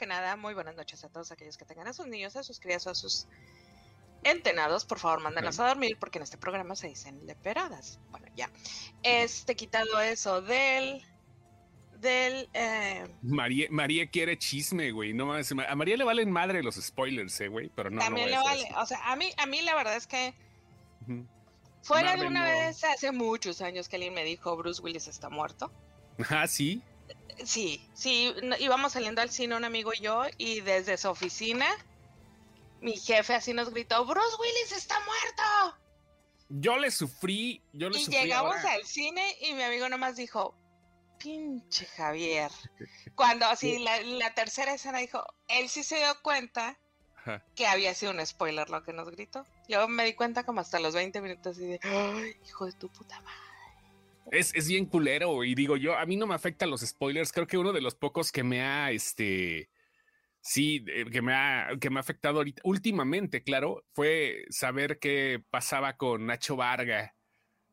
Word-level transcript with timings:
que 0.00 0.06
nada, 0.06 0.34
muy 0.36 0.54
buenas 0.54 0.74
noches 0.76 1.04
a 1.04 1.10
todos 1.10 1.30
aquellos 1.30 1.58
que 1.58 1.66
tengan 1.66 1.86
a 1.86 1.92
sus 1.92 2.06
niños, 2.06 2.34
a 2.34 2.42
sus 2.42 2.58
crías 2.58 2.86
o 2.86 2.90
a 2.90 2.94
sus 2.94 3.26
entenados. 4.24 4.86
Por 4.86 4.98
favor, 4.98 5.20
mándenlos 5.20 5.60
a 5.60 5.68
dormir 5.68 5.98
porque 6.00 6.18
en 6.18 6.22
este 6.22 6.38
programa 6.38 6.74
se 6.74 6.88
dicen 6.88 7.26
leperadas. 7.26 8.00
Bueno, 8.10 8.26
ya. 8.34 8.50
Este, 9.02 9.54
quitado 9.54 10.00
eso 10.00 10.40
del 10.40 11.04
del... 12.00 12.48
Eh... 12.54 13.14
María, 13.20 13.66
María 13.70 14.08
quiere 14.08 14.38
chisme, 14.38 14.90
güey. 14.90 15.12
No 15.12 15.26
más, 15.26 15.52
a 15.52 15.74
María 15.74 15.98
le 15.98 16.04
valen 16.04 16.30
madre 16.30 16.62
los 16.62 16.76
spoilers, 16.76 17.38
eh, 17.42 17.48
güey, 17.48 17.68
pero 17.68 17.90
no. 17.90 18.00
También 18.00 18.30
le 18.30 18.38
vale. 18.38 18.66
O 18.78 18.86
sea, 18.86 19.12
a 19.12 19.16
mí, 19.16 19.30
a 19.36 19.44
mí 19.44 19.60
la 19.60 19.74
verdad 19.74 19.96
es 19.96 20.06
que... 20.06 20.32
Fuera 21.82 22.16
de 22.16 22.26
una 22.26 22.44
vez 22.44 22.82
hace 22.84 23.12
muchos 23.12 23.60
años 23.60 23.86
que 23.86 23.96
alguien 23.96 24.14
me 24.14 24.24
dijo 24.24 24.56
Bruce 24.56 24.80
Willis 24.80 25.08
está 25.08 25.28
muerto. 25.28 25.70
Ah, 26.30 26.46
sí. 26.46 26.82
Sí, 27.44 27.88
sí, 27.94 28.34
íbamos 28.58 28.92
saliendo 28.92 29.22
al 29.22 29.30
cine 29.30 29.56
un 29.56 29.64
amigo 29.64 29.92
y 29.94 30.00
yo 30.00 30.24
y 30.36 30.60
desde 30.60 30.98
su 30.98 31.08
oficina 31.08 31.66
mi 32.80 32.96
jefe 32.96 33.34
así 33.34 33.52
nos 33.52 33.70
gritó, 33.70 34.04
Bruce 34.04 34.36
Willis 34.40 34.72
está 34.72 34.96
muerto. 35.00 35.78
Yo 36.48 36.78
le 36.78 36.90
sufrí, 36.90 37.62
yo 37.72 37.90
le 37.90 37.98
y 37.98 38.04
sufrí. 38.04 38.18
Y 38.18 38.22
llegamos 38.22 38.56
al 38.64 38.84
cine 38.84 39.36
y 39.42 39.54
mi 39.54 39.62
amigo 39.62 39.88
nomás 39.88 40.16
dijo, 40.16 40.54
pinche 41.18 41.86
Javier. 41.86 42.50
Cuando 43.14 43.46
así 43.46 43.78
la, 43.78 44.00
la, 44.02 44.34
tercera 44.34 44.74
escena 44.74 44.98
dijo, 44.98 45.24
él 45.48 45.68
sí 45.68 45.84
se 45.84 45.96
dio 45.96 46.20
cuenta 46.22 46.78
que 47.54 47.66
había 47.66 47.94
sido 47.94 48.12
un 48.12 48.26
spoiler 48.26 48.70
lo 48.70 48.82
que 48.82 48.92
nos 48.92 49.10
gritó. 49.10 49.44
Yo 49.68 49.86
me 49.86 50.04
di 50.04 50.14
cuenta 50.14 50.44
como 50.44 50.60
hasta 50.60 50.80
los 50.80 50.94
20 50.94 51.20
minutos 51.20 51.58
y 51.58 51.66
de, 51.66 51.80
Ay, 51.82 52.36
hijo 52.46 52.66
de 52.66 52.72
tu 52.72 52.88
puta 52.88 53.20
madre. 53.20 53.49
Es, 54.30 54.54
es, 54.54 54.68
bien 54.68 54.86
culero 54.86 55.44
y 55.44 55.54
digo 55.54 55.76
yo, 55.76 55.96
a 55.96 56.06
mí 56.06 56.16
no 56.16 56.26
me 56.26 56.34
afectan 56.34 56.70
los 56.70 56.82
spoilers, 56.82 57.32
creo 57.32 57.46
que 57.46 57.58
uno 57.58 57.72
de 57.72 57.80
los 57.80 57.94
pocos 57.94 58.32
que 58.32 58.42
me 58.42 58.62
ha, 58.62 58.90
este, 58.90 59.68
sí, 60.40 60.84
que 61.10 61.22
me 61.22 61.34
ha, 61.34 61.70
que 61.80 61.90
me 61.90 61.98
ha 61.98 62.00
afectado 62.00 62.38
ahorita, 62.38 62.62
últimamente, 62.64 63.42
claro, 63.42 63.84
fue 63.92 64.44
saber 64.50 64.98
qué 64.98 65.42
pasaba 65.50 65.96
con 65.96 66.26
Nacho 66.26 66.56
Varga 66.56 67.14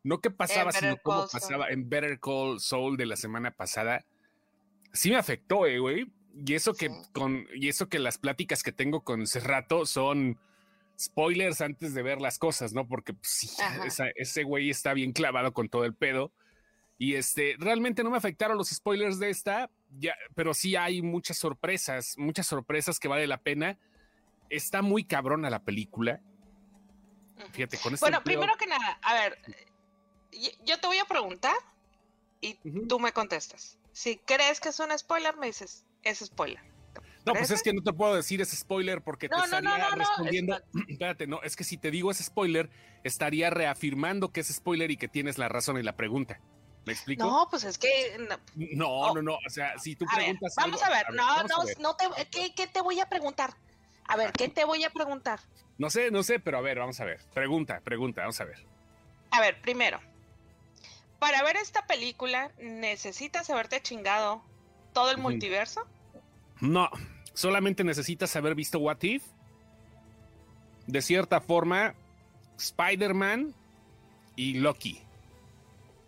no 0.07 0.21
qué 0.21 0.31
pasaba, 0.31 0.71
sino 0.71 0.97
cómo 0.97 1.27
pasaba 1.27 1.69
en 1.69 1.89
Better 1.89 2.19
Call 2.19 2.59
Soul 2.61 2.95
de 2.95 3.05
la 3.05 3.17
semana 3.17 3.51
pasada. 3.51 4.05
Sí 4.93 5.09
me 5.09 5.17
afectó, 5.17 5.65
eh, 5.67 5.79
güey. 5.79 6.11
Y 6.33 6.53
eso 6.53 6.73
que 6.73 6.89
con, 7.13 7.45
y 7.53 7.67
eso 7.67 7.89
que 7.89 7.99
las 7.99 8.17
pláticas 8.17 8.63
que 8.63 8.71
tengo 8.71 9.03
con 9.03 9.27
Cerrato 9.27 9.85
son 9.85 10.39
spoilers 10.97 11.61
antes 11.61 11.93
de 11.93 12.03
ver 12.03 12.21
las 12.21 12.39
cosas, 12.39 12.73
¿no? 12.73 12.87
Porque 12.87 13.13
pues, 13.13 13.27
sí, 13.27 13.49
ese 14.15 14.43
güey 14.43 14.69
está 14.69 14.93
bien 14.93 15.11
clavado 15.11 15.51
con 15.51 15.67
todo 15.67 15.83
el 15.83 15.93
pedo. 15.93 16.31
Y 16.97 17.15
este, 17.15 17.55
realmente 17.59 18.03
no 18.03 18.09
me 18.09 18.17
afectaron 18.17 18.57
los 18.57 18.69
spoilers 18.69 19.19
de 19.19 19.29
esta, 19.29 19.69
ya, 19.99 20.15
pero 20.35 20.53
sí 20.53 20.75
hay 20.75 21.01
muchas 21.01 21.37
sorpresas, 21.37 22.15
muchas 22.17 22.47
sorpresas 22.47 22.99
que 22.99 23.07
vale 23.07 23.27
la 23.27 23.37
pena. 23.37 23.77
Está 24.49 24.81
muy 24.81 25.03
cabrona 25.03 25.49
la 25.49 25.63
película. 25.63 26.21
Fíjate, 27.51 27.77
con 27.77 27.93
este 27.93 28.03
Bueno, 28.03 28.23
primero 28.23 28.55
que 28.57 28.65
nada, 28.65 28.99
a 29.03 29.13
ver, 29.13 29.37
yo 30.65 30.79
te 30.79 30.87
voy 30.87 30.97
a 30.97 31.05
preguntar 31.05 31.55
y 32.41 32.55
tú 32.87 32.99
me 32.99 33.11
contestas. 33.11 33.77
Si 33.91 34.17
crees 34.17 34.59
que 34.59 34.69
es 34.69 34.79
un 34.79 34.97
spoiler, 34.97 35.37
me 35.37 35.47
dices, 35.47 35.85
es 36.03 36.19
spoiler. 36.19 36.61
No, 37.25 37.33
pues 37.33 37.51
es 37.51 37.61
que 37.61 37.73
no 37.73 37.83
te 37.83 37.91
puedo 37.91 38.15
decir 38.15 38.41
ese 38.41 38.55
spoiler 38.55 39.01
porque 39.01 39.27
te 39.27 39.35
estaría 39.35 39.89
respondiendo. 39.89 40.57
Espérate, 40.87 41.27
no, 41.27 41.41
es 41.43 41.55
que 41.55 41.63
si 41.63 41.77
te 41.77 41.91
digo 41.91 42.09
ese 42.09 42.23
spoiler, 42.23 42.69
estaría 43.03 43.49
reafirmando 43.49 44.31
que 44.31 44.39
es 44.39 44.47
spoiler 44.47 44.91
y 44.91 44.97
que 44.97 45.09
tienes 45.09 45.37
la 45.37 45.49
razón 45.49 45.77
en 45.77 45.85
la 45.85 45.95
pregunta. 45.95 46.39
¿Me 46.87 46.93
explico? 46.93 47.25
No, 47.25 47.47
pues 47.49 47.65
es 47.65 47.77
que. 47.77 48.17
No, 48.55 49.13
no, 49.13 49.21
no. 49.21 49.35
O 49.45 49.49
sea, 49.49 49.77
si 49.77 49.97
tú 49.97 50.05
preguntas. 50.05 50.53
vamos 50.55 50.81
a 50.81 50.89
ver, 50.89 51.13
no, 51.13 51.43
no, 51.43 51.57
no 51.81 51.95
te, 51.97 52.05
¿qué, 52.31 52.55
¿qué 52.55 52.65
te 52.65 52.79
voy 52.79 53.01
a 53.01 53.09
preguntar? 53.09 53.53
A 54.05 54.15
ver, 54.15 54.31
¿qué 54.31 54.47
te 54.47 54.63
voy 54.63 54.85
a 54.85 54.89
preguntar? 54.89 55.41
No 55.77 55.89
sé, 55.89 56.11
no 56.11 56.23
sé, 56.23 56.39
pero 56.39 56.59
a 56.59 56.61
ver, 56.61 56.79
vamos 56.79 56.97
a 57.01 57.03
ver. 57.03 57.19
Pregunta, 57.33 57.81
pregunta, 57.83 58.21
vamos 58.21 58.39
a 58.39 58.45
ver. 58.45 58.65
A 59.31 59.41
ver, 59.41 59.61
primero, 59.61 59.99
para 61.19 61.43
ver 61.43 61.57
esta 61.57 61.85
película, 61.85 62.53
¿necesitas 62.57 63.49
haberte 63.49 63.81
chingado 63.81 64.41
todo 64.93 65.11
el 65.11 65.17
multiverso? 65.17 65.85
No, 66.61 66.89
solamente 67.33 67.83
necesitas 67.83 68.33
haber 68.37 68.55
visto 68.55 68.79
What 68.79 69.03
If. 69.03 69.25
De 70.85 71.01
cierta 71.01 71.41
forma, 71.41 71.95
Spider-Man 72.57 73.53
y 74.37 74.53
Loki. 74.53 75.01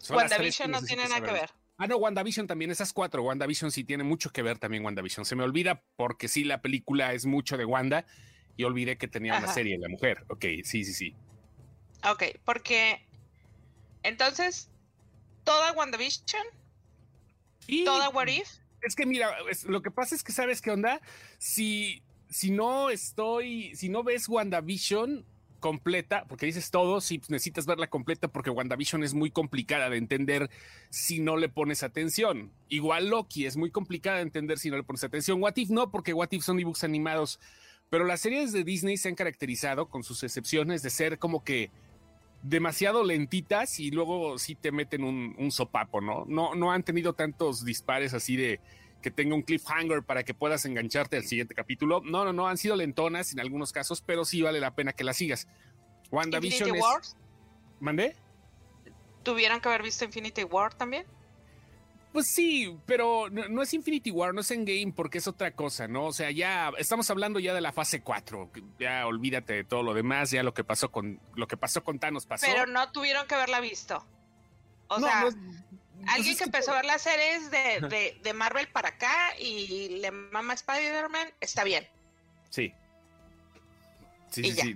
WandaVision 0.09 0.71
no 0.71 0.81
tiene 0.81 1.03
nada 1.03 1.21
que 1.21 1.31
ver. 1.31 1.49
Ah, 1.77 1.87
no, 1.87 1.97
WandaVision 1.97 2.45
también, 2.45 2.71
esas 2.71 2.91
cuatro. 2.91 3.23
WandaVision 3.23 3.71
sí 3.71 3.83
tiene 3.83 4.03
mucho 4.03 4.31
que 4.31 4.41
ver 4.41 4.59
también, 4.59 4.83
WandaVision. 4.83 5.25
Se 5.25 5.35
me 5.35 5.43
olvida 5.43 5.81
porque 5.95 6.27
sí, 6.27 6.43
la 6.43 6.61
película 6.61 7.13
es 7.13 7.25
mucho 7.25 7.57
de 7.57 7.65
Wanda 7.65 8.05
y 8.57 8.65
olvidé 8.65 8.97
que 8.97 9.07
tenía 9.07 9.37
una 9.37 9.47
serie 9.53 9.77
de 9.77 9.79
la 9.79 9.89
mujer. 9.89 10.25
Ok, 10.27 10.45
sí, 10.63 10.83
sí, 10.83 10.93
sí. 10.93 11.15
Ok, 12.09 12.23
porque 12.43 13.05
entonces 14.03 14.69
toda 15.45 15.71
WandaVision, 15.71 16.43
y 17.69 17.85
toda 17.85 18.09
What 18.09 18.27
If. 18.27 18.49
Es 18.81 18.95
que 18.95 19.05
mira, 19.05 19.35
lo 19.65 19.81
que 19.81 19.91
pasa 19.91 20.15
es 20.15 20.23
que 20.23 20.31
sabes 20.31 20.61
qué 20.61 20.71
onda, 20.71 21.01
si, 21.37 22.01
si 22.29 22.51
no 22.51 22.89
estoy, 22.89 23.75
si 23.75 23.89
no 23.89 24.03
ves 24.03 24.27
WandaVision 24.27 25.25
completa, 25.59 26.25
porque 26.27 26.45
dices 26.45 26.71
todo, 26.71 27.01
si 27.01 27.21
necesitas 27.29 27.65
verla 27.65 27.87
completa 27.87 28.27
porque 28.27 28.49
WandaVision 28.49 29.03
es 29.03 29.13
muy 29.13 29.31
complicada 29.31 29.89
de 29.89 29.97
entender 29.97 30.49
si 30.89 31.19
no 31.19 31.37
le 31.37 31.49
pones 31.49 31.83
atención. 31.83 32.51
Igual 32.69 33.09
Loki 33.09 33.45
es 33.45 33.57
muy 33.57 33.71
complicada 33.71 34.17
de 34.17 34.23
entender 34.23 34.59
si 34.59 34.69
no 34.69 34.77
le 34.77 34.83
pones 34.83 35.03
atención. 35.03 35.41
What 35.41 35.57
If 35.57 35.69
no, 35.69 35.91
porque 35.91 36.13
What 36.13 36.29
If 36.31 36.43
son 36.43 36.57
dibujos 36.57 36.83
animados. 36.83 37.39
Pero 37.89 38.05
las 38.05 38.21
series 38.21 38.51
de 38.51 38.63
Disney 38.63 38.97
se 38.97 39.09
han 39.09 39.15
caracterizado, 39.15 39.89
con 39.89 40.03
sus 40.03 40.23
excepciones, 40.23 40.81
de 40.81 40.89
ser 40.89 41.17
como 41.17 41.43
que 41.43 41.71
demasiado 42.43 43.03
lentitas 43.03 43.79
y 43.79 43.91
luego 43.91 44.37
sí 44.37 44.55
te 44.55 44.71
meten 44.71 45.03
un, 45.03 45.51
sopapo, 45.51 45.99
¿no? 45.99 46.25
¿no? 46.27 46.55
No 46.55 46.71
han 46.71 46.83
tenido 46.83 47.13
tantos 47.13 47.65
dispares 47.65 48.13
así 48.13 48.35
de 48.37 48.59
que 49.01 49.11
tenga 49.11 49.35
un 49.35 49.41
cliffhanger 49.41 50.03
para 50.03 50.23
que 50.23 50.33
puedas 50.33 50.65
engancharte 50.65 51.17
al 51.17 51.25
siguiente 51.25 51.55
capítulo. 51.55 52.01
No, 52.03 52.25
no, 52.25 52.33
no, 52.33 52.47
han 52.47 52.57
sido 52.57 52.75
lentonas 52.75 53.33
en 53.33 53.39
algunos 53.39 53.71
casos, 53.71 54.01
pero 54.01 54.25
sí 54.25 54.41
vale 54.41 54.59
la 54.59 54.75
pena 54.75 54.93
que 54.93 55.03
las 55.03 55.17
sigas. 55.17 55.47
WandaVision 56.11 56.75
es... 56.75 57.15
¿Mandé? 57.79 58.15
¿Tuvieran 59.23 59.61
que 59.61 59.69
haber 59.69 59.83
visto 59.83 60.05
Infinity 60.05 60.43
War 60.43 60.73
también? 60.73 61.05
Pues 62.11 62.25
sí, 62.25 62.75
pero 62.87 63.29
no, 63.29 63.61
es 63.61 63.73
Infinity 63.73 64.09
War, 64.09 64.33
no 64.33 64.41
es 64.41 64.49
Endgame, 64.49 64.91
porque 64.95 65.19
es 65.19 65.27
otra 65.27 65.51
cosa, 65.51 65.87
¿no? 65.87 66.07
O 66.07 66.11
sea, 66.11 66.31
ya 66.31 66.71
estamos 66.79 67.09
hablando 67.11 67.39
ya 67.39 67.53
de 67.53 67.61
la 67.61 67.71
fase 67.71 68.01
4. 68.01 68.49
Ya 68.79 69.05
olvídate 69.05 69.53
de 69.53 69.63
todo 69.63 69.83
lo 69.83 69.93
demás, 69.93 70.31
ya 70.31 70.41
lo 70.41 70.53
que 70.55 70.63
pasó 70.63 70.91
con 70.91 71.19
lo 71.35 71.47
que 71.47 71.55
pasó 71.55 71.83
con 71.83 71.99
Thanos 71.99 72.25
pasó. 72.25 72.47
Pero 72.47 72.65
no 72.65 72.91
tuvieron 72.91 73.27
que 73.27 73.35
haberla 73.35 73.59
visto. 73.59 74.03
O 74.87 74.99
sea, 74.99 75.29
alguien 76.07 76.37
que 76.37 76.43
empezó 76.43 76.71
a 76.71 76.75
ver 76.75 76.85
las 76.85 77.01
series 77.01 77.51
de, 77.51 78.19
de, 78.21 78.33
Marvel 78.33 78.67
para 78.67 78.89
acá 78.89 79.37
y 79.39 79.99
le 80.01 80.11
mama 80.11 80.53
Spider-Man, 80.53 81.29
está 81.39 81.63
bien. 81.63 81.87
Sí. 82.49 82.73
Sí, 84.29 84.43
sí, 84.43 84.51
sí. 84.53 84.75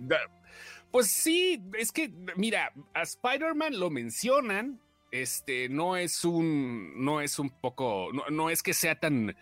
Pues 0.92 1.08
sí, 1.08 1.62
es 1.78 1.92
que, 1.92 2.12
mira, 2.36 2.72
a 2.94 3.02
Spider-Man 3.02 3.80
lo 3.80 3.90
mencionan, 3.90 4.80
este, 5.12 5.70
no 5.70 5.98
es 5.98 6.24
un, 6.24 7.04
no 7.04 7.22
es 7.22 7.40
un 7.40 7.50
poco, 7.50 8.10
no, 8.32 8.50
es 8.50 8.64
que 8.64 8.74
sea 8.74 9.00
tan 9.00 9.36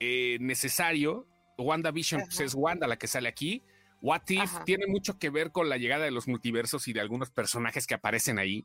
eh, 0.00 0.38
necesario. 0.40 1.26
WandaVision 1.58 2.22
pues, 2.22 2.40
es 2.40 2.54
Wanda 2.54 2.86
la 2.86 2.98
que 2.98 3.06
sale 3.06 3.28
aquí. 3.28 3.62
What 4.02 4.22
If 4.28 4.64
tiene 4.64 4.86
mucho 4.86 5.18
que 5.18 5.30
ver 5.30 5.52
con 5.52 5.68
la 5.68 5.78
llegada 5.78 6.04
de 6.04 6.10
los 6.10 6.28
multiversos 6.28 6.86
y 6.86 6.92
de 6.92 7.00
algunos 7.00 7.30
personajes 7.30 7.86
que 7.86 7.94
aparecen 7.94 8.38
ahí. 8.38 8.64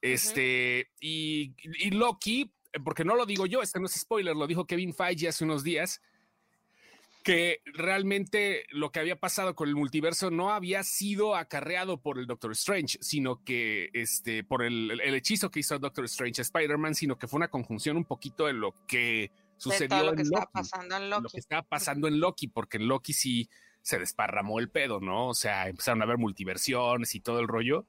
Este, 0.00 0.90
y, 1.00 1.54
y, 1.62 1.90
Loki, 1.90 2.52
porque 2.84 3.04
no 3.04 3.16
lo 3.16 3.26
digo 3.26 3.46
yo, 3.46 3.62
este 3.62 3.80
no 3.80 3.86
es 3.86 3.92
spoiler, 3.92 4.36
lo 4.36 4.46
dijo 4.46 4.66
Kevin 4.66 4.94
Feige 4.94 5.28
hace 5.28 5.44
unos 5.44 5.64
días 5.64 6.00
que 7.28 7.60
realmente 7.66 8.64
lo 8.70 8.90
que 8.90 9.00
había 9.00 9.20
pasado 9.20 9.54
con 9.54 9.68
el 9.68 9.76
multiverso 9.76 10.30
no 10.30 10.50
había 10.50 10.82
sido 10.82 11.36
acarreado 11.36 12.00
por 12.00 12.18
el 12.18 12.26
Doctor 12.26 12.52
Strange, 12.52 12.96
sino 13.02 13.44
que 13.44 13.90
este, 13.92 14.44
por 14.44 14.62
el, 14.62 14.98
hechizo 15.00 15.50
que 15.50 15.60
hizo 15.60 15.78
Doctor 15.78 16.06
Strange 16.06 16.40
Spider-Man, 16.40 16.94
sino 16.94 17.18
que 17.18 17.26
fue 17.26 17.36
una 17.36 17.48
conjunción 17.48 17.98
un 17.98 18.06
poquito 18.06 18.46
de 18.46 18.54
lo 18.54 18.74
que 18.86 19.30
sucedió 19.58 20.04
lo 20.04 20.14
que 20.14 20.22
en, 20.22 20.30
Loki, 20.30 20.46
pasando 20.52 20.96
en 20.96 21.10
Loki. 21.10 21.22
Lo 21.24 21.28
que 21.28 21.40
estaba 21.40 21.62
pasando 21.62 22.08
en 22.08 22.18
Loki, 22.18 22.48
porque 22.48 22.78
en 22.78 22.88
Loki 22.88 23.12
sí 23.12 23.50
se 23.82 23.98
desparramó 23.98 24.58
el 24.58 24.70
pedo, 24.70 25.00
¿no? 25.00 25.28
O 25.28 25.34
sea, 25.34 25.68
empezaron 25.68 26.00
a 26.00 26.04
haber 26.04 26.16
multiversiones 26.16 27.14
y 27.14 27.20
todo 27.20 27.40
el 27.40 27.48
rollo. 27.48 27.84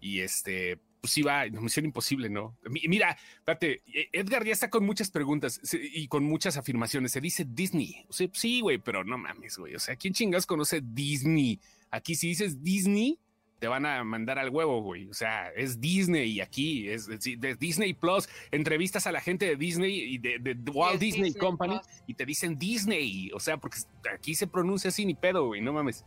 Y 0.00 0.20
este, 0.20 0.80
pues 1.00 1.16
iba, 1.18 1.44
misión 1.46 1.86
imposible, 1.86 2.28
¿no? 2.28 2.56
Mira, 2.68 3.16
espérate, 3.38 3.82
e, 3.86 4.08
Edgar 4.12 4.44
ya 4.44 4.52
está 4.52 4.68
con 4.68 4.84
muchas 4.84 5.10
preguntas 5.10 5.60
y 5.72 6.06
con 6.08 6.24
muchas 6.24 6.56
afirmaciones. 6.56 7.12
Se 7.12 7.20
dice 7.20 7.46
Disney. 7.48 8.04
O 8.08 8.12
sea, 8.12 8.28
sí, 8.32 8.60
güey, 8.60 8.78
pero 8.78 9.04
no 9.04 9.16
mames, 9.16 9.56
güey. 9.56 9.74
O 9.74 9.78
sea, 9.78 9.96
¿quién 9.96 10.12
chingas 10.12 10.46
conoce 10.46 10.80
Disney? 10.82 11.60
Aquí 11.90 12.14
si 12.14 12.28
dices 12.28 12.62
Disney, 12.62 13.18
te 13.60 13.68
van 13.68 13.84
a 13.86 14.02
mandar 14.04 14.38
al 14.38 14.50
huevo, 14.50 14.82
güey. 14.82 15.08
O 15.08 15.14
sea, 15.14 15.48
es 15.50 15.80
Disney 15.80 16.40
aquí, 16.40 16.88
es, 16.88 17.06
de 17.06 17.56
Disney 17.56 17.92
Plus. 17.92 18.28
Entrevistas 18.50 19.06
a 19.06 19.12
la 19.12 19.20
gente 19.20 19.46
de 19.46 19.56
Disney 19.56 20.14
y 20.14 20.18
de, 20.18 20.56
Walt 20.72 20.98
Disney, 20.98 21.34
Company 21.34 21.78
y 22.06 22.14
te 22.14 22.24
dicen 22.24 22.58
Disney. 22.58 23.30
O 23.32 23.38
sea, 23.40 23.58
porque 23.58 23.78
aquí 24.12 24.34
se 24.34 24.46
pronuncia 24.46 24.88
así 24.88 25.04
ni 25.04 25.14
pedo, 25.14 25.46
güey, 25.46 25.60
no 25.60 25.72
mames. 25.72 26.04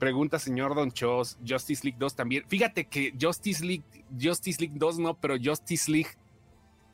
Pregunta 0.00 0.38
señor 0.38 0.74
Don 0.74 0.90
Chos, 0.90 1.38
Justice 1.46 1.84
League 1.84 1.98
2 2.00 2.16
también. 2.16 2.44
Fíjate 2.48 2.86
que 2.86 3.12
Justice 3.20 3.62
League, 3.62 3.84
Justice 4.20 4.58
League 4.58 4.74
2 4.76 4.98
no, 4.98 5.14
pero 5.14 5.36
Justice 5.40 5.90
League 5.90 6.10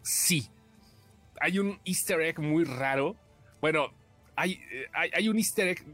sí. 0.02 0.50
Hay 1.40 1.60
un 1.60 1.78
easter 1.84 2.20
egg 2.20 2.40
muy 2.40 2.64
raro. 2.64 3.14
Bueno, 3.60 3.92
hay, 4.34 4.60
eh, 4.72 4.86
hay, 4.92 5.10
hay 5.14 5.28
un 5.28 5.38
easter 5.38 5.68
egg 5.68 5.84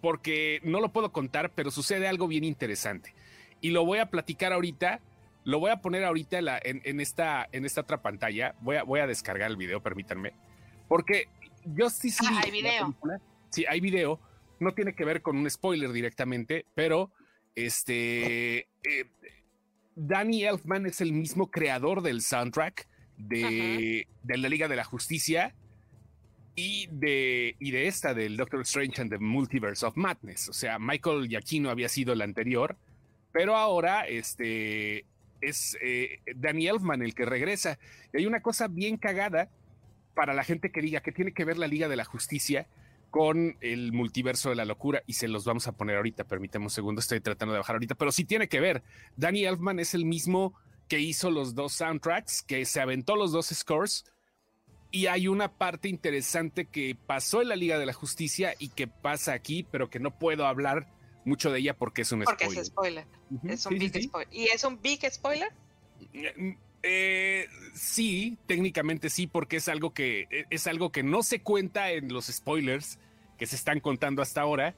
porque 0.00 0.60
no 0.64 0.80
lo 0.80 0.92
puedo 0.92 1.12
contar, 1.12 1.52
pero 1.54 1.70
sucede 1.70 2.08
algo 2.08 2.26
bien 2.26 2.42
interesante. 2.42 3.14
Y 3.60 3.70
lo 3.70 3.86
voy 3.86 4.00
a 4.00 4.10
platicar 4.10 4.52
ahorita, 4.52 5.00
lo 5.44 5.60
voy 5.60 5.70
a 5.70 5.80
poner 5.80 6.02
ahorita 6.02 6.40
en, 6.64 7.00
esta, 7.00 7.48
en 7.52 7.64
esta 7.64 7.82
otra 7.82 8.02
pantalla. 8.02 8.56
Voy 8.60 8.76
a, 8.76 8.82
voy 8.82 8.98
a 8.98 9.06
descargar 9.06 9.50
el 9.50 9.56
video, 9.56 9.80
permítanme. 9.80 10.32
Porque 10.88 11.28
Justice 11.78 12.22
League. 12.24 12.38
Ah, 12.38 12.42
hay 12.44 12.50
video. 12.50 12.94
sí, 13.50 13.64
hay 13.68 13.80
video. 13.80 14.18
No 14.60 14.74
tiene 14.74 14.94
que 14.94 15.04
ver 15.04 15.22
con 15.22 15.36
un 15.36 15.48
spoiler 15.50 15.92
directamente, 15.92 16.64
pero 16.74 17.12
este. 17.54 18.68
Eh, 18.82 19.06
Danny 19.96 20.44
Elfman 20.44 20.86
es 20.86 21.00
el 21.00 21.12
mismo 21.12 21.50
creador 21.50 22.02
del 22.02 22.20
soundtrack 22.20 22.88
de, 23.16 24.08
de 24.22 24.36
la 24.38 24.48
Liga 24.48 24.66
de 24.66 24.76
la 24.76 24.84
Justicia 24.84 25.54
y 26.56 26.88
de, 26.90 27.56
y 27.58 27.70
de 27.70 27.86
esta, 27.86 28.14
del 28.14 28.36
Doctor 28.36 28.60
Strange 28.62 29.00
and 29.02 29.10
the 29.10 29.18
Multiverse 29.18 29.84
of 29.84 29.96
Madness. 29.96 30.48
O 30.48 30.52
sea, 30.52 30.78
Michael 30.78 31.28
Giacchino 31.28 31.70
había 31.70 31.88
sido 31.88 32.12
el 32.12 32.22
anterior, 32.22 32.76
pero 33.32 33.56
ahora 33.56 34.06
este, 34.06 35.04
es 35.40 35.76
eh, 35.80 36.20
Danny 36.36 36.68
Elfman 36.68 37.02
el 37.02 37.14
que 37.14 37.24
regresa. 37.24 37.78
Y 38.12 38.18
hay 38.18 38.26
una 38.26 38.40
cosa 38.40 38.68
bien 38.68 38.96
cagada 38.96 39.48
para 40.14 40.34
la 40.34 40.44
gente 40.44 40.70
que 40.70 40.80
diga 40.80 41.00
que 41.00 41.12
tiene 41.12 41.32
que 41.32 41.44
ver 41.44 41.58
la 41.58 41.66
Liga 41.66 41.88
de 41.88 41.96
la 41.96 42.04
Justicia 42.04 42.68
con 43.14 43.56
el 43.60 43.92
multiverso 43.92 44.50
de 44.50 44.56
la 44.56 44.64
locura 44.64 45.04
y 45.06 45.12
se 45.12 45.28
los 45.28 45.44
vamos 45.44 45.68
a 45.68 45.72
poner 45.76 45.98
ahorita. 45.98 46.24
Permíteme 46.24 46.64
un 46.64 46.70
segundo, 46.70 46.98
estoy 46.98 47.20
tratando 47.20 47.52
de 47.52 47.60
bajar 47.60 47.76
ahorita, 47.76 47.94
pero 47.94 48.10
sí 48.10 48.24
tiene 48.24 48.48
que 48.48 48.58
ver. 48.58 48.82
Danny 49.16 49.44
Elfman 49.44 49.78
es 49.78 49.94
el 49.94 50.04
mismo 50.04 50.52
que 50.88 50.98
hizo 50.98 51.30
los 51.30 51.54
dos 51.54 51.74
soundtracks, 51.74 52.42
que 52.42 52.64
se 52.64 52.80
aventó 52.80 53.14
los 53.14 53.30
dos 53.30 53.46
scores 53.46 54.04
y 54.90 55.06
hay 55.06 55.28
una 55.28 55.56
parte 55.56 55.88
interesante 55.88 56.64
que 56.66 56.96
pasó 57.06 57.40
en 57.40 57.50
la 57.50 57.54
Liga 57.54 57.78
de 57.78 57.86
la 57.86 57.92
Justicia 57.92 58.56
y 58.58 58.70
que 58.70 58.88
pasa 58.88 59.32
aquí, 59.32 59.62
pero 59.62 59.88
que 59.88 60.00
no 60.00 60.18
puedo 60.18 60.44
hablar 60.48 60.88
mucho 61.24 61.52
de 61.52 61.60
ella 61.60 61.76
porque 61.76 62.02
es 62.02 62.10
un 62.10 62.22
spoiler. 62.22 62.46
Porque 62.46 62.60
es 62.60 62.66
spoiler. 62.66 63.06
Es 63.44 63.64
un 63.64 63.78
big 63.78 64.02
spoiler. 64.02 64.34
¿Y 64.34 64.46
es 64.46 64.64
un 64.64 64.82
big 64.82 65.08
spoiler? 65.08 65.52
Eh, 66.12 66.56
eh, 66.82 67.46
sí, 67.74 68.38
técnicamente 68.46 69.08
sí, 69.08 69.28
porque 69.28 69.58
es 69.58 69.68
algo 69.68 69.94
que 69.94 70.26
e, 70.32 70.46
es 70.50 70.66
algo 70.66 70.90
que 70.90 71.04
no 71.04 71.22
se 71.22 71.42
cuenta 71.42 71.92
en 71.92 72.12
los 72.12 72.26
spoilers 72.26 72.98
que 73.44 73.48
se 73.48 73.56
están 73.56 73.80
contando 73.80 74.22
hasta 74.22 74.40
ahora. 74.40 74.74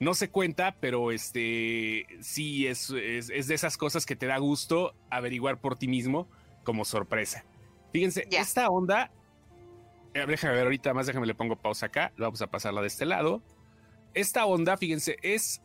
No 0.00 0.12
se 0.12 0.28
cuenta, 0.28 0.74
pero 0.80 1.12
este 1.12 2.04
sí 2.20 2.66
es, 2.66 2.90
es, 2.90 3.46
de 3.46 3.54
esas 3.54 3.76
cosas 3.76 4.06
que 4.06 4.16
te 4.16 4.26
da 4.26 4.38
gusto 4.38 4.92
averiguar 5.08 5.60
por 5.60 5.76
ti 5.76 5.86
mismo 5.86 6.28
como 6.64 6.84
sorpresa. 6.84 7.44
Fíjense, 7.92 8.26
esta 8.32 8.68
onda 8.70 9.12
eh, 10.14 10.24
déjame 10.26 10.54
ver 10.54 10.64
ahorita 10.64 10.94
más, 10.94 11.06
déjame 11.06 11.28
le 11.28 11.34
pongo 11.36 11.54
pausa 11.54 11.86
acá. 11.86 12.12
Vamos 12.16 12.42
a 12.42 12.48
pasarla 12.48 12.80
de 12.80 12.88
este 12.88 13.06
lado. 13.06 13.40
Esta 14.14 14.46
onda, 14.46 14.76
fíjense, 14.76 15.16
es 15.22 15.62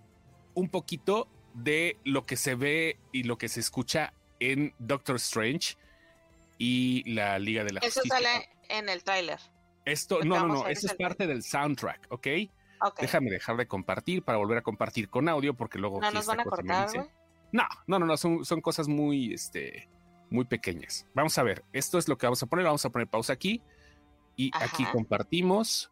un 0.53 0.69
poquito 0.69 1.27
de 1.55 1.97
lo 2.03 2.23
que 2.27 2.37
se 2.37 2.53
ve 2.53 2.99
y 3.11 3.23
lo 3.23 3.39
que 3.39 3.49
se 3.49 3.61
escucha 3.61 4.13
en 4.39 4.75
Doctor 4.77 5.15
Strange 5.15 5.75
y 6.59 7.03
la 7.11 7.39
Liga 7.39 7.63
de 7.63 7.73
la 7.73 7.79
Eso 7.79 8.01
Justicia. 8.01 8.17
sale 8.17 8.49
en 8.69 8.89
el 8.89 9.03
trailer. 9.03 9.39
Esto, 9.85 10.23
no, 10.23 10.47
no, 10.47 10.47
no, 10.47 10.67
esto 10.67 10.87
es 10.87 10.95
parte 10.95 11.27
del 11.27 11.43
soundtrack, 11.43 12.07
¿ok? 12.09 12.27
Déjame 12.99 13.31
dejar 13.31 13.57
de 13.57 13.67
compartir 13.67 14.23
para 14.23 14.37
volver 14.37 14.57
a 14.57 14.61
compartir 14.61 15.09
con 15.09 15.29
audio 15.29 15.53
porque 15.53 15.79
luego... 15.79 16.01
No 16.01 16.11
nos 16.11 16.25
van 16.25 16.39
a 16.41 16.43
cortar, 16.43 16.89
No, 17.51 17.63
no, 17.87 17.99
no, 17.99 18.05
no, 18.05 18.17
son, 18.17 18.43
son 18.43 18.61
cosas 18.61 18.87
muy, 18.87 19.33
este, 19.33 19.89
muy 20.29 20.45
pequeñas. 20.45 21.05
Vamos 21.13 21.37
a 21.37 21.43
ver, 21.43 21.63
esto 21.71 21.97
es 21.97 22.07
lo 22.07 22.17
que 22.17 22.25
vamos 22.25 22.43
a 22.43 22.47
poner, 22.47 22.65
vamos 22.65 22.83
a 22.85 22.89
poner 22.89 23.07
pausa 23.07 23.33
aquí 23.33 23.61
y 24.35 24.51
aquí 24.55 24.85
compartimos, 24.85 25.91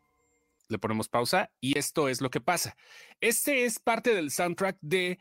le 0.67 0.79
ponemos 0.79 1.07
pausa 1.07 1.51
y 1.59 1.77
esto 1.77 2.09
es 2.09 2.21
lo 2.21 2.29
que 2.29 2.41
pasa. 2.41 2.75
Este 3.19 3.65
es 3.65 3.79
parte 3.79 4.15
del 4.15 4.31
soundtrack 4.31 4.77
de 4.81 5.19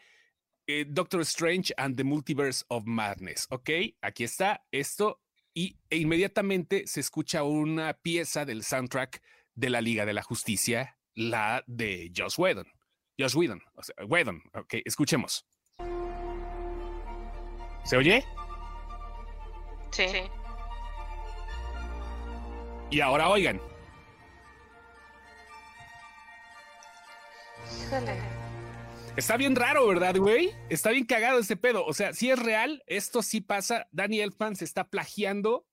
eh, 0.66 0.86
Doctor 0.88 1.20
Strange 1.22 1.74
and 1.76 1.96
the 1.96 2.04
Multiverse 2.04 2.64
of 2.68 2.84
Madness, 2.86 3.46
¿ok? 3.50 3.70
Aquí 4.00 4.24
está 4.24 4.64
esto 4.70 5.20
y 5.54 5.76
e 5.90 5.96
inmediatamente 5.96 6.86
se 6.86 7.00
escucha 7.00 7.42
una 7.42 7.94
pieza 7.94 8.44
del 8.44 8.62
soundtrack 8.62 9.22
de 9.54 9.70
la 9.70 9.80
Liga 9.80 10.06
de 10.06 10.12
la 10.12 10.22
Justicia, 10.22 10.98
la 11.14 11.62
de 11.66 12.12
Joss 12.16 12.38
Whedon. 12.38 12.66
Joss 13.18 13.34
Whedon, 13.34 13.60
o 13.74 13.82
sea, 13.82 13.94
Whedon, 14.06 14.42
ok, 14.54 14.74
escuchemos. 14.84 15.46
¿Se 17.84 17.96
oye? 17.96 18.24
Sí. 19.90 20.06
Y 22.90 23.00
ahora 23.00 23.28
oigan. 23.28 23.60
Está 29.16 29.36
bien 29.36 29.56
raro, 29.56 29.86
¿verdad, 29.86 30.16
güey? 30.16 30.54
Está 30.68 30.90
bien 30.90 31.04
cagado 31.04 31.38
ese 31.40 31.56
pedo. 31.56 31.84
O 31.84 31.92
sea, 31.92 32.12
si 32.12 32.30
es 32.30 32.38
real, 32.38 32.82
esto 32.86 33.22
sí 33.22 33.40
pasa. 33.40 33.86
Danny 33.90 34.20
Elfman 34.20 34.56
se 34.56 34.64
está 34.64 34.88
plagiando 34.88 35.66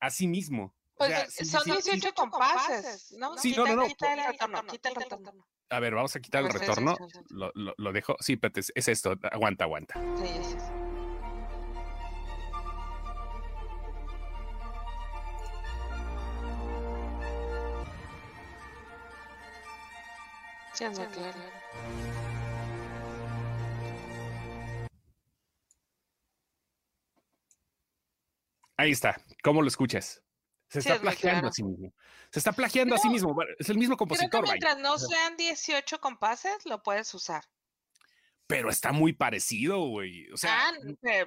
a 0.00 0.10
sí 0.10 0.28
mismo. 0.28 0.74
Pues 0.96 1.34
son 1.48 1.64
18 1.64 2.12
compases, 2.14 3.14
¿no? 3.18 3.36
Sí, 3.38 3.54
no, 3.56 3.66
no, 3.66 3.76
no. 3.76 3.86
Quita 3.86 4.14
el 4.14 4.26
retorno, 4.26 4.62
quita 4.64 4.88
el 4.88 4.94
retorno. 4.96 5.46
A 5.70 5.80
ver, 5.80 5.94
vamos 5.94 6.16
a 6.16 6.20
quitar 6.20 6.44
el 6.44 6.50
retorno. 6.50 6.96
Lo, 7.28 7.52
lo, 7.54 7.74
lo 7.76 7.92
dejo. 7.92 8.16
Sí, 8.20 8.36
pero 8.36 8.54
es 8.56 8.88
esto. 8.88 9.14
Aguanta, 9.30 9.64
aguanta. 9.64 9.94
Sí, 10.18 10.26
sí, 10.26 10.56
sí. 10.58 10.88
Ahí 28.78 28.92
está. 28.92 29.20
¿Cómo 29.42 29.60
lo 29.60 29.68
escuchas? 29.68 30.22
Se 30.70 30.78
está 30.78 30.98
plagiando 30.98 31.48
a 31.48 31.52
sí 31.52 31.62
mismo. 31.62 31.92
Se 32.30 32.38
está 32.38 32.52
plagiando 32.52 32.94
a 32.94 32.98
sí 32.98 33.08
mismo. 33.08 33.36
Es 33.58 33.68
el 33.68 33.76
mismo 33.76 33.96
compositor. 33.96 34.44
mientras 34.44 34.78
no 34.78 34.98
sean 34.98 35.36
18 35.36 36.00
compases, 36.00 36.64
lo 36.64 36.82
puedes 36.82 37.12
usar. 37.12 37.44
Pero 38.46 38.70
está 38.70 38.92
muy 38.92 39.12
parecido, 39.12 39.80
güey. 39.80 40.30
O 40.32 40.36
sea. 40.36 40.68
Ah, 40.68 40.72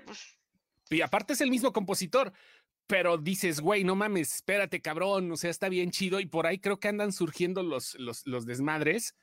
pues 0.05 0.37
y 0.89 1.01
aparte 1.01 1.33
es 1.33 1.41
el 1.41 1.49
mismo 1.49 1.71
compositor. 1.71 2.33
Pero 2.87 3.17
dices, 3.17 3.61
güey, 3.61 3.83
no 3.83 3.95
mames, 3.95 4.35
espérate, 4.35 4.81
cabrón. 4.81 5.31
O 5.31 5.37
sea, 5.37 5.49
está 5.49 5.69
bien 5.69 5.91
chido. 5.91 6.19
Y 6.19 6.25
por 6.25 6.47
ahí 6.47 6.59
creo 6.59 6.79
que 6.79 6.87
andan 6.87 7.11
surgiendo 7.11 7.63
los, 7.63 7.95
los, 7.95 8.25
los 8.25 8.45
desmadres 8.45 9.15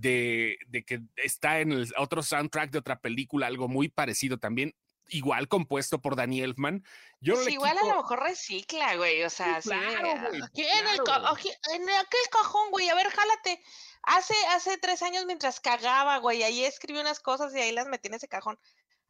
de, 0.00 0.58
que 0.86 1.02
está 1.16 1.60
en 1.60 1.72
el 1.72 1.88
otro 1.96 2.22
soundtrack 2.22 2.70
de 2.70 2.78
otra 2.78 3.00
película, 3.00 3.46
algo 3.46 3.68
muy 3.68 3.88
parecido 3.88 4.38
también, 4.38 4.74
igual 5.08 5.48
compuesto 5.48 6.00
por 6.00 6.16
Danny 6.16 6.40
Elfman. 6.40 6.84
Yo 7.20 7.34
pues 7.34 7.48
igual 7.48 7.76
a 7.78 7.84
lo 7.84 7.96
mejor 7.96 8.22
recicla, 8.22 8.96
güey, 8.96 9.22
o 9.24 9.30
sea, 9.30 9.60
sí, 9.60 9.70
claro, 9.70 10.08
en, 10.08 10.34
en, 10.34 11.90
aquel 11.90 12.20
cajón, 12.30 12.70
güey, 12.70 12.88
a 12.88 12.94
ver, 12.94 13.08
jálate. 13.08 13.62
Hace, 14.02 14.34
hace 14.50 14.78
tres 14.78 15.02
años 15.02 15.26
mientras 15.26 15.60
cagaba, 15.60 16.18
güey, 16.18 16.42
ahí 16.42 16.64
escribí 16.64 16.98
unas 16.98 17.20
cosas 17.20 17.54
y 17.54 17.58
ahí 17.58 17.72
las 17.72 17.88
metí 17.88 18.08
en 18.08 18.14
ese 18.14 18.28
cajón. 18.28 18.58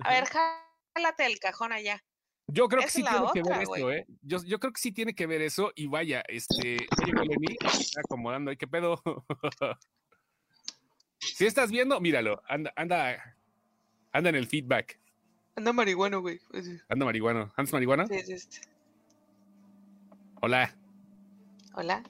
A 0.01 0.11
ver, 0.11 0.25
jálate 0.27 1.27
el 1.27 1.39
cajón 1.39 1.73
allá. 1.73 2.03
Yo 2.47 2.67
creo 2.69 2.83
que 2.83 2.89
sí 2.89 3.03
tiene 3.03 3.27
que 3.35 3.43
ver 3.43 3.63
eso, 3.63 3.93
¿eh? 3.93 4.07
Yo, 4.23 4.39
yo, 4.43 4.59
creo 4.59 4.73
que 4.73 4.81
sí 4.81 4.91
tiene 4.91 5.15
que 5.15 5.27
ver 5.27 5.43
eso 5.43 5.71
y 5.75 5.87
vaya, 5.87 6.23
este, 6.29 6.79
oye, 7.21 7.59
está 7.79 8.01
acomodando, 8.01 8.57
¿qué 8.57 8.67
pedo? 8.67 9.03
Si 11.21 11.47
estás 11.47 11.71
viendo, 11.71 12.01
míralo. 12.01 12.43
Anda, 12.49 12.73
anda, 12.77 13.37
anda 14.13 14.31
en 14.31 14.37
el 14.37 14.47
feedback. 14.47 15.01
Anda 15.59 15.73
marihuano, 15.73 16.21
güey. 16.21 16.41
Anda 16.89 17.05
marihuano. 17.05 17.53
¿Andas 17.57 17.73
marihuano? 17.73 18.07
Sí, 18.07 18.21
sí, 18.21 18.39
sí. 18.39 18.61
Hola. 20.41 20.73
Hola. 21.75 22.05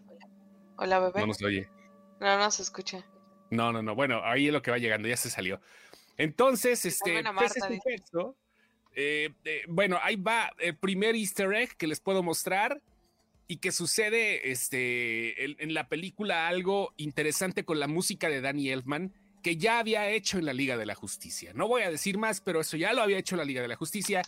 Hola, 0.77 0.99
bebé. 0.99 1.21
No 1.21 1.29
nos 1.29 1.43
oye. 1.43 1.67
No, 2.21 2.37
no 2.37 2.51
se 2.51 2.61
escucha. 2.61 3.07
No, 3.51 3.73
no, 3.73 3.83
no. 3.83 3.95
Bueno, 3.95 4.21
ahí 4.23 4.49
es 4.49 4.53
lo 4.53 4.61
que 4.61 4.71
va 4.71 4.77
llegando, 4.77 5.09
ya 5.09 5.17
se 5.17 5.31
salió. 5.31 5.63
Entonces, 6.19 6.85
este, 6.85 7.25
pues, 7.35 7.55
texto, 7.83 8.37
eh, 8.95 9.31
eh, 9.47 9.63
bueno, 9.67 9.99
ahí 10.03 10.17
va 10.17 10.53
el 10.59 10.77
primer 10.77 11.15
easter 11.15 11.51
egg 11.55 11.75
que 11.79 11.87
les 11.87 12.01
puedo 12.01 12.23
mostrar 12.23 12.83
y 13.47 13.57
que 13.57 13.73
sucede 13.73 14.51
este, 14.51 15.63
en, 15.63 15.73
la 15.73 15.89
película 15.89 16.49
algo 16.49 16.93
interesante 16.99 17.65
con 17.65 17.81
la 17.81 17.89
música 17.89 18.29
de 18.29 18.43
Danny 18.43 18.69
Elfman, 18.69 19.15
que 19.49 19.57
ya 19.57 19.79
había 19.79 20.11
hecho 20.11 20.37
en 20.37 20.45
la 20.45 20.53
Liga 20.53 20.77
de 20.77 20.85
la 20.85 20.95
Justicia. 20.95 21.53
No 21.55 21.69
voy 21.69 21.81
a 21.81 21.91
decir 21.91 22.19
más, 22.19 22.43
pero 22.43 22.61
eso 22.61 22.77
ya 22.77 22.93
lo 22.93 23.01
había 23.01 23.17
hecho 23.17 23.35
en 23.35 23.39
la 23.39 23.47
Liga 23.47 23.63
de 23.63 23.69
la 23.69 23.77
Justicia 23.77 24.21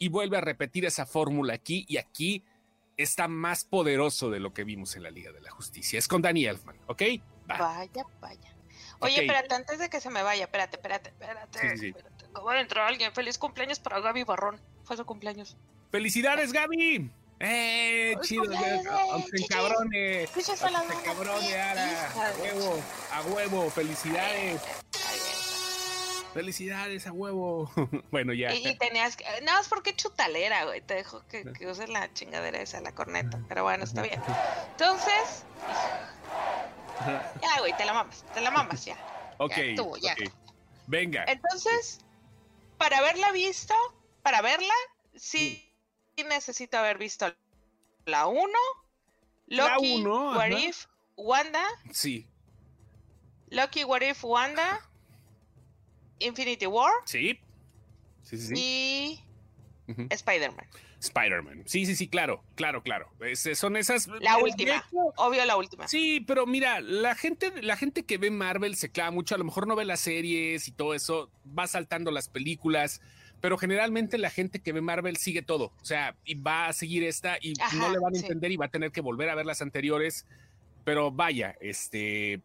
y 0.00 0.08
vuelve 0.08 0.36
a 0.36 0.40
repetir 0.40 0.84
esa 0.84 1.06
fórmula 1.06 1.54
aquí 1.54 1.84
y 1.86 1.96
aquí 1.96 2.42
está 2.96 3.28
más 3.28 3.62
poderoso 3.62 4.30
de 4.30 4.40
lo 4.40 4.52
que 4.52 4.64
vimos 4.64 4.96
en 4.96 5.04
la 5.04 5.12
Liga 5.12 5.30
de 5.30 5.40
la 5.40 5.52
Justicia. 5.52 5.96
Es 5.96 6.08
con 6.08 6.22
Danny 6.22 6.46
Elfman, 6.46 6.76
¿ok? 6.88 7.02
Vaya, 7.46 8.04
vaya. 8.20 8.56
Oye, 8.98 9.20
espérate, 9.20 9.54
antes 9.54 9.78
de 9.78 9.88
que 9.88 10.00
se 10.00 10.10
me 10.10 10.24
vaya, 10.24 10.42
espérate, 10.42 10.74
espérate, 10.74 11.10
espérate. 11.10 11.60
Sí, 11.60 11.78
sí, 11.78 11.88
espérate. 11.90 12.24
Acabo 12.24 12.50
de 12.50 12.60
entrar 12.60 12.88
alguien. 12.88 13.12
Feliz 13.12 13.38
cumpleañños 13.38 13.78
para 13.78 14.00
Gaby 14.00 14.24
Barrón. 14.24 14.60
Fue 14.82 14.96
su 14.96 15.04
cumpleaños. 15.04 15.56
¡Felicidades, 15.92 16.52
Gaby! 16.52 17.12
¡Eh! 17.40 18.16
chido, 18.22 18.44
aunque 19.12 19.46
cabrone. 19.48 20.26
Aunque 20.26 21.02
cabrone, 21.04 21.56
Ara. 21.56 22.10
A 22.10 22.32
huevo, 22.40 22.82
a 23.12 23.22
huevo, 23.22 23.70
felicidades. 23.70 24.62
Felicidades 26.32 27.06
a 27.06 27.12
huevo. 27.12 27.70
bueno, 28.10 28.32
ya. 28.32 28.52
Y, 28.52 28.76
tenías 28.76 29.16
que. 29.16 29.24
No, 29.42 29.60
es 29.60 29.68
porque 29.68 29.94
chutalera, 29.94 30.64
güey. 30.64 30.80
Te 30.80 30.94
dejo 30.94 31.24
que, 31.28 31.44
que 31.52 31.66
uses 31.70 31.88
la 31.88 32.12
chingadera 32.12 32.60
esa, 32.60 32.80
la 32.80 32.92
corneta. 32.92 33.38
Pero 33.48 33.62
bueno, 33.62 33.84
está 33.84 34.02
bien. 34.02 34.20
Entonces. 34.72 35.44
Ya, 37.40 37.60
güey, 37.60 37.76
te 37.76 37.84
la 37.84 37.92
mamas. 37.92 38.24
Te 38.34 38.40
la 38.40 38.50
mamas 38.50 38.84
ya. 38.84 38.96
Ok. 39.38 39.56
Ya, 40.00 40.16
Venga. 40.86 41.24
Entonces, 41.28 42.00
para 42.78 42.98
haberla 42.98 43.30
visto, 43.32 43.74
para 44.22 44.42
verla, 44.42 44.74
sí, 45.14 45.73
necesito 46.22 46.78
haber 46.78 46.98
visto 46.98 47.26
la 48.06 48.26
1, 48.26 48.48
Loki, 49.48 50.02
la 50.02 50.10
What 50.10 50.50
If, 50.50 50.86
Wanda. 51.16 51.64
Sí. 51.90 52.28
Loki, 53.50 53.84
What 53.84 54.02
If, 54.02 54.24
Wanda. 54.24 54.80
Infinity 56.20 56.66
War. 56.66 56.92
Sí. 57.04 57.40
Sí, 58.22 58.38
sí, 58.38 58.54
Y 58.56 59.20
Spider-Man. 60.10 60.66
Spider-Man. 61.00 61.64
Sí, 61.66 61.84
sí, 61.84 61.94
sí, 61.94 62.08
claro, 62.08 62.42
claro, 62.54 62.82
claro. 62.82 63.10
son 63.54 63.76
esas. 63.76 64.06
La 64.20 64.38
última. 64.38 64.82
obvio, 65.16 65.44
la 65.44 65.56
última. 65.56 65.86
Sí, 65.86 66.20
pero 66.20 66.46
mira, 66.46 66.80
la 66.80 67.14
gente, 67.14 67.62
la 67.62 67.76
gente 67.76 68.04
que 68.04 68.16
ve 68.16 68.30
Marvel 68.30 68.76
se 68.76 68.90
clava 68.90 69.10
mucho. 69.10 69.34
A 69.34 69.38
lo 69.38 69.44
mejor 69.44 69.66
no 69.66 69.76
ve 69.76 69.84
las 69.84 70.00
series 70.00 70.66
y 70.66 70.72
todo 70.72 70.94
eso. 70.94 71.30
Va 71.46 71.66
saltando 71.66 72.10
las 72.10 72.28
películas. 72.28 73.02
Pero 73.40 73.58
generalmente 73.58 74.16
la 74.18 74.30
gente 74.30 74.60
que 74.60 74.72
ve 74.72 74.80
Marvel 74.80 75.16
sigue 75.16 75.42
todo. 75.42 75.72
O 75.80 75.84
sea, 75.84 76.16
y 76.24 76.34
va 76.34 76.68
a 76.68 76.72
seguir 76.72 77.04
esta 77.04 77.36
y 77.40 77.52
no 77.76 77.90
le 77.90 77.98
van 77.98 78.14
a 78.14 78.18
entender 78.18 78.50
y 78.52 78.56
va 78.56 78.66
a 78.66 78.70
tener 78.70 78.90
que 78.90 79.00
volver 79.00 79.28
a 79.28 79.34
ver 79.34 79.46
las 79.46 79.60
anteriores. 79.60 80.26
Pero 80.84 81.10
vaya, 81.10 81.56
este. 81.60 82.40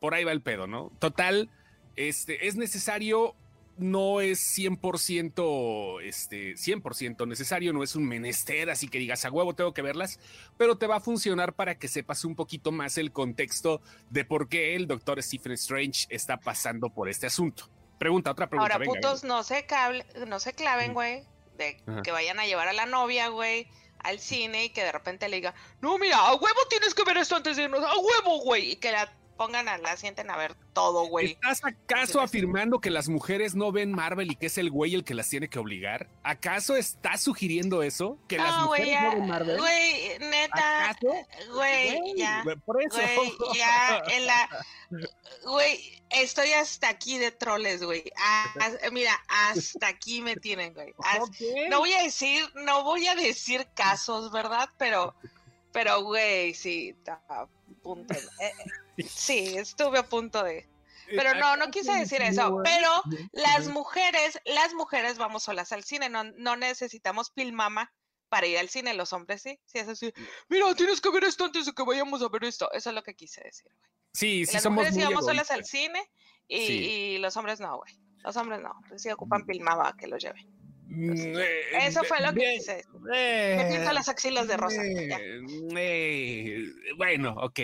Por 0.00 0.14
ahí 0.14 0.24
va 0.24 0.32
el 0.32 0.42
pedo, 0.42 0.66
¿no? 0.66 0.90
Total 0.98 1.48
este, 1.96 2.46
es 2.46 2.56
necesario, 2.56 3.34
no 3.76 4.20
es 4.20 4.40
100%, 4.56 6.00
este, 6.02 6.54
100% 6.54 7.26
necesario, 7.26 7.72
no 7.72 7.82
es 7.82 7.94
un 7.94 8.06
menester, 8.06 8.70
así 8.70 8.88
que 8.88 8.98
digas 8.98 9.24
a 9.24 9.30
huevo 9.30 9.54
tengo 9.54 9.74
que 9.74 9.82
verlas, 9.82 10.18
pero 10.56 10.78
te 10.78 10.86
va 10.86 10.96
a 10.96 11.00
funcionar 11.00 11.54
para 11.54 11.78
que 11.78 11.88
sepas 11.88 12.24
un 12.24 12.36
poquito 12.36 12.72
más 12.72 12.96
el 12.98 13.12
contexto 13.12 13.82
de 14.08 14.24
por 14.24 14.48
qué 14.48 14.76
el 14.76 14.86
doctor 14.86 15.22
Stephen 15.22 15.52
Strange 15.52 16.06
está 16.08 16.38
pasando 16.38 16.90
por 16.90 17.08
este 17.08 17.26
asunto. 17.26 17.68
Pregunta, 18.00 18.30
otra 18.30 18.48
pregunta. 18.48 18.72
Ahora, 18.72 18.86
putos, 18.86 19.24
no 19.24 19.42
se, 19.42 19.66
cable, 19.66 20.06
no 20.26 20.40
se 20.40 20.54
claven, 20.54 20.94
güey, 20.94 21.22
de 21.58 21.76
que 22.02 22.10
vayan 22.10 22.40
a 22.40 22.46
llevar 22.46 22.66
a 22.66 22.72
la 22.72 22.86
novia, 22.86 23.28
güey, 23.28 23.68
al 23.98 24.18
cine 24.20 24.64
y 24.64 24.70
que 24.70 24.82
de 24.82 24.90
repente 24.90 25.28
le 25.28 25.36
diga, 25.36 25.54
no, 25.82 25.98
mira, 25.98 26.16
a 26.16 26.34
huevo 26.34 26.60
tienes 26.70 26.94
que 26.94 27.04
ver 27.04 27.18
esto 27.18 27.36
antes 27.36 27.58
de 27.58 27.64
irnos, 27.64 27.84
a 27.84 27.94
huevo, 27.98 28.40
güey, 28.40 28.70
y 28.70 28.76
que 28.76 28.90
la 28.90 29.12
pongan 29.40 29.68
a 29.68 29.78
la 29.78 29.96
sienten 29.96 30.28
a 30.28 30.36
ver 30.36 30.54
todo, 30.74 31.06
güey. 31.06 31.32
¿Estás 31.32 31.64
acaso 31.64 32.20
afirmando 32.20 32.78
que 32.78 32.90
las 32.90 33.08
mujeres 33.08 33.54
no 33.54 33.72
ven 33.72 33.90
Marvel 33.90 34.30
y 34.30 34.36
que 34.36 34.48
es 34.48 34.58
el 34.58 34.70
güey 34.70 34.94
el 34.94 35.02
que 35.02 35.14
las 35.14 35.30
tiene 35.30 35.48
que 35.48 35.58
obligar? 35.58 36.10
¿Acaso 36.22 36.76
estás 36.76 37.22
sugiriendo 37.22 37.82
eso? 37.82 38.18
Que 38.28 38.36
las 38.36 38.64
mujeres 38.64 39.00
no 39.00 39.10
ven 39.12 39.26
Marvel. 39.26 39.56
Güey, 39.56 40.18
neta. 40.18 40.94
Güey, 41.54 42.18
ya. 42.18 42.44
Por 42.66 42.82
eso. 42.82 42.98
Güey, 42.98 43.32
ya 43.54 44.02
en 44.10 44.26
la 44.26 44.46
Güey, 45.46 46.02
estoy 46.10 46.50
hasta 46.52 46.90
aquí 46.90 47.16
de 47.16 47.30
troles, 47.30 47.82
güey. 47.82 48.04
mira, 48.92 49.18
hasta 49.26 49.86
aquí 49.86 50.20
me 50.20 50.36
tienen, 50.36 50.74
güey. 50.74 50.92
No 51.70 51.78
voy 51.78 51.94
a 51.94 52.02
decir, 52.02 52.44
no 52.56 52.84
voy 52.84 53.06
a 53.06 53.14
decir 53.14 53.66
casos, 53.74 54.30
¿verdad? 54.32 54.68
Pero 54.76 55.14
pero 55.72 56.02
güey, 56.02 56.52
sí, 56.54 56.94
punto. 57.82 58.14
Eh, 58.14 58.52
Sí, 59.08 59.56
estuve 59.56 59.98
a 59.98 60.02
punto 60.04 60.42
de. 60.42 60.68
Pero 61.08 61.34
no, 61.34 61.56
no 61.56 61.70
quise 61.70 61.92
decir 61.92 62.22
eso. 62.22 62.60
Pero 62.62 62.88
las 63.32 63.68
mujeres, 63.68 64.38
las 64.44 64.74
mujeres 64.74 65.18
vamos 65.18 65.42
solas 65.42 65.72
al 65.72 65.84
cine, 65.84 66.08
no, 66.08 66.24
no 66.24 66.56
necesitamos 66.56 67.30
pilmama 67.30 67.92
para 68.28 68.46
ir 68.46 68.58
al 68.58 68.68
cine, 68.68 68.94
los 68.94 69.12
hombres 69.12 69.42
sí, 69.42 69.58
sí 69.66 69.78
es 69.78 69.88
así. 69.88 70.12
Mira, 70.48 70.72
tienes 70.74 71.00
que 71.00 71.10
ver 71.10 71.24
esto 71.24 71.44
antes 71.44 71.66
de 71.66 71.72
que 71.72 71.82
vayamos 71.82 72.22
a 72.22 72.28
ver 72.28 72.44
esto. 72.44 72.70
Eso 72.72 72.90
es 72.90 72.94
lo 72.94 73.02
que 73.02 73.14
quise 73.14 73.42
decir, 73.42 73.70
güey. 73.76 73.90
Sí, 74.12 74.46
sí, 74.46 74.54
las 74.54 74.62
somos 74.62 74.84
mujeres 74.84 74.98
íbamos 74.98 75.24
solas 75.24 75.50
al 75.50 75.64
cine 75.64 76.00
y, 76.48 77.18
los 77.18 77.36
hombres 77.36 77.60
no, 77.60 77.76
güey. 77.78 77.92
Los 78.22 78.36
hombres 78.36 78.60
no, 78.60 78.72
sí 78.96 79.10
ocupan 79.10 79.44
pilmama 79.44 79.96
que 79.96 80.06
los 80.06 80.22
lleven. 80.22 80.46
Mm, 80.86 81.38
eh, 81.38 81.86
eso 81.86 82.02
fue 82.04 82.20
lo 82.20 82.32
que 82.32 82.54
quise 82.54 82.76
decir. 82.76 82.90
Eh, 83.14 83.90
las 83.92 84.08
axilas 84.08 84.48
de 84.48 84.56
rosa. 84.56 84.82
Eh, 84.84 86.62
bueno, 86.96 87.34
ok. 87.38 87.60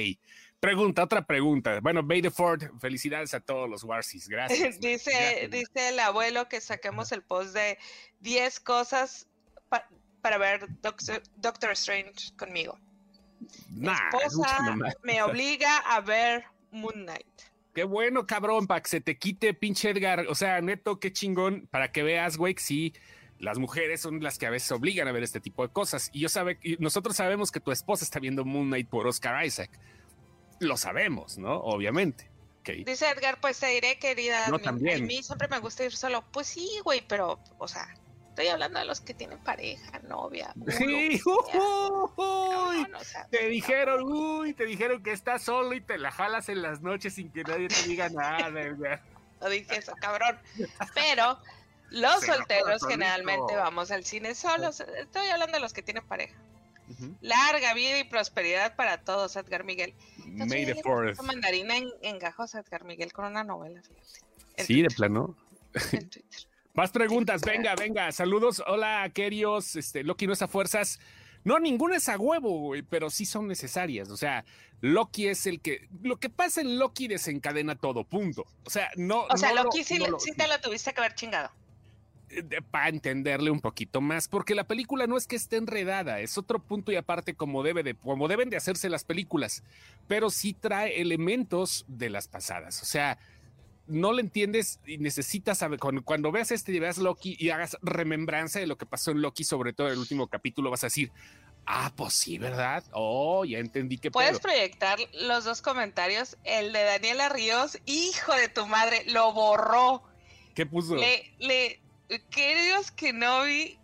Pregunta, 0.61 1.05
otra 1.05 1.27
pregunta. 1.27 1.81
Bueno, 1.81 2.03
Bay 2.03 2.23
Ford, 2.23 2.63
felicidades 2.81 3.35
a 3.35 3.41
todos 3.41 3.69
los 3.69 3.85
Warsis, 3.85 4.29
gracias. 4.29 4.81
dice, 4.81 5.49
dice 5.51 5.91
el 5.91 6.01
abuelo 6.01 6.49
que 6.49 6.61
saquemos 6.61 7.13
el 7.13 7.23
post 7.23 7.55
de 7.55 7.79
10 8.21 8.61
cosas 8.61 9.29
para 10.23 10.39
ver 10.39 10.67
Doctor, 10.81 11.73
Strange 11.73 12.35
conmigo. 12.37 12.79
Mi 13.71 13.89
esposa 13.89 14.77
me 15.03 15.23
obliga 15.23 15.77
a 15.79 16.01
ver 16.01 16.45
Moon 16.71 17.05
Knight. 17.05 17.27
Qué 17.75 17.85
bueno, 17.85 18.27
cabrón, 18.27 18.67
para 18.67 18.81
que 18.81 18.89
se 18.89 19.01
te 19.03 19.19
quite, 19.19 19.53
pinche 19.53 19.91
Edgar. 19.91 20.27
O 20.29 20.35
sea, 20.35 20.63
neto, 20.63 20.99
qué 20.99 21.13
chingón, 21.13 21.69
para 21.71 21.93
que 21.93 22.03
veas, 22.03 22.39
güey, 22.39 22.55
que 22.55 22.63
sí, 22.63 22.95
las 23.39 23.59
mujeres 23.59 24.01
son 24.01 24.23
las 24.23 24.39
que 24.39 24.47
a 24.47 24.51
veces 24.51 24.73
obligan 24.73 25.07
a 25.07 25.13
ver 25.13 25.23
este 25.23 25.41
tipo 25.41 25.63
de 25.63 25.73
cosas. 25.73 26.09
Y 26.15 26.21
yo 26.21 26.31
sabe, 26.31 26.59
y 26.63 26.77
nosotros 26.79 27.15
sabemos 27.15 27.53
que 27.53 27.61
tu 27.61 27.71
esposa 27.71 28.03
está 28.03 28.19
viendo 28.19 28.47
Moon 28.47 28.69
Knight 28.69 28.89
por 28.89 29.07
Oscar 29.07 29.45
Isaac 29.45 29.79
lo 30.61 30.77
sabemos, 30.77 31.39
¿no? 31.39 31.57
Obviamente. 31.57 32.31
Dice 32.85 33.09
Edgar, 33.11 33.41
pues 33.41 33.61
te 33.61 33.67
diré, 33.69 33.99
querida. 33.99 34.49
No, 34.49 34.59
también. 34.59 35.05
A 35.05 35.07
mí 35.07 35.23
siempre 35.23 35.47
me 35.49 35.59
gusta 35.61 35.85
ir 35.85 35.95
solo. 35.95 36.25
Pues 36.33 36.49
sí, 36.49 36.69
güey, 36.83 37.01
pero, 37.07 37.39
o 37.59 37.69
sea, 37.69 37.87
estoy 38.31 38.49
hablando 38.49 38.79
de 38.79 38.85
los 38.85 39.01
que 39.01 39.15
tienen 39.15 39.39
pareja, 39.39 40.01
novia. 40.01 40.53
sí, 40.77 41.21
uy, 42.17 42.87
te 43.31 43.49
dijeron, 43.49 44.03
uy, 44.03 44.53
te 44.53 44.65
dijeron 44.65 45.03
que 45.03 45.13
estás 45.13 45.43
solo 45.43 45.75
y 45.75 45.81
te 45.81 45.97
la 45.97 46.11
jalas 46.11 46.49
en 46.49 46.63
las 46.63 46.83
noches 46.83 47.15
sin 47.15 47.31
que 47.31 47.45
nadie 47.45 47.69
te 47.69 47.83
diga 47.89 48.09
nada, 48.09 48.61
Edgar. 48.61 49.03
No 49.39 49.51
dije 49.51 49.77
eso, 49.77 49.93
cabrón. 50.01 50.39
Pero 50.95 51.39
los 51.91 52.25
solteros 52.25 52.83
generalmente 52.89 53.55
vamos 53.55 53.91
al 53.91 54.03
cine 54.03 54.35
solos. 54.35 54.81
Estoy 54.81 55.29
hablando 55.29 55.59
de 55.59 55.61
los 55.61 55.75
que 55.75 55.83
tienen 55.83 56.07
pareja. 56.07 56.35
Larga 57.21 57.75
vida 57.75 57.99
y 57.99 58.05
prosperidad 58.05 58.77
para 58.77 59.03
todos, 59.03 59.37
Edgar 59.37 59.65
Miguel. 59.65 59.95
May 60.25 60.67
the 60.67 60.83
fourth. 60.83 61.21
Mandarina 61.23 61.77
en, 61.77 61.89
en, 62.03 62.19
gajos 62.19 62.55
Edgar 62.55 62.85
Miguel 62.85 63.13
con 63.13 63.27
una 63.27 63.45
novela, 63.45 63.83
sí, 64.59 64.83
de 64.83 64.89
plano. 64.89 65.37
Más 66.75 66.91
preguntas, 66.91 67.43
venga, 67.43 67.75
venga. 67.75 68.13
Saludos. 68.13 68.63
Hola, 68.67 69.11
queridos. 69.15 69.77
Este, 69.77 70.05
Loki 70.05 70.27
no 70.27 70.35
es 70.35 70.43
a 70.43 70.49
fuerzas. 70.49 71.01
No, 71.43 71.59
ninguna 71.59 71.97
es 71.97 72.09
a 72.09 72.19
huevo, 72.19 72.59
güey, 72.59 72.83
pero 72.83 73.09
sí 73.09 73.25
son 73.25 73.47
necesarias. 73.47 74.11
O 74.11 74.17
sea, 74.17 74.45
Loki 74.81 75.29
es 75.29 75.47
el 75.47 75.61
que. 75.61 75.89
Lo 76.03 76.19
que 76.19 76.29
pasa 76.29 76.61
en 76.61 76.79
Loki 76.79 77.09
desencadena 77.09 77.77
todo, 77.77 78.05
punto. 78.05 78.45
O 78.65 78.71
sea, 78.71 78.91
no. 78.97 79.27
O 79.31 79.37
sea, 79.37 79.55
Loki 79.55 79.85
sí, 79.85 79.99
sí 80.19 80.33
te 80.33 80.49
lo 80.49 80.61
tuviste 80.61 80.93
que 80.93 81.01
haber 81.01 81.15
chingado. 81.15 81.51
Eh, 82.29 82.61
para 82.73 82.89
entenderle 82.89 83.51
un 83.51 83.61
poquito 83.61 84.01
más, 84.01 84.27
porque 84.27 84.57
la 84.57 84.65
película 84.65 85.07
no 85.07 85.17
es 85.17 85.29
que 85.29 85.37
esté 85.37 85.57
enredada, 85.59 86.19
es 86.19 86.37
otro 86.37 86.59
punto 86.59 86.91
y 86.91 86.97
aparte 86.97 87.35
como, 87.35 87.63
debe 87.63 87.85
de, 87.85 87.95
como 87.95 88.27
deben 88.27 88.51
de 88.51 88.57
hacerse 88.57 88.89
las 88.89 89.05
películas, 89.05 89.63
pero 90.09 90.29
sí 90.31 90.53
trae 90.53 91.01
elementos 91.01 91.85
de 91.87 92.11
las 92.11 92.27
pasadas, 92.27 92.83
o 92.83 92.85
sea, 92.85 93.19
no 93.87 94.13
le 94.13 94.23
entiendes 94.23 94.81
y 94.85 94.99
necesitas 94.99 95.59
saber, 95.59 95.79
cuando, 95.79 96.33
veas 96.33 96.51
este 96.51 96.73
y 96.73 96.81
veas 96.81 96.99
Loki 96.99 97.37
y 97.39 97.51
hagas 97.51 97.77
remembranza 97.81 98.59
de 98.59 98.67
lo 98.67 98.77
que 98.77 98.87
pasó 98.87 99.13
en 99.13 99.23
Loki, 99.23 99.45
sobre 99.45 99.73
todo 99.73 99.87
en 99.87 99.93
el 99.93 100.01
último 100.01 100.27
capítulo, 100.27 100.71
vas 100.71 100.83
a 100.83 100.89
decir, 100.89 101.13
ah, 101.65 101.93
pues 101.95 102.15
sí, 102.15 102.39
¿verdad? 102.39 102.83
Oh, 102.91 103.45
ya 103.45 103.59
entendí 103.59 103.99
que... 103.99 104.11
Puedes 104.11 104.41
proyectar 104.41 104.99
los 105.13 105.45
dos 105.45 105.63
comentarios, 105.63 106.37
el 106.43 106.73
de 106.73 106.83
Daniela 106.83 107.29
Ríos, 107.29 107.79
hijo 107.87 108.35
de 108.35 108.49
tu 108.49 108.67
madre, 108.67 109.05
lo 109.07 109.33
borró. 109.33 110.03
¿Qué 110.55 110.67
puso? 110.67 110.97
Le, 110.97 111.33
le, 111.39 111.86
Queridos 112.31 112.91
que 112.93 113.13
no 113.13 113.43
vi, 113.43 113.79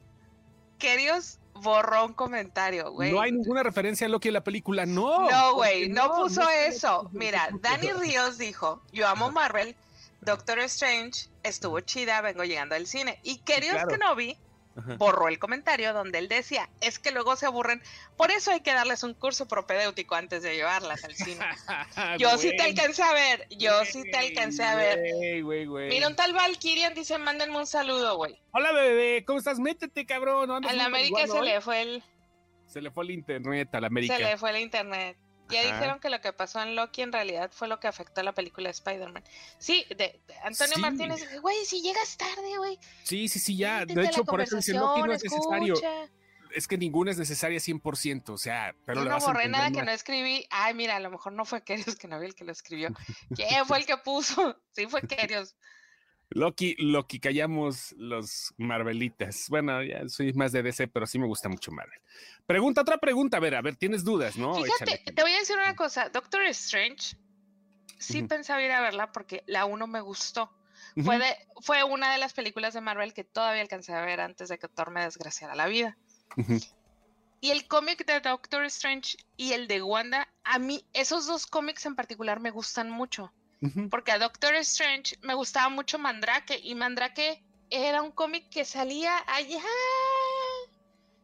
queridos 0.79 1.39
borró 1.55 2.07
un 2.07 2.13
comentario, 2.13 2.93
güey. 2.93 3.13
No 3.13 3.21
hay 3.21 3.33
ninguna 3.33 3.63
referencia 3.63 4.07
a 4.07 4.11
Loki 4.11 4.29
en 4.29 4.35
la 4.35 4.45
película, 4.45 4.87
no. 4.87 5.31
No, 5.31 5.55
güey, 5.55 5.89
no, 5.89 6.15
puso 6.15 6.49
eso. 6.49 7.09
Mira, 7.13 7.49
Dani 7.61 7.93
Ríos 7.93 8.39
dijo, 8.39 8.83
yo 8.93 9.09
amo 9.09 9.31
Marvel, 9.31 9.77
Doctor 10.21 10.61
Strange 10.61 11.29
estuvo 11.43 11.81
chida, 11.81 12.21
vengo 12.21 12.45
llegando 12.45 12.75
al 12.75 12.87
cine. 12.87 13.19
Y 13.23 13.39
queridos 13.39 13.83
que 13.89 13.99
no 13.99 14.15
vi, 14.75 14.97
borró 14.97 15.29
el 15.29 15.39
comentario 15.39 15.93
donde 15.93 16.19
él 16.19 16.29
decía, 16.29 16.69
es 16.81 16.99
que 16.99 17.11
luego 17.11 17.37
se 17.37 17.47
aburren, 17.47 17.83
por 18.17 18.31
eso 18.31 18.51
hay 18.51 18.61
que 18.61 18.73
darles 18.73 19.03
un 19.03 19.15
curso 19.15 19.47
propedéutico 19.49 20.15
antes 20.15 20.43
de 20.43 20.55
llevarlas 20.55 21.05
al 21.05 21.15
cine. 21.15 21.45
yo 22.19 22.37
sí 22.39 22.51
te 22.57 22.63
alcancé 22.63 23.03
a 23.03 23.13
ver, 23.13 23.47
yo 23.51 23.85
sí 23.85 24.03
te 24.11 24.17
alcancé 24.17 24.63
a 24.65 24.75
ver. 24.75 25.01
Mira, 25.89 26.09
un 26.09 26.17
tal 26.17 26.33
Valkyrian 26.33 26.95
dice, 26.95 27.19
mándenme 27.19 27.59
un 27.59 27.67
saludo, 27.67 28.17
güey. 28.17 28.39
Hola, 28.53 28.73
bebé, 28.73 29.25
¿cómo 29.25 29.39
estás? 29.39 29.59
Métete, 29.59 30.07
cabrón. 30.07 30.51
a 30.51 30.73
la 30.73 30.85
América 30.85 31.27
se 31.27 31.43
le 31.43 31.61
fue 31.61 31.83
el... 31.83 32.03
Se 32.67 32.81
le 32.81 32.91
fue 32.91 33.05
el 33.05 33.11
internet 33.11 33.69
a 33.75 33.81
la 33.81 33.89
América. 33.89 34.17
Se 34.17 34.23
le 34.23 34.39
fue 34.39 34.51
el 34.51 34.57
internet. 34.59 35.19
Ya 35.53 35.63
dijeron 35.63 36.01
que 36.01 36.11
lo 36.11 36.21
que 36.21 36.33
pasó 36.33 36.63
en 36.63 36.75
Loki 36.75 37.03
en 37.03 37.13
realidad 37.13 37.51
fue 37.53 37.69
lo 37.69 37.79
que 37.79 37.89
afectó 37.89 38.21
a 38.21 38.25
la 38.25 38.33
película 38.33 38.69
de 38.69 38.73
Spider-Man. 38.73 39.23
Sí, 39.59 39.85
de, 39.97 40.21
Antonio 40.43 40.79
Martínez, 40.79 41.41
güey, 41.41 41.65
si 41.65 41.83
llegas 41.83 42.17
tarde, 42.17 42.57
güey. 42.59 42.79
Sí, 43.05 43.29
sí, 43.29 43.39
sí, 43.39 43.57
ya. 43.57 43.85
De 43.85 44.05
hecho, 44.05 44.25
por 44.25 44.41
eso 44.41 44.57
dice 44.57 44.73
Loki 44.73 45.03
no 45.03 45.13
es 45.13 45.23
necesario. 45.23 45.75
Es 46.55 46.69
que 46.69 46.77
ninguna 46.77 47.11
es 47.11 47.19
necesaria 47.19 47.59
100%, 47.59 48.29
o 48.29 48.37
sea, 48.37 48.75
pero 48.85 49.03
Yo 49.03 49.09
no 49.09 49.19
borré 49.19 49.49
nada 49.49 49.71
que 49.71 49.83
no 49.83 49.91
escribí. 49.91 50.47
Ay, 50.51 50.75
mira, 50.75 50.97
a 50.97 51.01
lo 51.01 51.11
mejor 51.11 51.33
no 51.33 51.45
fue 51.45 51.63
Kerios 51.65 51.97
que 51.97 52.09
no 52.09 52.19
vi 52.21 52.27
el 52.27 52.35
que 52.35 52.45
lo 52.45 52.53
escribió. 52.53 52.91
¿Quién 53.35 53.67
fue 53.67 53.79
el 53.79 53.87
que 53.87 53.97
puso? 53.97 54.61
Sí, 54.73 54.87
fue 54.87 55.03
Kerios. 55.03 55.55
Loki, 56.35 56.75
Loki, 56.79 57.21
callamos 57.21 57.95
los 57.99 58.55
Marvelitas. 58.57 59.47
Bueno, 59.49 59.83
ya 59.83 60.09
soy 60.09 60.33
más 60.33 60.53
de 60.53 60.63
DC, 60.63 60.89
pero 60.89 61.07
sí 61.07 61.19
me 61.19 61.27
gusta 61.27 61.49
mucho 61.49 61.73
Marvel. 61.73 61.99
Pregunta, 62.47 62.81
otra 62.81 62.99
pregunta, 62.99 63.37
a 63.37 63.41
ver, 63.41 63.55
a 63.55 63.63
ver, 63.63 63.77
tienes 63.77 64.05
dudas, 64.05 64.37
¿no? 64.37 64.55
Fíjate, 64.55 65.03
te 65.13 65.23
voy 65.23 65.33
a 65.33 65.39
decir 65.39 65.57
una 65.57 65.77
cosa, 65.77 66.09
Doctor 66.09 66.43
Strange, 66.45 67.17
sí 67.99 68.23
pensaba 68.23 68.63
ir 68.63 68.73
a 68.73 68.81
verla 68.81 69.13
porque 69.13 69.43
la 69.47 69.65
uno 69.65 69.87
me 69.87 70.01
gustó. 70.01 70.51
fue, 71.03 71.19
de, 71.19 71.37
fue 71.61 71.85
una 71.85 72.13
de 72.13 72.19
las 72.19 72.33
películas 72.33 72.75
de 72.75 72.81
Marvel 72.81 73.15
que 73.15 73.25
todavía 73.25 73.63
alcancé 73.63 73.93
a 73.95 74.05
ver 74.05 74.21
antes 74.21 74.49
de 74.49 74.59
que 74.59 74.69
Thor 74.69 74.91
me 74.91 75.03
desgraciara 75.03 75.55
la 75.55 75.67
vida. 75.67 75.97
Y 77.41 77.51
el 77.51 77.67
cómic 77.67 78.07
de 78.07 78.21
Doctor 78.21 78.65
Strange 78.67 79.17
y 79.37 79.53
el 79.53 79.67
de 79.67 79.83
Wanda, 79.83 80.29
a 80.45 80.59
mí 80.59 80.85
esos 80.93 81.27
dos 81.27 81.47
cómics 81.47 81.87
en 81.87 81.97
particular 81.97 82.41
me 82.41 82.51
gustan 82.51 82.91
mucho. 82.91 83.33
Porque 83.91 84.11
a 84.11 84.19
Doctor 84.19 84.55
Strange 84.57 85.17
me 85.23 85.35
gustaba 85.35 85.69
mucho 85.69 85.99
Mandrake 85.99 86.59
y 86.63 86.75
Mandrake 86.75 87.43
era 87.71 88.03
un 88.03 88.11
cómic 88.11 88.49
que 88.51 88.65
salía 88.65 89.17
allá 89.27 89.63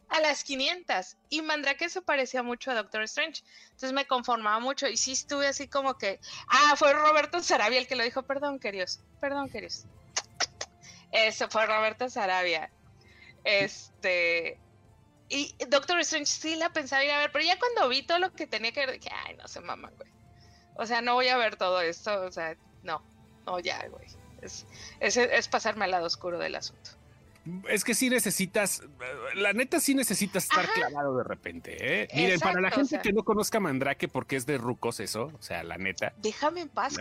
a 0.09 0.20
las 0.20 0.44
500 0.44 1.16
y 1.31 1.42
Mandrake 1.42 1.88
se 1.88 2.01
parecía 2.01 2.42
mucho 2.42 2.70
a 2.70 2.74
Doctor 2.74 3.03
Strange. 3.03 3.42
Entonces 3.64 3.92
me 3.92 4.07
conformaba 4.07 4.61
mucho 4.61 4.88
y 4.88 4.96
sí 4.96 5.12
estuve 5.12 5.48
así 5.48 5.68
como 5.68 5.98
que, 5.98 6.20
ah, 6.48 6.74
fue 6.77 6.92
Roberto 6.92 7.42
Sarabia 7.42 7.79
el 7.79 7.87
que 7.87 7.96
lo 7.96 8.05
dijo, 8.05 8.22
perdón, 8.22 8.59
queridos, 8.61 9.01
perdón, 9.20 9.51
queridos. 9.51 9.85
Ese 11.11 11.48
fue 11.48 11.66
Roberto 11.66 12.09
Sarabia. 12.09 12.70
Este, 13.44 14.59
y 15.29 15.55
Doctor 15.68 16.01
Strange 16.01 16.27
sí 16.27 16.57
la 16.57 16.72
pensaba 16.72 17.05
ir 17.05 17.11
a 17.11 17.18
ver, 17.18 17.33
pero 17.33 17.44
ya 17.44 17.59
cuando 17.59 17.88
vi 17.88 18.03
todo 18.03 18.18
lo 18.18 18.33
que 18.33 18.46
tenía 18.46 18.72
que 18.72 18.81
ver, 18.81 18.92
dije, 18.92 19.11
ay, 19.27 19.37
no 19.37 19.48
sé, 19.48 19.61
mamá, 19.61 19.90
güey. 19.96 20.18
O 20.79 20.87
sea, 20.87 21.03
no 21.03 21.14
voy 21.14 21.29
a 21.29 21.37
ver 21.37 21.57
todo 21.57 21.81
esto, 21.81 22.23
o 22.23 22.31
sea, 22.31 22.57
no, 22.85 23.03
no, 23.45 23.59
ya, 23.59 23.87
güey. 23.88 24.07
Es, 24.41 24.64
es, 25.01 25.49
pasarme 25.49 25.85
al 25.85 25.91
lado 25.91 26.07
oscuro 26.07 26.38
del 26.38 26.55
asunto. 26.55 26.91
Es 27.69 27.83
que 27.83 27.95
sí 27.95 28.11
necesitas, 28.11 28.83
la 29.35 29.53
neta 29.53 29.81
sí 29.81 29.95
necesitas 29.95 30.45
estar 30.45 30.69
clavado 30.73 31.17
de 31.17 31.25
repente, 31.25 31.77
¿eh? 31.81 32.09
Miren, 32.14 32.38
para 32.38 32.61
la 32.61 32.71
gente 32.71 33.01
que 33.03 33.12
no 33.12 33.25
conozca 33.25 33.59
Mandrake, 33.59 34.07
porque 34.07 34.37
es 34.37 34.47
de 34.47 34.59
rucos 34.59 35.01
eso, 35.01 35.33
o 35.37 35.43
sea, 35.43 35.64
la 35.64 35.79
neta. 35.79 36.12
Déjame 36.19 36.61
en 36.61 36.69
paz, 36.69 36.97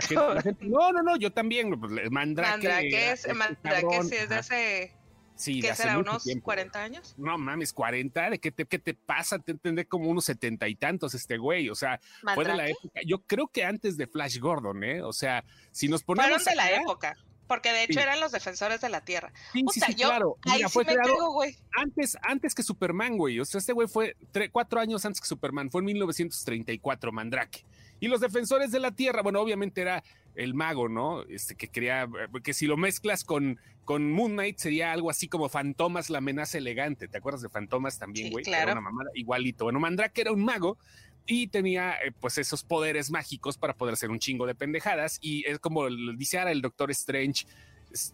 No, 0.62 0.92
no, 0.92 1.04
no, 1.04 1.18
yo 1.18 1.32
también, 1.32 1.80
pues, 1.80 2.10
Mandrake. 2.10 2.50
Mandrake 2.50 3.12
es, 3.12 3.28
Mandrake 3.36 4.04
sí 4.04 4.16
es 4.16 4.30
de 4.30 4.36
hace 4.36 4.97
Sí, 5.38 5.62
¿Qué 5.62 5.76
será, 5.76 6.00
unos 6.00 6.24
40 6.42 6.82
años? 6.82 7.14
No 7.18 7.38
mames, 7.38 7.72
40, 7.72 8.32
¿de 8.32 8.40
qué 8.40 8.52
te, 8.52 8.66
qué 8.66 8.80
te 8.80 8.94
pasa? 8.96 9.38
Te 9.38 9.52
entendé 9.52 9.86
como 9.86 10.10
unos 10.10 10.26
setenta 10.26 10.68
y 10.68 10.76
tantos 10.76 11.14
este 11.14 11.38
güey, 11.38 11.70
o 11.70 11.76
sea, 11.76 12.00
fue 12.34 12.44
de 12.44 12.56
la 12.56 12.68
época, 12.68 13.02
yo 13.06 13.20
creo 13.22 13.48
que 13.48 13.64
antes 13.64 13.98
de 13.98 14.08
Flash 14.08 14.40
Gordon, 14.40 14.84
¿eh? 14.84 15.02
O 15.04 15.14
sea, 15.14 15.46
si 15.72 15.88
nos 15.88 16.04
ponemos... 16.04 16.44
Fueron 16.44 16.46
de 16.46 16.56
la 16.56 16.72
época, 16.72 17.16
porque 17.48 17.72
de 17.72 17.84
hecho 17.84 18.00
eran 18.00 18.20
los 18.20 18.32
defensores 18.32 18.82
de 18.82 18.90
la 18.90 19.02
Tierra. 19.02 19.32
Sí, 19.54 19.64
sí, 19.72 19.80
sí 19.80 19.96
claro. 19.96 20.38
Ahí 20.44 20.64
fue 20.70 20.84
me 20.84 20.96
güey. 21.32 21.56
Antes, 21.78 22.18
antes 22.22 22.54
que 22.54 22.64
Superman, 22.64 23.18
güey, 23.18 23.40
o 23.40 23.46
sea, 23.46 23.60
este 23.60 23.74
güey 23.74 23.88
fue 23.88 24.16
cuatro 24.52 24.80
años 24.80 25.06
antes 25.06 25.22
que 25.22 25.28
Superman, 25.28 25.70
fue 25.70 25.82
en 25.82 25.86
1934, 25.86 27.12
Mandrake. 27.12 27.66
Y 28.00 28.08
los 28.08 28.22
defensores 28.22 28.72
de 28.72 28.80
la 28.80 28.92
Tierra, 28.92 29.22
bueno, 29.22 29.40
obviamente 29.40 29.82
era 29.82 30.04
el 30.38 30.54
mago, 30.54 30.88
¿no? 30.88 31.24
Este 31.24 31.56
que 31.56 31.68
quería, 31.68 32.08
que 32.44 32.54
si 32.54 32.68
lo 32.68 32.78
mezclas 32.78 33.24
con, 33.24 33.60
con 33.84 34.12
Moon 34.12 34.34
Knight 34.34 34.60
sería 34.60 34.94
algo 34.94 35.10
así 35.10 35.28
como 35.28 35.50
Fantomas, 35.50 36.10
la 36.10 36.20
amenaza 36.20 36.60
elegante. 36.60 37.08
¿Te 37.08 37.18
acuerdas 37.18 37.42
de 37.42 37.50
Fantomas 37.50 37.98
también, 37.98 38.32
güey? 38.32 38.46
claro. 38.46 38.64
Era 38.64 38.72
una 38.74 38.82
mamada 38.82 39.10
igualito. 39.16 39.66
Bueno, 39.66 39.80
Mandrake 39.80 40.22
era 40.22 40.32
un 40.32 40.46
mago 40.46 40.78
y 41.26 41.48
tenía 41.48 41.94
eh, 41.94 42.12
pues 42.18 42.38
esos 42.38 42.64
poderes 42.64 43.10
mágicos 43.10 43.58
para 43.58 43.76
poder 43.76 43.96
hacer 43.96 44.12
un 44.12 44.20
chingo 44.20 44.46
de 44.46 44.54
pendejadas 44.56 45.18
y 45.22 45.44
es 45.46 45.60
como 45.60 45.90
dice 45.90 46.38
ahora 46.38 46.52
el 46.52 46.62
Doctor 46.62 46.92
Strange 46.92 47.46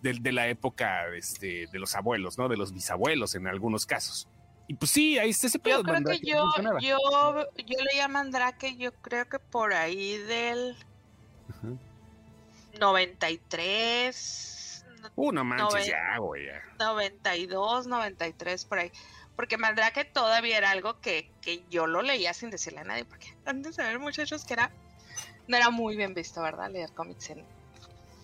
de, 0.02 0.32
la 0.32 0.48
época 0.48 1.14
este, 1.16 1.68
de 1.72 1.80
los 1.80 1.94
abuelos, 1.96 2.38
¿no? 2.38 2.48
De 2.48 2.56
los 2.56 2.74
bisabuelos 2.74 3.36
en 3.36 3.48
algunos 3.48 3.86
casos. 3.86 4.30
Y 4.68 4.76
pues 4.76 4.92
sí, 4.92 5.18
ahí 5.18 5.32
está 5.32 5.48
ese 5.48 5.60
pedo. 5.60 5.80
Yo 5.80 5.84
creo 5.84 6.04
que 6.06 6.20
yo, 6.26 6.54
yo, 6.80 6.98
yo 7.58 7.84
leía 7.92 8.08
Mandrake, 8.08 8.78
yo 8.78 8.94
creo 8.94 9.28
que 9.28 9.40
por 9.40 9.74
ahí 9.74 10.18
del 10.20 10.78
93. 12.80 14.86
Uh, 15.16 15.32
no 15.32 15.44
manches, 15.44 15.88
ya, 15.88 16.18
güey. 16.18 16.48
92, 16.80 17.88
93, 17.88 18.66
por 18.66 18.80
ahí. 18.80 18.92
Porque 19.36 19.58
Mandrake 19.58 20.06
todavía 20.06 20.58
era 20.58 20.72
algo 20.72 21.00
que, 21.02 21.30
que 21.42 21.64
yo 21.70 21.88
lo 21.88 22.02
leía 22.02 22.34
sin 22.34 22.50
decirle 22.50 22.82
a 22.82 22.84
nadie. 22.84 23.06
Porque 23.06 23.36
antes 23.46 23.76
de 23.76 23.84
ver, 23.84 24.00
muchachos, 24.00 24.46
que 24.46 24.54
era. 24.54 24.72
No 25.48 25.58
era 25.58 25.70
muy 25.70 25.98
bien 25.98 26.14
visto, 26.14 26.42
¿verdad? 26.42 26.72
Leer 26.72 26.92
cómics 26.94 27.32
en. 27.32 27.44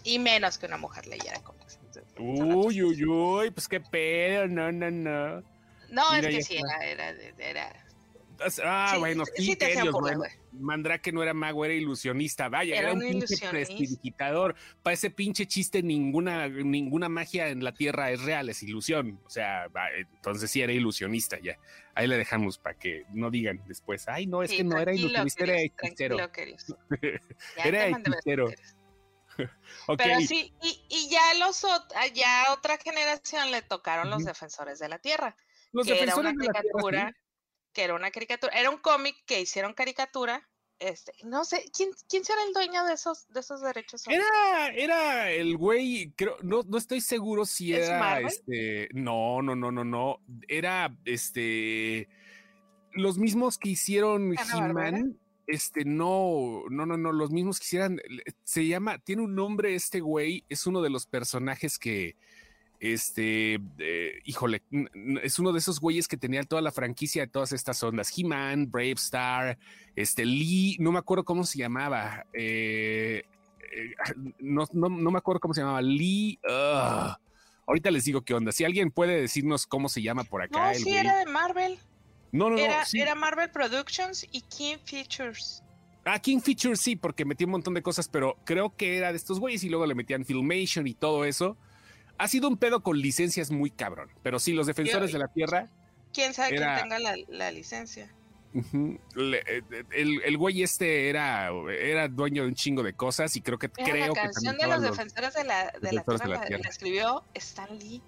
Y 0.04 0.20
menos 0.20 0.58
que 0.58 0.68
una 0.68 0.78
mujer 0.78 1.06
leyera 1.08 1.42
cómics. 1.42 1.80
Uy, 2.18 2.82
uy, 2.82 3.06
uy, 3.06 3.52
pues 3.52 3.68
qué 3.68 3.82
pedo, 3.82 4.48
no, 4.48 4.72
no, 4.72 4.90
no. 4.90 5.44
No, 5.90 6.14
es 6.14 6.28
que 6.28 6.42
sí, 6.42 6.58
era, 6.58 6.86
era, 6.86 7.10
era 7.38 7.74
Ah, 8.64 8.96
bueno, 9.00 9.24
sí, 9.36 9.58
Mandrake 10.52 11.12
no 11.12 11.22
era 11.22 11.34
mago, 11.34 11.66
era 11.66 11.74
ilusionista. 11.74 12.50
Vaya, 12.50 12.78
era, 12.78 12.94
un 12.94 13.00
pinche 13.00 13.36
prestidigitador. 13.50 14.56
Para 14.82 14.94
ese 14.94 15.10
pinche 15.10 15.46
chiste, 15.48 15.84
ninguna, 15.84 16.48
ninguna 16.48 17.10
magia 17.10 17.50
en 17.50 17.64
la 17.64 17.74
tierra 17.74 18.12
es 18.12 18.22
real, 18.22 18.50
es 18.50 18.64
ilusión. 18.64 19.20
O 19.26 19.30
sea, 19.30 19.68
entonces 19.98 20.50
sí 20.52 20.62
era 20.62 20.74
ilusionista 20.74 21.38
ya. 21.40 21.58
Ahí 21.96 22.08
le 22.08 22.18
dejamos 22.18 22.58
para 22.58 22.78
que 22.78 23.06
no 23.14 23.30
digan 23.30 23.62
después, 23.68 24.08
ay, 24.08 24.26
no, 24.26 24.44
es 24.44 24.52
que 24.52 24.64
no 24.64 24.78
era 24.78 24.94
ilusionista, 24.94 25.44
era 25.44 25.62
hechicero. 25.62 26.18
era 27.64 27.88
hechicero. 27.88 28.50
Pero 29.98 30.20
sí, 30.22 30.54
y, 30.62 31.10
ya 31.10 31.34
los 31.46 31.66
ya 32.14 32.54
otra 32.54 32.78
generación 32.78 33.52
le 33.52 33.62
tocaron 33.62 34.10
los 34.10 34.26
defensores 34.26 34.80
de 34.80 34.90
la 34.90 35.00
tierra. 35.00 35.36
Los 35.72 35.88
defensores 35.88 36.36
de 36.36 36.46
la 36.46 36.62
tierra 36.62 37.14
que 37.80 37.86
era 37.86 37.96
una 37.96 38.12
caricatura, 38.12 38.52
era 38.54 38.70
un 38.70 38.78
cómic 38.78 39.16
que 39.26 39.40
hicieron 39.40 39.74
caricatura. 39.74 40.46
Este, 40.80 41.14
no 41.24 41.46
sé, 41.46 41.64
¿quién, 41.76 41.90
quién 42.10 42.26
será 42.26 42.44
el 42.46 42.54
dueño 42.54 42.84
de 42.86 42.94
esos, 42.94 43.26
de 43.30 43.40
esos 43.40 43.62
derechos? 43.62 44.06
Era, 44.08 44.68
era 44.76 45.32
el 45.32 45.56
güey, 45.56 46.12
creo, 46.18 46.36
no, 46.42 46.64
no 46.64 46.78
estoy 46.78 47.00
seguro 47.00 47.46
si 47.46 47.74
era 47.74 48.20
este. 48.20 48.90
No, 48.94 49.42
no, 49.42 49.56
no, 49.56 49.72
no, 49.72 49.86
no. 49.86 50.22
Era 50.50 50.94
este. 51.06 52.10
Los 52.92 53.18
mismos 53.18 53.58
que 53.58 53.70
hicieron 53.70 54.34
He-Man. 54.34 55.18
Este, 55.48 55.84
no, 55.84 56.64
no, 56.70 56.86
no, 56.86 56.98
no, 56.98 57.12
los 57.14 57.32
mismos 57.32 57.60
que 57.60 57.66
hicieron. 57.66 58.02
Se 58.44 58.68
llama, 58.68 59.00
tiene 59.00 59.22
un 59.22 59.36
nombre 59.36 59.74
este 59.74 60.02
güey, 60.02 60.44
es 60.50 60.68
uno 60.68 60.82
de 60.82 60.90
los 60.90 61.08
personajes 61.08 61.80
que, 61.80 62.18
este, 62.80 63.60
eh, 63.78 64.20
híjole, 64.24 64.64
es 65.22 65.38
uno 65.38 65.52
de 65.52 65.60
esos 65.60 65.80
güeyes 65.80 66.08
que 66.08 66.18
tenía 66.18 66.44
toda 66.44 66.62
la 66.62 66.72
franquicia 66.72 67.24
de 67.24 67.28
todas 67.28 67.52
estas 67.52 67.82
ondas. 67.84 68.12
He-Man, 68.18 68.72
Brave 68.72 68.94
Star, 68.94 69.58
este 69.96 70.26
Lee, 70.26 70.78
no 70.80 70.92
me 70.92 71.00
acuerdo 71.00 71.26
cómo 71.26 71.44
se 71.44 71.58
llamaba. 71.58 72.26
Eh, 72.34 73.24
eh, 73.74 73.94
no, 74.40 74.66
me 74.72 75.18
acuerdo 75.18 75.42
cómo 75.42 75.54
se 75.54 75.62
llamaba. 75.62 75.82
Lee. 75.82 76.40
ahorita 77.68 77.92
les 77.92 78.06
digo 78.06 78.22
qué 78.22 78.34
onda. 78.34 78.52
Si 78.54 78.64
alguien 78.64 78.92
puede 78.92 79.20
decirnos 79.20 79.68
cómo 79.68 79.90
se 79.90 80.02
llama 80.02 80.24
por 80.24 80.42
acá. 80.42 80.72
No, 80.72 80.76
sí, 80.76 80.96
era 80.96 81.18
de 81.18 81.26
Marvel. 81.26 81.78
No, 82.32 82.50
no, 82.50 82.58
era, 82.58 82.84
Era 82.94 83.16
Marvel 83.16 83.50
Productions 83.50 84.26
y 84.32 84.42
King 84.42 84.78
Features. 84.86 85.64
Ah, 86.06 86.20
King 86.20 86.40
Features 86.40 86.80
sí, 86.80 86.96
porque 86.96 87.26
metía 87.26 87.46
un 87.46 87.52
montón 87.52 87.74
de 87.74 87.82
cosas, 87.82 88.08
pero 88.08 88.38
creo 88.46 88.74
que 88.76 88.98
era 88.98 89.12
de 89.12 89.18
estos 89.18 89.40
güeyes 89.40 89.64
y 89.64 89.70
luego 89.70 89.86
le 89.86 89.96
metían 89.96 90.24
Filmation 90.24 90.88
y 90.88 90.94
todo 90.94 91.26
eso 91.26 91.58
ha 92.20 92.28
sido 92.28 92.50
un 92.50 92.58
pedo 92.58 92.84
con 92.84 93.00
licencias 93.00 93.50
muy 93.50 93.72
cabrón, 93.72 94.10
pero 94.22 94.40
sí, 94.40 94.52
los 94.52 94.68
defensores 94.68 95.12
de 95.14 95.20
la 95.20 95.30
tierra. 95.30 95.70
¿Quién 96.14 96.34
sabe 96.34 96.50
quién 96.50 96.68
tenga 96.76 97.00
la, 97.00 97.52
licencia? 97.52 98.14
Eh, 98.54 99.62
el, 99.92 100.22
el, 100.24 100.38
güey 100.38 100.64
este 100.64 101.10
era, 101.10 101.50
era 101.72 102.08
dueño 102.08 102.42
de 102.42 102.50
un 102.50 102.56
chingo 102.56 102.84
de 102.84 102.94
cosas 102.94 103.36
y 103.36 103.42
creo 103.42 103.60
que 103.60 103.70
creo 103.70 104.08
la 104.08 104.14
canción 104.14 104.58
de 104.58 104.68
los 104.68 104.82
defensores 104.82 105.36
de 105.36 105.44
la, 105.44 105.72
de 105.80 105.94
la, 105.94 106.04
tierra, 106.04 106.28
la, 106.28 106.58
escribió 106.68 107.24
Stan 107.36 107.78
Lee. 107.78 108.02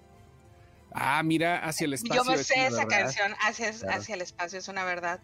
Ah, 0.92 1.22
mira, 1.22 1.64
hacia 1.64 1.86
el 1.86 1.94
espacio. 1.94 2.22
Yo 2.22 2.30
me 2.30 2.36
sé 2.36 2.66
esa 2.66 2.86
canción, 2.86 3.32
hacia, 3.40 3.70
hacia 3.70 4.14
el 4.14 4.20
espacio, 4.20 4.58
es 4.58 4.68
una 4.68 4.84
verdad. 4.84 5.20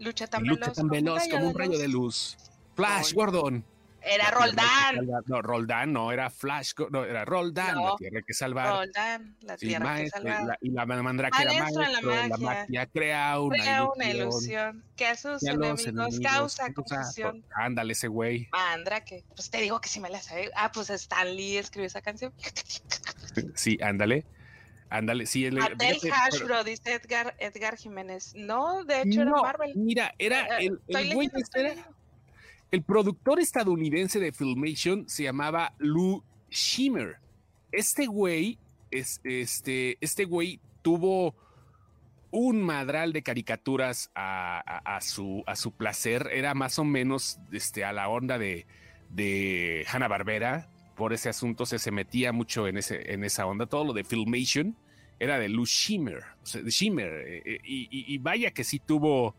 Lucha 0.00 0.26
tan 0.26 0.42
Lucha 0.42 0.60
veloz, 0.60 0.76
tan 0.76 0.88
veloz 0.88 1.28
como 1.28 1.50
un 1.50 1.54
rayo 1.54 1.78
de 1.78 1.86
luz. 1.88 2.36
Flash, 2.74 3.12
Gordon. 3.12 3.64
Era 4.04 4.30
Roldán. 4.30 5.08
No, 5.26 5.42
Roldán 5.42 5.92
no, 5.92 6.12
era 6.12 6.28
Flash, 6.30 6.72
no, 6.90 7.04
era 7.04 7.24
Roldán, 7.24 7.76
la 7.76 7.96
tierra 7.96 8.22
que 8.22 8.34
salvar. 8.34 8.68
Roldán, 8.68 9.36
la 9.40 9.56
tierra 9.56 9.96
que 9.96 10.08
salvar. 10.10 10.58
y 10.60 10.70
la 10.70 10.86
mandrake 10.86 11.42
era 11.42 11.52
maestro, 11.54 11.82
la 11.82 12.00
magia. 12.00 12.28
la 12.28 12.36
magia 12.36 12.86
crea 12.86 13.40
una, 13.40 13.56
crea 13.56 13.76
ilusión, 13.76 13.92
una 13.96 14.10
ilusión 14.10 14.84
que 14.96 15.06
a 15.06 15.16
sus 15.16 15.42
enemigos, 15.42 15.86
enemigos, 15.86 16.20
causa 16.20 16.72
confusión. 16.72 17.44
Ándale 17.54 17.92
ese 17.92 18.08
güey. 18.08 18.48
Mandrake. 18.52 19.24
Pues 19.34 19.50
te 19.50 19.58
digo 19.60 19.80
que 19.80 19.88
si 19.88 20.00
me 20.00 20.10
la 20.10 20.20
sabe. 20.20 20.50
Ah, 20.54 20.70
pues 20.72 20.90
Stan 20.90 21.34
Lee 21.34 21.56
escribió 21.56 21.86
esa 21.86 22.02
canción. 22.02 22.32
sí, 23.54 23.78
ándale. 23.82 24.26
Ándale, 24.90 25.26
sí. 25.26 25.46
El, 25.46 25.58
Adel 25.60 25.98
Hashbro, 25.98 26.62
dice 26.62 26.94
Edgar, 26.94 27.34
Edgar 27.38 27.76
Jiménez. 27.76 28.32
No, 28.36 28.84
de 28.84 29.02
hecho 29.02 29.22
era 29.22 29.30
Marvel. 29.32 29.72
Mira, 29.74 30.14
era 30.18 30.60
eh, 30.60 30.66
el, 30.66 30.80
el 30.86 31.14
güey 31.14 31.30
este 31.34 31.60
era 31.60 31.74
el 32.74 32.82
productor 32.82 33.38
estadounidense 33.38 34.18
de 34.18 34.32
Filmation 34.32 35.08
se 35.08 35.22
llamaba 35.22 35.74
Lou 35.78 36.24
Schimmer. 36.50 37.18
Este 37.70 38.06
güey, 38.06 38.58
es, 38.90 39.20
este, 39.22 39.96
este 40.00 40.24
güey 40.24 40.58
tuvo 40.82 41.36
un 42.32 42.60
madral 42.60 43.12
de 43.12 43.22
caricaturas 43.22 44.10
a, 44.16 44.98
su, 45.02 45.44
a 45.46 45.54
su 45.54 45.70
placer. 45.70 46.28
Era 46.32 46.54
más 46.54 46.80
o 46.80 46.84
menos 46.84 47.38
este, 47.52 47.84
a 47.84 47.92
la 47.92 48.08
onda 48.08 48.38
de, 48.38 48.66
de 49.10 49.86
Hanna 49.92 50.08
Barbera. 50.08 50.68
Por 50.96 51.12
ese 51.12 51.28
asunto 51.28 51.66
se, 51.66 51.78
se 51.78 51.92
metía 51.92 52.32
mucho 52.32 52.66
en, 52.66 52.78
ese, 52.78 53.12
en 53.12 53.22
esa 53.22 53.46
onda. 53.46 53.66
Todo 53.66 53.84
lo 53.84 53.92
de 53.92 54.02
Filmation 54.02 54.76
era 55.20 55.38
de 55.38 55.48
Lou 55.48 55.64
Schimmer. 55.64 56.24
Eh, 56.52 57.42
eh, 57.44 57.60
y, 57.62 58.18
vaya 58.18 58.50
que 58.50 58.64
sí 58.64 58.80
tuvo 58.80 59.36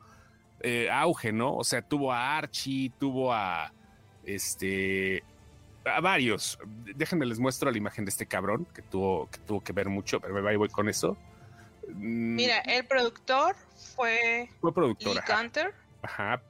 eh, 0.65 0.89
auge, 0.89 1.31
¿no? 1.31 1.55
O 1.55 1.63
sea, 1.63 1.83
tuvo 1.83 2.11
a 2.11 2.37
Archie, 2.37 2.91
tuvo 2.97 3.31
a 3.31 3.71
este 4.23 5.23
a 5.85 6.01
varios. 6.01 6.57
Déjenme 6.95 7.27
les 7.27 7.37
muestro 7.37 7.69
la 7.69 7.77
imagen 7.77 8.03
de 8.03 8.09
este 8.09 8.25
cabrón 8.25 8.65
que 8.73 8.81
tuvo 8.81 9.29
que 9.29 9.37
tuvo 9.39 9.63
que 9.63 9.73
ver 9.73 9.89
mucho, 9.89 10.19
pero 10.19 10.33
me 10.33 10.57
voy 10.57 10.69
con 10.69 10.89
eso. 10.89 11.17
Mm. 11.87 12.35
Mira, 12.35 12.59
el 12.61 12.83
productor 12.85 13.55
fue 13.95 14.49
fue 14.59 14.73
productor. 14.73 15.15
Lee 15.15 15.61
ajá. 16.01 16.41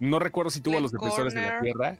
No 0.00 0.18
recuerdo 0.18 0.50
si 0.50 0.60
tuvo 0.60 0.76
a 0.76 0.80
los 0.80 0.92
defensores 0.92 1.32
de 1.32 1.40
la 1.40 1.60
tierra. 1.62 1.98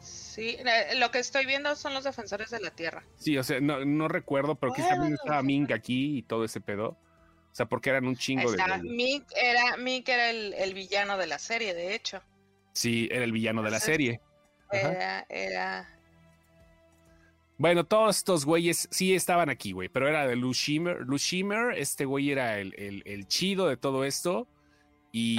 Sí, 0.00 0.56
lo 0.98 1.10
que 1.10 1.18
estoy 1.18 1.46
viendo 1.46 1.74
son 1.74 1.94
los 1.94 2.04
defensores 2.04 2.50
de 2.50 2.60
la 2.60 2.70
tierra. 2.70 3.02
Sí, 3.16 3.36
o 3.36 3.42
sea, 3.42 3.58
no, 3.60 3.84
no 3.84 4.06
recuerdo, 4.06 4.54
pero 4.54 4.72
que 4.72 4.82
también 4.82 5.14
estaba 5.14 5.42
Ming 5.42 5.72
aquí 5.72 6.18
y 6.18 6.22
todo 6.22 6.44
ese 6.44 6.60
pedo. 6.60 6.96
Sea, 7.58 7.66
porque 7.66 7.90
eran 7.90 8.06
un 8.06 8.14
chingo 8.14 8.52
de. 8.52 8.78
Mick 8.84 9.24
era, 9.34 9.76
Mick 9.78 10.08
era 10.08 10.30
el, 10.30 10.74
villano 10.74 11.18
de 11.18 11.26
la 11.26 11.40
serie, 11.40 11.74
de 11.74 11.92
hecho. 11.92 12.22
Sí, 12.72 13.08
era 13.10 13.24
el 13.24 13.32
villano 13.32 13.64
de 13.64 13.70
la 13.72 13.80
serie. 13.80 14.20
Era, 14.70 15.26
era. 15.28 15.98
Bueno, 17.56 17.84
todos 17.84 18.18
estos 18.18 18.44
güeyes 18.44 18.86
sí 18.92 19.12
estaban 19.12 19.50
aquí, 19.50 19.72
güey, 19.72 19.88
pero 19.88 20.06
era 20.06 20.24
de 20.28 20.36
Lou 20.36 20.52
Shimmer. 20.52 21.00
Lou 21.00 21.18
Shimmer, 21.18 21.76
este 21.76 22.04
güey 22.04 22.30
era 22.30 22.60
el, 22.60 23.02
el, 23.04 23.26
chido 23.26 23.66
de 23.66 23.76
todo 23.76 24.04
esto. 24.04 24.46
Y 25.10 25.36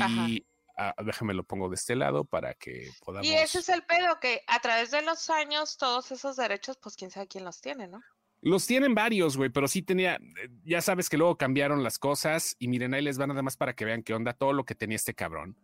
ah, 0.75 0.93
déjame 1.01 1.33
lo 1.33 1.45
pongo 1.45 1.69
de 1.69 1.75
este 1.75 1.95
lado 1.95 2.25
para 2.25 2.53
que 2.53 2.91
podamos. 3.05 3.25
Y 3.25 3.33
ese 3.33 3.59
es 3.59 3.69
el 3.69 3.83
pedo, 3.83 4.19
que 4.19 4.43
a 4.45 4.59
través 4.59 4.91
de 4.91 5.03
los 5.03 5.29
años, 5.29 5.77
todos 5.77 6.11
esos 6.11 6.35
derechos, 6.35 6.75
pues 6.83 6.97
quién 6.97 7.11
sabe 7.11 7.29
quién 7.29 7.45
los 7.45 7.61
tiene, 7.61 7.87
¿no? 7.87 8.01
Los 8.41 8.65
tienen 8.65 8.95
varios, 8.95 9.35
güey, 9.35 9.49
pero 9.49 9.67
sí 9.67 9.81
tenía, 9.81 10.15
eh, 10.15 10.49
ya 10.63 10.81
sabes 10.81 11.09
que 11.09 11.17
luego 11.17 11.37
cambiaron 11.37 11.83
las 11.83 11.99
cosas 11.99 12.55
y 12.57 12.69
miren, 12.69 12.93
ahí 12.93 13.01
les 13.01 13.17
van 13.17 13.29
nada 13.29 13.41
más 13.41 13.57
para 13.57 13.73
que 13.73 13.83
vean 13.83 14.01
qué 14.01 14.13
onda 14.13 14.33
todo 14.33 14.53
lo 14.53 14.63
que 14.63 14.75
tenía 14.75 14.95
este 14.95 15.13
cabrón. 15.13 15.57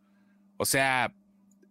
O 0.57 0.65
sea, 0.65 1.13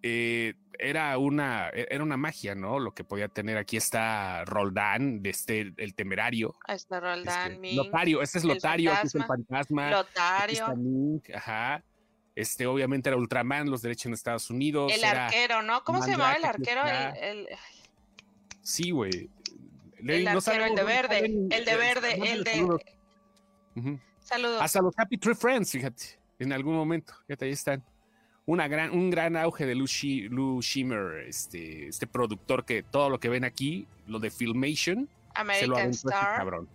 eh, 0.02 0.54
era 0.78 1.16
una, 1.18 1.68
e, 1.70 1.86
era 1.90 2.02
una 2.02 2.16
magia, 2.16 2.54
¿no? 2.54 2.78
Lo 2.78 2.94
que 2.94 3.04
podía 3.04 3.28
tener. 3.28 3.58
Aquí 3.58 3.76
está 3.76 4.44
Roldán, 4.46 5.22
de 5.22 5.30
este, 5.30 5.74
el 5.76 5.94
temerario. 5.94 6.54
Ahí 6.66 6.76
está 6.76 7.00
Roldán, 7.00 7.64
este, 7.64 7.74
Lotario, 7.74 8.22
este 8.22 8.38
es 8.38 8.44
Lotario, 8.44 8.92
este 8.92 9.06
es 9.08 9.14
el 9.14 9.24
fantasma. 9.24 9.90
Lotario. 9.90 11.22
ajá. 11.34 11.84
Este, 12.34 12.66
obviamente 12.66 13.10
era 13.10 13.16
Ultraman, 13.16 13.70
los 13.70 13.82
derechos 13.82 14.06
en 14.06 14.14
Estados 14.14 14.50
Unidos. 14.50 14.90
El 14.92 15.04
arquero, 15.04 15.62
¿no? 15.62 15.84
¿Cómo 15.84 16.02
se 16.02 16.12
llamaba 16.12 16.32
el 16.32 16.44
arquero? 16.44 16.82
El, 16.84 17.46
Sí, 18.62 18.90
güey 18.90 19.30
el, 20.12 20.26
el 20.26 20.74
de 20.74 20.84
verde, 20.84 21.18
el 21.50 21.64
de 21.64 21.76
verde, 21.76 22.32
el 22.32 22.44
de... 22.44 24.04
Saludos. 24.20 24.62
Hasta 24.62 24.80
los 24.80 24.94
Happy 24.96 25.18
Tree 25.18 25.34
Friends, 25.34 25.70
fíjate, 25.72 26.18
en 26.38 26.52
algún 26.52 26.74
momento, 26.74 27.12
fíjate, 27.26 27.44
ahí 27.46 27.52
están. 27.52 27.84
Una 28.46 28.68
gran, 28.68 28.90
un 28.90 29.08
gran 29.08 29.36
auge 29.36 29.64
de 29.64 29.74
Lou, 29.74 30.60
Shimmer, 30.60 31.26
este, 31.26 31.88
este 31.88 32.06
productor 32.06 32.64
que 32.66 32.82
todo 32.82 33.08
lo 33.08 33.18
que 33.18 33.30
ven 33.30 33.44
aquí, 33.44 33.86
lo 34.06 34.18
de 34.18 34.30
Filmation, 34.30 35.08
American 35.34 35.94
se 35.94 36.06
lo 36.06 36.12
Star. 36.12 36.36
Cabrón. 36.36 36.68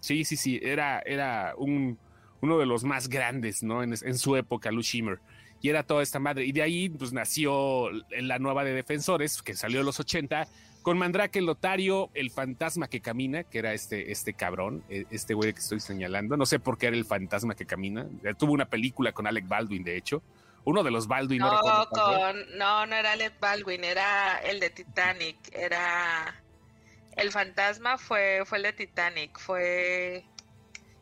Sí, 0.00 0.24
sí, 0.24 0.36
sí, 0.36 0.60
era, 0.62 1.00
era 1.04 1.54
un, 1.56 1.98
uno 2.40 2.58
de 2.58 2.66
los 2.66 2.84
más 2.84 3.08
grandes, 3.08 3.62
¿no? 3.62 3.82
En, 3.82 3.92
en, 3.92 4.18
su 4.18 4.36
época, 4.36 4.70
Lou 4.70 4.82
Shimmer. 4.82 5.18
Y 5.60 5.68
era 5.68 5.84
toda 5.84 6.02
esta 6.02 6.18
madre. 6.18 6.44
Y 6.44 6.52
de 6.52 6.62
ahí, 6.62 6.88
pues 6.88 7.12
nació 7.12 7.90
la 8.10 8.38
nueva 8.38 8.64
de 8.64 8.72
Defensores, 8.72 9.42
que 9.42 9.54
salió 9.54 9.80
en 9.80 9.86
los 9.86 10.00
80, 10.00 10.48
con 10.82 10.98
Mandrake, 10.98 11.38
el 11.38 11.46
Lotario, 11.46 12.10
el 12.14 12.30
fantasma 12.30 12.88
que 12.88 13.00
camina, 13.00 13.44
que 13.44 13.58
era 13.58 13.72
este, 13.72 14.12
este 14.12 14.34
cabrón, 14.34 14.84
e, 14.88 15.06
este 15.10 15.34
güey 15.34 15.52
que 15.52 15.60
estoy 15.60 15.80
señalando. 15.80 16.36
No 16.36 16.46
sé 16.46 16.58
por 16.58 16.76
qué 16.76 16.88
era 16.88 16.96
el 16.96 17.04
fantasma 17.04 17.54
que 17.54 17.66
camina. 17.66 18.06
Tuvo 18.38 18.52
una 18.52 18.68
película 18.68 19.12
con 19.12 19.26
Alec 19.26 19.48
Baldwin, 19.48 19.84
de 19.84 19.96
hecho. 19.96 20.22
Uno 20.64 20.82
de 20.82 20.90
los 20.90 21.08
Baldwin. 21.08 21.38
No, 21.38 21.50
no, 21.50 21.88
con, 21.88 22.58
no, 22.58 22.86
no 22.86 22.94
era 22.94 23.12
Alec 23.12 23.38
Baldwin, 23.40 23.84
era 23.84 24.38
el 24.38 24.60
de 24.60 24.70
Titanic. 24.70 25.36
Era. 25.52 26.42
El 27.16 27.30
fantasma 27.30 27.98
fue, 27.98 28.42
fue 28.46 28.58
el 28.58 28.64
de 28.64 28.72
Titanic, 28.72 29.38
fue 29.38 30.24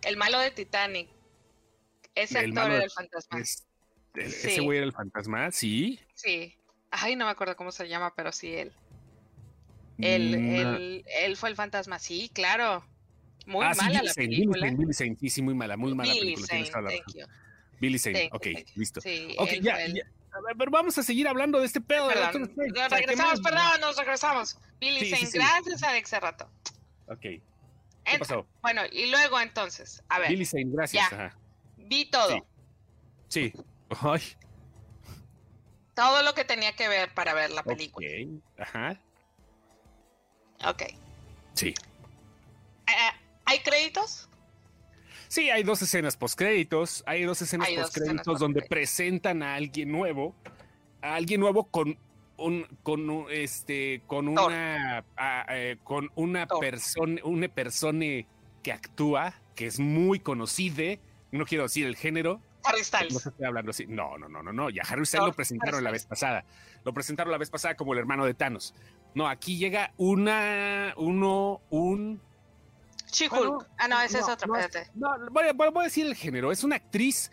el 0.02 0.16
malo 0.16 0.38
de 0.38 0.50
Titanic. 0.50 1.08
Ese 2.14 2.38
actor 2.38 2.70
era 2.70 2.84
el 2.84 2.90
fantasma. 2.90 3.40
Ese 4.14 4.60
güey 4.60 4.78
era 4.78 4.86
el 4.86 4.92
fantasma, 4.92 5.50
sí. 5.52 6.00
Sí. 6.14 6.56
Ay, 6.90 7.14
no 7.14 7.26
me 7.26 7.30
acuerdo 7.30 7.54
cómo 7.54 7.70
se 7.70 7.88
llama, 7.88 8.12
pero 8.16 8.32
sí 8.32 8.52
él. 8.54 8.72
Él, 10.02 11.04
él, 11.06 11.36
fue 11.36 11.48
el 11.48 11.56
fantasma, 11.56 11.98
sí, 11.98 12.30
claro. 12.32 12.84
Muy 13.46 13.64
ah, 13.64 13.72
mala 13.76 14.02
la 14.02 14.14
película. 14.14 14.70
Billy 14.70 14.92
sí, 14.92 15.30
sí, 15.30 15.42
muy 15.42 15.54
mala, 15.54 15.76
muy 15.76 15.94
mala 15.94 16.12
Billy 16.12 16.36
película. 16.36 16.88
Thank 16.88 17.14
you. 17.14 17.26
Billy 17.80 17.98
Zane, 17.98 18.28
ok, 18.32 18.46
listo. 18.76 19.00
Sí, 19.00 19.34
ok, 19.38 19.50
ya, 19.62 19.86
ya. 19.86 20.04
Pero 20.56 20.70
vamos 20.70 20.96
a 20.98 21.02
seguir 21.02 21.26
hablando 21.26 21.58
de 21.58 21.66
este 21.66 21.80
pedo. 21.80 22.08
Perdón, 22.08 22.52
nos 22.54 22.90
regresamos, 22.90 23.40
perdón, 23.40 23.80
nos 23.80 23.96
regresamos. 23.96 24.58
Billy 24.78 25.00
sí, 25.00 25.10
Zane, 25.10 25.26
sí, 25.26 25.38
gracias 25.38 25.82
Alex 25.82 26.12
rato. 26.20 26.50
Ok. 27.08 27.20
¿Qué 27.20 28.18
pasó? 28.18 28.46
Bueno, 28.62 28.82
y 28.92 29.10
luego 29.10 29.40
entonces, 29.40 30.02
a 30.08 30.18
ver. 30.18 30.28
Billy 30.28 30.44
Zane, 30.44 30.66
gracias. 30.68 31.12
Ajá. 31.12 31.36
Vi 31.76 32.04
todo. 32.10 32.46
Sí. 33.28 33.52
Ay. 34.00 34.22
Todo 35.94 36.22
lo 36.22 36.34
que 36.34 36.44
tenía 36.44 36.74
que 36.76 36.88
ver 36.88 37.12
para 37.14 37.34
ver 37.34 37.50
la 37.50 37.62
película. 37.62 38.06
Ajá. 38.58 39.00
Ok. 40.64 40.82
Sí. 41.54 41.74
Eh, 42.86 42.92
¿Hay 43.44 43.58
créditos? 43.60 44.28
Sí, 45.28 45.48
hay 45.48 45.62
dos 45.62 45.80
escenas 45.82 46.16
postcréditos. 46.16 47.04
Hay 47.06 47.24
dos 47.24 47.40
escenas 47.40 47.68
postcréditos 47.70 48.40
donde 48.40 48.62
presentan 48.62 49.42
a 49.42 49.54
alguien 49.54 49.92
nuevo. 49.92 50.34
A 51.02 51.14
alguien 51.14 51.40
nuevo 51.40 51.64
con 51.64 51.98
un, 52.36 52.66
con 52.82 53.26
este, 53.30 54.02
con 54.06 54.28
una, 54.28 55.04
eh, 55.48 55.76
con 55.84 56.10
una 56.14 56.46
persona, 56.46 57.20
una 57.24 57.48
persona 57.48 58.26
que 58.62 58.72
actúa, 58.72 59.34
que 59.54 59.66
es 59.66 59.78
muy 59.78 60.20
conocida. 60.20 60.98
No 61.30 61.46
quiero 61.46 61.64
decir 61.64 61.86
el 61.86 61.96
género. 61.96 62.40
Harry 62.64 62.84
Styles. 62.84 63.12
No 63.12 63.18
estoy 63.18 63.46
hablando 63.46 63.70
así. 63.70 63.86
No, 63.86 64.18
no, 64.18 64.28
no, 64.28 64.42
no, 64.42 64.52
no. 64.52 64.68
Ya 64.68 64.82
Harry 64.88 65.06
Styles 65.06 65.26
lo 65.26 65.32
presentaron 65.32 65.84
la 65.84 65.90
vez 65.90 66.06
pasada. 66.06 66.44
Lo 66.84 66.92
presentaron 66.92 67.30
la 67.30 67.38
vez 67.38 67.50
pasada 67.50 67.76
como 67.76 67.92
el 67.92 68.00
hermano 68.00 68.26
de 68.26 68.34
Thanos. 68.34 68.74
No, 69.14 69.28
aquí 69.28 69.58
llega 69.58 69.92
una, 69.96 70.94
uno, 70.96 71.60
un... 71.70 72.20
she 73.10 73.28
ah, 73.30 73.88
no, 73.88 74.00
ese 74.00 74.18
es 74.18 74.28
otro, 74.28 74.54
espérate. 74.54 74.90
No, 74.94 75.10
voy, 75.30 75.44
a 75.76 75.84
decir 75.84 76.06
el 76.06 76.14
género. 76.14 76.52
Es 76.52 76.62
una 76.62 76.76
actriz 76.76 77.30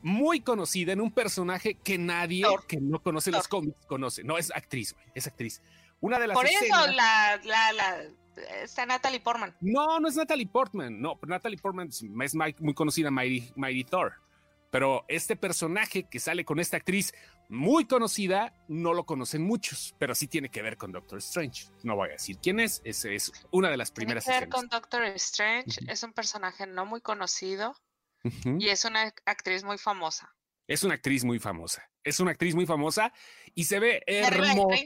muy 0.00 0.40
conocida 0.40 0.92
en 0.92 1.00
un 1.00 1.10
personaje 1.10 1.74
que 1.74 1.98
nadie 1.98 2.44
que 2.66 2.80
no 2.80 3.02
conoce 3.02 3.30
los 3.30 3.48
cómics 3.48 3.84
conoce. 3.86 4.24
No, 4.24 4.38
es 4.38 4.50
actriz, 4.54 4.94
güey, 4.94 5.06
es 5.14 5.26
actriz. 5.26 5.60
Una 6.00 6.18
de 6.18 6.28
las 6.28 6.34
Por 6.36 6.46
eso 6.46 6.86
la, 6.92 7.40
la, 7.44 7.72
la, 7.72 8.02
está 8.62 8.86
Natalie 8.86 9.20
Portman. 9.20 9.54
No, 9.60 9.98
no 10.00 10.08
es 10.08 10.16
Natalie 10.16 10.46
Portman. 10.46 11.00
No, 11.00 11.18
Natalie 11.26 11.58
Portman 11.58 11.88
es 11.88 12.34
muy 12.60 12.74
conocida 12.74 13.10
Mighty, 13.10 13.52
Mighty 13.56 13.84
Thor. 13.84 14.14
Pero 14.70 15.04
este 15.08 15.36
personaje 15.36 16.08
que 16.08 16.20
sale 16.20 16.44
con 16.44 16.60
esta 16.60 16.76
actriz 16.76 17.14
muy 17.48 17.86
conocida, 17.86 18.52
no 18.68 18.92
lo 18.92 19.06
conocen 19.06 19.42
muchos, 19.42 19.94
pero 19.98 20.14
sí 20.14 20.28
tiene 20.28 20.50
que 20.50 20.60
ver 20.60 20.76
con 20.76 20.92
Doctor 20.92 21.18
Strange. 21.18 21.68
No 21.82 21.96
voy 21.96 22.10
a 22.10 22.12
decir 22.12 22.38
quién 22.42 22.60
es, 22.60 22.82
es, 22.84 23.04
es 23.06 23.32
una 23.50 23.70
de 23.70 23.78
las 23.78 23.90
primeras. 23.90 24.24
Tiene 24.24 24.40
que 24.40 24.44
ver 24.46 24.50
con 24.50 24.68
Doctor 24.68 25.04
Strange, 25.04 25.80
es 25.88 26.02
un 26.02 26.12
personaje 26.12 26.66
no 26.66 26.84
muy 26.84 27.00
conocido 27.00 27.74
y 28.22 28.68
es 28.68 28.84
una 28.84 29.12
actriz 29.24 29.64
muy 29.64 29.78
famosa. 29.78 30.34
Es 30.66 30.82
una 30.82 30.94
actriz 30.94 31.24
muy 31.24 31.38
famosa, 31.38 31.90
es 32.04 32.20
una 32.20 32.32
actriz 32.32 32.54
muy 32.54 32.66
famosa 32.66 33.12
y 33.54 33.64
se 33.64 33.80
ve 33.80 34.02
hermosa. 34.06 34.76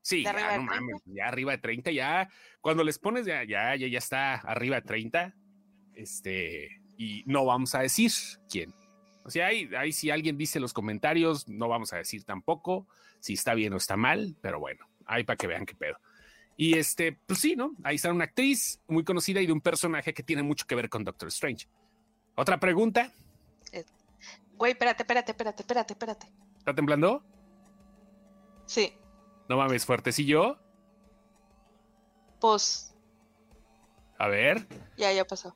Sí, 0.00 0.22
ya, 0.22 0.56
no 0.56 0.62
mames, 0.62 1.02
ya 1.04 1.26
arriba 1.26 1.52
de 1.52 1.58
30, 1.58 1.90
ya 1.90 2.30
cuando 2.62 2.82
les 2.82 2.98
pones 2.98 3.26
ya, 3.26 3.44
ya, 3.44 3.76
ya, 3.76 3.86
ya 3.88 3.98
está 3.98 4.36
arriba 4.36 4.76
de 4.76 4.82
30, 4.82 5.34
este, 5.92 6.80
y 6.96 7.24
no 7.26 7.44
vamos 7.44 7.74
a 7.74 7.80
decir 7.80 8.10
quién. 8.48 8.74
O 9.28 9.30
sea, 9.30 9.48
ahí, 9.48 9.68
ahí 9.76 9.92
si 9.92 10.10
alguien 10.10 10.38
dice 10.38 10.58
los 10.58 10.72
comentarios, 10.72 11.46
no 11.48 11.68
vamos 11.68 11.92
a 11.92 11.98
decir 11.98 12.24
tampoco 12.24 12.86
si 13.20 13.34
está 13.34 13.52
bien 13.52 13.74
o 13.74 13.76
está 13.76 13.94
mal, 13.94 14.34
pero 14.40 14.58
bueno, 14.58 14.86
ahí 15.04 15.22
para 15.22 15.36
que 15.36 15.46
vean 15.46 15.66
qué 15.66 15.74
pedo. 15.74 15.98
Y 16.56 16.78
este, 16.78 17.12
pues 17.26 17.38
sí, 17.38 17.54
¿no? 17.54 17.72
Ahí 17.84 17.96
está 17.96 18.10
una 18.10 18.24
actriz 18.24 18.80
muy 18.88 19.04
conocida 19.04 19.42
y 19.42 19.46
de 19.46 19.52
un 19.52 19.60
personaje 19.60 20.14
que 20.14 20.22
tiene 20.22 20.42
mucho 20.42 20.66
que 20.66 20.74
ver 20.74 20.88
con 20.88 21.04
Doctor 21.04 21.28
Strange. 21.28 21.68
¿Otra 22.36 22.58
pregunta? 22.58 23.12
Eh, 23.70 23.84
güey, 24.56 24.72
espérate, 24.72 25.02
espérate, 25.02 25.32
espérate, 25.32 25.62
espérate, 25.62 25.92
espérate. 25.92 26.32
¿Está 26.56 26.74
temblando? 26.74 27.22
Sí. 28.64 28.94
No 29.50 29.58
mames, 29.58 29.84
fuertecillo. 29.84 30.58
Pues. 32.40 32.94
A 34.18 34.26
ver. 34.28 34.66
Ya, 34.96 35.12
ya 35.12 35.26
pasó. 35.26 35.54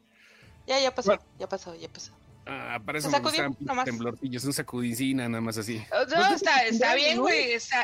Ya, 0.67 0.79
ya 0.79 0.95
pasó, 0.95 1.19
ya 1.39 1.49
pasó, 1.49 1.75
ya 1.75 1.89
pasó. 1.89 2.13
Ah, 2.45 2.81
parece 2.85 3.09
un 3.09 3.85
temblorcillo, 3.85 4.37
es 4.37 4.45
un 4.45 4.53
sacudicina, 4.53 5.29
nada 5.29 5.41
más 5.41 5.59
así. 5.59 5.85
No, 5.91 6.35
está, 6.35 6.65
está 6.67 6.95
bien, 6.95 7.21
güey. 7.21 7.53
Está, 7.53 7.83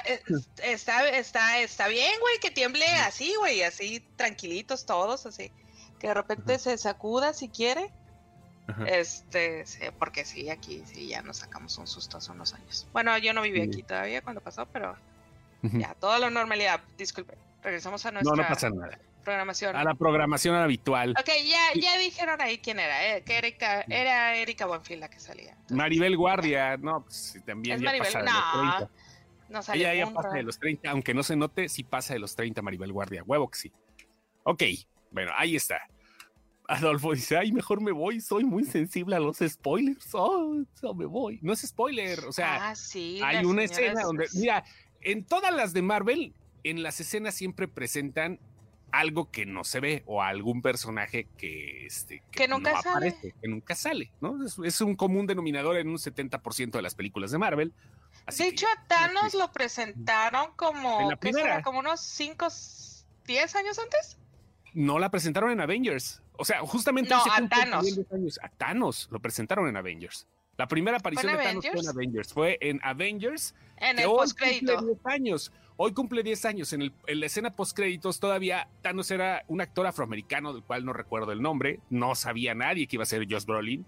está, 0.62 1.08
está, 1.10 1.60
está 1.60 1.88
bien, 1.88 2.12
güey, 2.20 2.40
que 2.40 2.50
tiemble 2.50 2.84
así, 2.86 3.34
güey, 3.38 3.62
así 3.62 4.04
tranquilitos 4.16 4.84
todos, 4.84 5.26
así. 5.26 5.52
Que 6.00 6.08
de 6.08 6.14
repente 6.14 6.58
se 6.58 6.76
sacuda 6.76 7.32
si 7.32 7.48
quiere. 7.48 7.92
Este, 8.86 9.64
porque 9.98 10.24
sí, 10.24 10.50
aquí 10.50 10.82
sí 10.84 11.08
ya 11.08 11.22
nos 11.22 11.38
sacamos 11.38 11.78
un 11.78 11.86
susto 11.86 12.18
hace 12.18 12.32
unos 12.32 12.52
años. 12.52 12.86
Bueno, 12.92 13.16
yo 13.16 13.32
no 13.32 13.40
viví 13.42 13.62
aquí 13.62 13.82
todavía 13.82 14.20
cuando 14.22 14.40
pasó, 14.42 14.66
pero 14.66 14.96
ya, 15.62 15.94
toda 15.94 16.18
la 16.18 16.30
normalidad. 16.30 16.80
Disculpe, 16.98 17.34
regresamos 17.62 18.04
a 18.04 18.10
nuestra. 18.10 18.36
No, 18.36 18.42
no 18.42 18.48
pasa 18.48 18.70
nada. 18.70 18.98
Programación. 19.28 19.76
A 19.76 19.84
la 19.84 19.94
programación 19.94 20.54
habitual. 20.54 21.14
Ok, 21.20 21.28
ya, 21.44 21.78
ya 21.78 21.98
dijeron 21.98 22.40
ahí 22.40 22.60
quién 22.60 22.80
era, 22.80 23.14
eh, 23.18 23.22
que 23.24 23.36
Erika, 23.36 23.82
era 23.82 24.34
Erika 24.36 24.64
Buenfil 24.64 25.00
la 25.00 25.10
que 25.10 25.20
salía. 25.20 25.54
Maribel 25.68 26.16
Guardia, 26.16 26.78
no, 26.78 27.04
pues 27.04 27.38
también 27.44 27.78
ya 27.78 27.92
pasa 27.98 28.20
de 28.20 28.24
los 28.24 28.52
30. 28.52 28.90
No 29.50 29.62
sale 29.62 29.80
Ella 29.80 29.94
ya 30.06 30.10
pasa 30.14 30.30
de 30.30 30.42
los 30.44 30.58
30, 30.58 30.90
aunque 30.90 31.12
no 31.12 31.22
se 31.22 31.36
note, 31.36 31.68
sí 31.68 31.84
pasa 31.84 32.14
de 32.14 32.20
los 32.20 32.34
30 32.36 32.62
Maribel 32.62 32.90
Guardia, 32.90 33.22
huevo 33.22 33.50
que 33.50 33.58
sí. 33.58 33.72
Ok, 34.44 34.62
bueno, 35.10 35.30
ahí 35.36 35.56
está. 35.56 35.78
Adolfo 36.66 37.12
dice, 37.12 37.36
ay, 37.36 37.52
mejor 37.52 37.82
me 37.82 37.92
voy, 37.92 38.22
soy 38.22 38.44
muy 38.44 38.64
sensible 38.64 39.14
a 39.14 39.20
los 39.20 39.36
spoilers, 39.46 40.08
oh, 40.14 40.64
me 40.96 41.04
voy. 41.04 41.38
No 41.42 41.52
es 41.52 41.60
spoiler, 41.60 42.20
o 42.20 42.32
sea, 42.32 42.70
ah, 42.70 42.74
sí, 42.74 43.20
hay 43.22 43.44
una 43.44 43.64
escena 43.64 44.04
donde, 44.04 44.26
mira, 44.32 44.64
en 45.02 45.26
todas 45.26 45.54
las 45.54 45.74
de 45.74 45.82
Marvel, 45.82 46.32
en 46.64 46.82
las 46.82 46.98
escenas 46.98 47.34
siempre 47.34 47.68
presentan 47.68 48.40
algo 48.90 49.30
que 49.30 49.46
no 49.46 49.64
se 49.64 49.80
ve 49.80 50.02
o 50.06 50.22
algún 50.22 50.62
personaje 50.62 51.28
que, 51.36 51.86
este, 51.86 52.22
que, 52.30 52.48
nunca 52.48 52.72
no 52.72 52.82
sale. 52.82 53.08
aparece, 53.08 53.34
que 53.40 53.48
nunca 53.48 53.74
sale, 53.74 54.12
¿no? 54.20 54.38
Es, 54.64 54.80
un 54.80 54.96
común 54.96 55.26
denominador 55.26 55.76
en 55.76 55.88
un 55.88 55.96
70% 55.98 56.70
de 56.70 56.82
las 56.82 56.94
películas 56.94 57.30
de 57.30 57.38
Marvel. 57.38 57.72
de 58.26 58.48
hecho, 58.48 58.66
a 58.66 58.86
Thanos 58.86 59.34
lo 59.34 59.50
presentaron 59.52 60.52
como, 60.56 61.10
como 61.64 61.78
unos 61.80 62.00
5, 62.00 62.48
10 63.26 63.56
años 63.56 63.78
antes. 63.78 64.18
No 64.74 64.98
la 64.98 65.10
presentaron 65.10 65.50
en 65.50 65.60
Avengers. 65.60 66.22
O 66.36 66.44
sea, 66.44 66.60
justamente 66.60 67.10
no, 67.10 67.20
a 67.20 67.48
Thanos. 67.48 67.98
Años, 68.12 68.40
a 68.42 68.48
Thanos 68.48 69.08
lo 69.10 69.20
presentaron 69.20 69.68
en 69.68 69.76
Avengers. 69.76 70.26
La 70.56 70.66
primera 70.66 70.96
aparición 70.96 71.36
de 71.36 71.42
Thanos 71.42 71.64
fue 71.64 71.80
en 71.80 71.88
Avengers. 71.88 72.32
Fue 72.32 72.58
en 72.60 72.80
Avengers. 72.82 73.54
En 73.76 73.98
el 73.98 74.06
postcrédito. 74.06 74.98
años. 75.04 75.52
Hoy 75.80 75.92
cumple 75.92 76.24
10 76.24 76.44
años. 76.44 76.72
En, 76.72 76.92
la 77.06 77.26
escena 77.26 77.54
postcréditos 77.54 78.18
todavía 78.18 78.68
Thanos 78.82 79.12
era 79.12 79.44
un 79.46 79.60
actor 79.60 79.86
afroamericano 79.86 80.52
del 80.52 80.64
cual 80.64 80.84
no 80.84 80.92
recuerdo 80.92 81.30
el 81.30 81.40
nombre. 81.40 81.78
No 81.88 82.16
sabía 82.16 82.52
nadie 82.52 82.88
que 82.88 82.96
iba 82.96 83.04
a 83.04 83.06
ser 83.06 83.24
Josh 83.30 83.44
Brolin. 83.44 83.86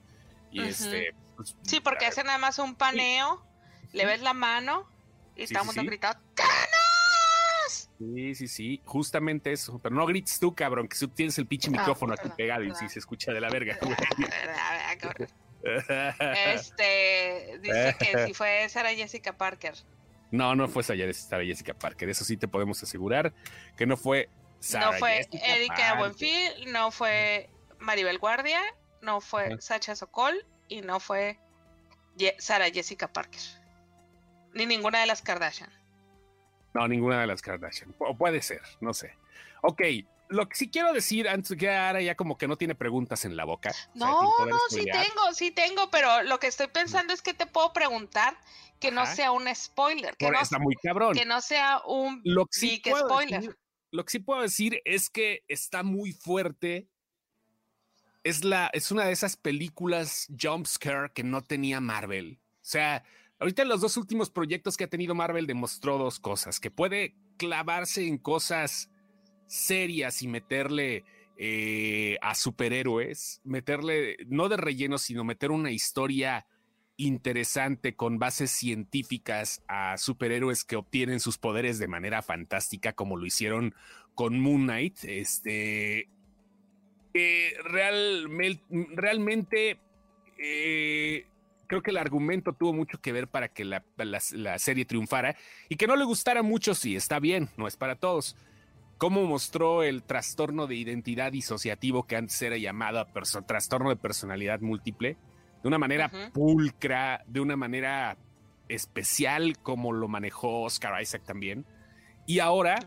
Y 0.53 0.63
este. 0.63 1.17
Pues, 1.35 1.57
sí, 1.63 1.81
porque 1.81 2.07
hace 2.07 2.23
nada 2.23 2.39
más 2.39 2.61
un 2.61 2.77
paneo, 2.77 3.45
le 3.93 4.07
ves 4.07 4.23
la 4.23 4.35
mano 4.35 4.89
y 5.35 5.43
estamos 5.43 5.75
gritando 5.75 6.21
¡Thanos! 6.37 7.91
Sí, 7.99 8.37
sí, 8.37 8.47
sí, 8.47 8.81
justamente 8.85 9.51
eso. 9.51 9.81
Pero 9.83 9.97
no 9.97 10.07
grites 10.07 10.39
tú, 10.39 10.55
cabrón, 10.55 10.87
que 10.87 10.97
tú 10.97 11.09
tienes 11.09 11.37
el 11.39 11.47
pinche 11.47 11.71
ah, 11.71 11.73
micrófono 11.73 12.15
aquí 12.15 12.29
pegado 12.37 12.63
y 12.63 12.73
sí 12.77 12.89
se 12.89 13.01
escucha 13.01 13.33
de 13.33 13.41
la 13.41 13.51
verga. 13.51 13.77
este 16.55 17.59
dice 17.61 17.97
que 17.99 18.27
si 18.27 18.35
fue 18.35 18.69
Sarah 18.69 18.95
Jessica 18.95 19.37
Parker. 19.37 19.75
No, 20.31 20.55
no 20.55 20.69
fue 20.69 20.83
Sarah 20.83 21.45
Jessica 21.45 21.75
Parker. 21.75 22.09
Eso 22.09 22.25
sí 22.25 22.37
te 22.37 22.49
podemos 22.49 22.83
asegurar 22.83 23.33
que 23.77 23.87
no 23.87 23.97
fue 23.97 24.29
Sarah 24.61 24.93
No 24.93 24.99
fue 24.99 25.27
Erika 25.33 25.95
Buenfil, 25.95 26.73
no 26.73 26.91
fue 26.91 27.51
Maribel 27.79 28.19
Guardia, 28.19 28.61
no 29.03 29.21
fue 29.21 29.61
Sacha 29.61 29.97
Sokol 29.97 30.47
y 30.69 30.83
no 30.83 31.01
fue 31.01 31.39
Sarah 32.39 32.71
Jessica 32.71 33.09
Parker. 33.09 33.41
Ni 34.55 34.67
ninguna 34.67 35.01
de 35.01 35.07
las 35.07 35.23
Kardashian. 35.23 35.71
No, 36.75 36.87
ninguna 36.87 37.21
de 37.21 37.27
las 37.27 37.43
Kardashian. 37.43 37.95
O 37.99 38.17
puede 38.17 38.43
ser, 38.43 38.61
no 38.81 38.95
sé. 38.95 39.17
Ok, 39.63 39.83
lo 40.31 40.49
que 40.49 40.57
sí 40.57 40.71
quiero 40.71 40.93
decir, 40.93 41.29
antes 41.29 41.57
que 41.59 41.71
ahora 41.71 42.01
ya 42.01 42.15
como 42.15 42.39
que 42.39 42.49
no 42.49 42.57
tiene 42.57 42.75
preguntas 42.75 43.25
en 43.25 43.37
la 43.37 43.45
boca. 43.45 43.73
No, 43.95 44.47
no, 44.47 44.57
sí 44.69 44.85
tengo, 44.85 45.35
sí 45.35 45.51
tengo, 45.51 45.91
pero 45.91 46.23
lo 46.23 46.39
que 46.39 46.47
estoy 46.47 46.69
pensando 46.69 47.13
es 47.13 47.21
que 47.21 47.35
te 47.35 47.47
puedo 47.47 47.73
preguntar 47.73 48.39
que 48.79 48.91
no 48.91 49.05
sea 49.07 49.33
un 49.33 49.53
spoiler. 49.55 50.17
Que 50.17 50.31
no, 50.31 50.41
está 50.41 50.59
muy 50.59 50.75
cabrón. 50.77 51.15
Que 51.15 51.25
no 51.25 51.41
sea 51.41 51.83
un 51.85 52.23
lo 52.25 52.47
big 52.61 52.83
spoiler. 52.83 53.57
lo 53.91 54.05
que 54.05 54.11
sí 54.11 54.19
puedo 54.21 54.41
decir 54.41 54.81
es 54.85 55.11
que 55.11 55.45
está 55.49 55.83
muy 55.83 56.13
fuerte. 56.13 56.89
Es, 58.23 58.45
la, 58.45 58.71
es 58.73 58.91
una 58.91 59.05
de 59.05 59.13
esas 59.13 59.37
películas 59.37 60.29
jumpscare 60.41 61.13
que 61.13 61.25
no 61.25 61.43
tenía 61.43 61.81
Marvel. 61.81 62.41
O 62.57 62.71
sea, 62.71 63.03
ahorita 63.41 63.65
los 63.65 63.81
dos 63.81 63.97
últimos 63.97 64.31
proyectos 64.31 64.77
que 64.77 64.85
ha 64.85 64.91
tenido 64.91 65.15
Marvel 65.15 65.47
demostró 65.47 65.99
dos 65.99 66.21
cosas, 66.21 66.61
que 66.61 66.71
puede 66.71 67.17
clavarse 67.37 68.07
en 68.07 68.19
cosas 68.19 68.91
serias 69.51 70.23
y 70.23 70.29
meterle 70.29 71.03
eh, 71.37 72.19
a 72.23 72.37
superhéroes, 72.37 73.41
meterle 73.43 74.17
no 74.29 74.49
de 74.49 74.57
relleno, 74.57 74.97
sino 74.97 75.25
meter 75.25 75.51
una 75.51 75.73
historia 75.73 76.47
interesante 76.97 77.97
con 77.97 78.21
bases 78.21 78.53
científicas 78.53 79.63
a 79.67 79.99
superhéroes 79.99 80.63
que 80.65 80.77
obtienen 80.77 81.19
sus 81.19 81.37
poderes 81.37 81.81
de 81.81 81.89
manera 81.89 82.23
fantástica, 82.23 82.93
como 82.93 83.17
lo 83.17 83.27
hicieron 83.27 83.75
con 84.15 84.39
Moon 84.39 84.63
Knight. 84.63 85.03
Este 85.03 86.09
realmente 88.95 89.81
eh, 90.39 91.27
creo 91.67 91.83
que 91.83 91.91
el 91.91 91.97
argumento 91.97 92.53
tuvo 92.53 92.73
mucho 92.73 93.01
que 93.01 93.11
ver 93.11 93.27
para 93.27 93.49
que 93.49 93.65
la, 93.65 93.85
la, 93.97 94.59
serie 94.61 94.85
triunfara 94.85 95.37
y 95.69 95.75
que 95.75 95.89
no 95.89 95.97
le 95.97 96.05
gustara 96.05 96.45
mucho, 96.45 96.77
sí, 96.77 96.95
está 96.95 97.19
bien, 97.19 97.49
no 97.57 97.67
es 97.67 97.77
para 97.77 97.97
todos 97.97 98.37
cómo 99.01 99.25
mostró 99.25 99.83
el 99.83 100.03
trastorno 100.03 100.67
de 100.67 100.75
identidad 100.75 101.33
disociativo 101.33 102.07
que 102.07 102.17
antes 102.17 102.41
era 102.43 102.59
llamado 102.59 103.07
trastorno 103.47 103.89
de 103.89 103.97
personalidad 103.97 104.61
múltiple, 104.61 105.17
de 105.63 105.69
una 105.69 105.79
manera 105.79 106.11
pulcra, 106.35 107.25
de 107.27 107.41
una 107.41 107.57
manera 107.57 108.19
especial 108.69 109.57
como 109.63 109.95
lo 109.95 110.07
manejó 110.07 110.65
Oscar 110.65 111.01
Isaac 111.01 111.23
también. 111.25 111.65
Y 112.27 112.41
ahora, 112.41 112.79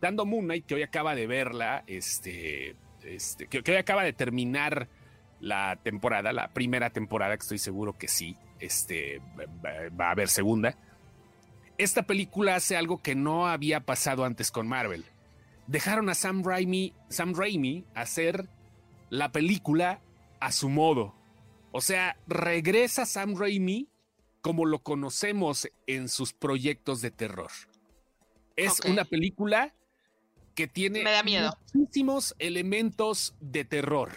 dando 0.00 0.26
Moon 0.26 0.46
Knight, 0.46 0.66
que 0.66 0.74
hoy 0.74 0.82
acaba 0.82 1.14
de 1.14 1.28
verla, 1.28 1.84
este, 1.86 2.74
este, 3.04 3.46
que, 3.46 3.62
hoy 3.70 3.78
acaba 3.78 4.02
de 4.02 4.12
terminar 4.12 4.88
la 5.38 5.78
temporada, 5.80 6.32
la 6.32 6.48
primera 6.48 6.90
temporada, 6.90 7.36
que 7.36 7.42
estoy 7.42 7.58
seguro 7.58 7.96
que 7.96 8.08
sí, 8.08 8.36
este, 8.58 9.22
va 9.64 10.08
a 10.08 10.10
haber 10.10 10.26
segunda. 10.26 10.76
Esta 11.78 12.02
película 12.02 12.56
hace 12.56 12.76
algo 12.76 13.00
que 13.00 13.14
no 13.14 13.46
había 13.46 13.78
pasado 13.78 14.24
antes 14.24 14.50
con 14.50 14.66
Marvel 14.66 15.04
dejaron 15.66 16.08
a 16.08 16.14
Sam 16.14 16.42
Raimi, 16.44 16.94
Sam 17.08 17.34
Raimi 17.34 17.84
hacer 17.94 18.48
la 19.10 19.32
película 19.32 20.00
a 20.40 20.52
su 20.52 20.68
modo. 20.68 21.14
O 21.72 21.80
sea, 21.80 22.16
regresa 22.26 23.06
Sam 23.06 23.36
Raimi 23.36 23.88
como 24.40 24.64
lo 24.64 24.78
conocemos 24.78 25.68
en 25.86 26.08
sus 26.08 26.32
proyectos 26.32 27.00
de 27.00 27.10
terror. 27.10 27.50
Es 28.54 28.80
una 28.80 29.04
película 29.04 29.74
que 30.54 30.68
tiene 30.68 31.04
muchísimos 31.74 32.34
elementos 32.38 33.34
de 33.40 33.64
terror. 33.64 34.12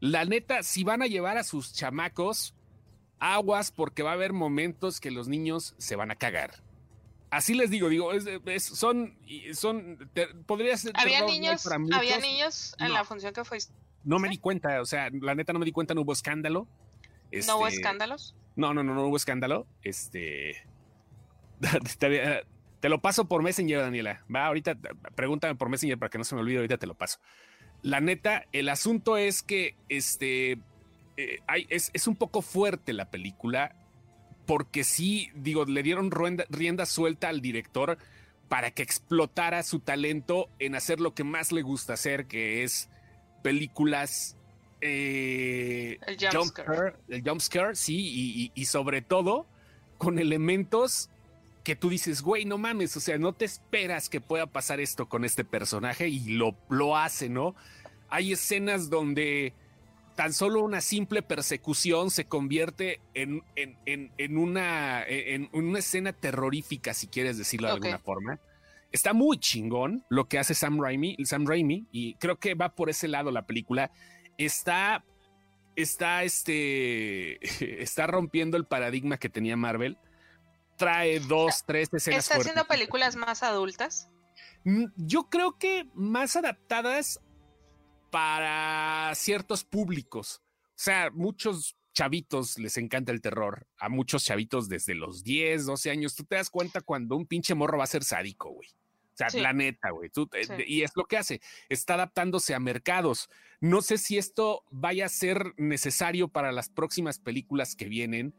La 0.00 0.24
neta, 0.24 0.62
si 0.62 0.84
van 0.84 1.02
a 1.02 1.06
llevar 1.06 1.38
a 1.38 1.44
sus 1.44 1.72
chamacos, 1.72 2.54
aguas 3.20 3.70
porque 3.70 4.02
va 4.02 4.10
a 4.10 4.14
haber 4.14 4.32
momentos 4.32 5.00
que 5.00 5.12
los 5.12 5.28
niños 5.28 5.74
se 5.78 5.96
van 5.96 6.10
a 6.10 6.16
cagar. 6.16 6.63
Así 7.34 7.54
les 7.54 7.68
digo, 7.68 7.88
digo, 7.88 8.10
son, 8.58 9.18
son, 9.54 10.10
podría 10.46 10.76
ser. 10.76 10.92
Había 10.94 11.24
niños, 11.24 11.66
había 11.66 12.18
niños 12.18 12.76
en 12.78 12.92
la 12.92 13.04
función 13.04 13.32
que 13.32 13.44
fuiste. 13.44 13.74
No 14.04 14.18
me 14.18 14.28
di 14.28 14.38
cuenta, 14.38 14.80
o 14.80 14.86
sea, 14.86 15.08
la 15.10 15.34
neta 15.34 15.52
no 15.52 15.58
me 15.58 15.64
di 15.64 15.72
cuenta, 15.72 15.94
no 15.94 16.02
hubo 16.02 16.12
escándalo. 16.12 16.68
¿No 17.46 17.56
hubo 17.56 17.66
este, 17.66 17.80
escándalos? 17.80 18.36
No, 18.54 18.72
no, 18.72 18.84
no, 18.84 18.94
no 18.94 19.06
hubo 19.06 19.16
escándalo. 19.16 19.66
Este. 19.82 20.64
Te 21.98 22.88
lo 22.88 23.00
paso 23.00 23.26
por 23.26 23.42
Messenger, 23.42 23.80
Daniela. 23.80 24.22
Va, 24.32 24.46
ahorita 24.46 24.76
pregúntame 25.16 25.56
por 25.56 25.70
Messenger 25.70 25.98
para 25.98 26.10
que 26.10 26.18
no 26.18 26.24
se 26.24 26.34
me 26.34 26.42
olvide, 26.42 26.58
ahorita 26.58 26.76
te 26.76 26.86
lo 26.86 26.94
paso. 26.94 27.18
La 27.80 28.00
neta, 28.00 28.44
el 28.52 28.68
asunto 28.68 29.16
es 29.16 29.42
que 29.42 29.74
este 29.88 30.58
eh, 31.16 31.40
es, 31.70 32.06
un 32.06 32.14
poco 32.14 32.42
fuerte 32.42 32.92
la 32.92 33.10
película, 33.10 33.74
porque 34.46 34.84
sí, 34.84 35.30
digo, 35.34 35.64
le 35.64 35.82
dieron 35.82 36.10
rienda, 36.10 36.86
suelta 36.86 37.28
al 37.28 37.40
director 37.40 37.98
para 38.48 38.70
que 38.70 38.82
explotara 38.82 39.62
su 39.62 39.80
talento 39.80 40.48
en 40.58 40.74
hacer 40.74 41.00
lo 41.00 41.14
que 41.14 41.24
más 41.24 41.52
le 41.52 41.62
gusta 41.62 41.94
hacer, 41.94 42.26
que 42.26 42.62
es 42.62 42.88
películas. 43.42 44.36
Eh, 44.80 45.98
el 46.06 46.18
jumpscare. 46.30 46.94
El 47.08 47.22
jumpscare, 47.22 47.74
sí, 47.74 48.52
y 48.54 48.64
sobre 48.66 49.02
todo 49.02 49.46
con 49.98 50.18
elementos 50.18 51.08
que 51.64 51.74
tú 51.74 51.88
dices, 51.88 52.20
güey, 52.20 52.44
no 52.44 52.58
mames, 52.58 52.96
o 52.96 53.00
sea, 53.00 53.16
no 53.18 53.32
te 53.32 53.46
esperas 53.46 54.08
que 54.08 54.20
pueda 54.20 54.46
pasar 54.46 54.80
esto 54.80 55.08
con 55.08 55.24
este 55.24 55.44
personaje 55.44 56.08
y 56.08 56.20
lo, 56.28 56.54
lo 56.68 56.96
hace, 56.96 57.30
¿no? 57.30 57.56
Hay 58.10 58.32
escenas 58.32 58.90
donde 58.90 59.54
tan 60.14 60.32
solo 60.32 60.62
una 60.62 60.80
simple 60.80 61.22
persecución 61.22 62.10
se 62.10 62.26
convierte 62.26 63.00
en, 63.14 63.42
en, 63.56 64.38
una, 64.38 65.04
en, 65.06 65.48
una 65.52 65.78
escena 65.78 66.12
terrorífica, 66.12 66.94
si 66.94 67.08
quieres 67.08 67.38
decirlo 67.38 67.68
de 67.68 67.74
alguna 67.74 67.98
forma. 67.98 68.40
Está 68.92 69.12
muy 69.12 69.38
chingón 69.38 70.04
lo 70.08 70.28
que 70.28 70.38
hace 70.38 70.54
Sam 70.54 70.80
Raimi, 70.80 71.16
Sam 71.24 71.46
Raimi, 71.46 71.86
y 71.90 72.14
creo 72.14 72.38
que 72.38 72.54
va 72.54 72.74
por 72.74 72.90
ese 72.90 73.08
lado 73.08 73.32
la 73.32 73.46
película. 73.46 73.90
Está, 74.38 75.04
está, 75.74 76.22
este, 76.22 77.38
está 77.82 78.06
rompiendo 78.06 78.56
el 78.56 78.66
paradigma 78.66 79.16
que 79.16 79.28
tenía 79.28 79.56
Marvel 79.56 79.98
trae 80.76 81.20
dos, 81.20 81.64
tres 81.66 81.88
escenas. 81.92 82.24
¿Está 82.24 82.36
haciendo 82.38 82.66
películas 82.66 83.16
más 83.16 83.42
adultas? 83.42 84.08
Mm, 84.64 84.86
yo 84.96 85.24
creo 85.24 85.58
que 85.58 85.86
más 85.94 86.36
adaptadas 86.36 87.20
para 88.14 89.12
ciertos 89.16 89.64
públicos. 89.64 90.40
O 90.68 90.72
sea, 90.76 91.10
muchos 91.10 91.76
chavitos 91.92 92.60
les 92.60 92.76
encanta 92.76 93.10
el 93.10 93.20
terror. 93.20 93.66
A 93.76 93.88
muchos 93.88 94.22
chavitos 94.22 94.68
desde 94.68 94.94
los 94.94 95.24
10, 95.24 95.66
12 95.66 95.90
años. 95.90 96.14
Tú 96.14 96.22
te 96.22 96.36
das 96.36 96.48
cuenta 96.48 96.80
cuando 96.80 97.16
un 97.16 97.26
pinche 97.26 97.56
morro 97.56 97.78
va 97.78 97.82
a 97.82 97.88
ser 97.88 98.04
sádico, 98.04 98.50
güey. 98.50 98.68
O 98.68 99.16
sea, 99.16 99.40
la 99.40 99.52
neta, 99.52 99.90
güey. 99.90 100.12
Y 100.64 100.82
es 100.82 100.92
lo 100.94 101.06
que 101.06 101.16
hace. 101.16 101.40
Está 101.68 101.94
adaptándose 101.94 102.54
a 102.54 102.60
mercados. 102.60 103.30
No 103.60 103.82
sé 103.82 103.98
si 103.98 104.16
esto 104.16 104.62
vaya 104.70 105.06
a 105.06 105.08
ser 105.08 105.52
necesario 105.56 106.28
para 106.28 106.52
las 106.52 106.68
próximas 106.68 107.18
películas 107.18 107.74
que 107.74 107.88
vienen. 107.88 108.32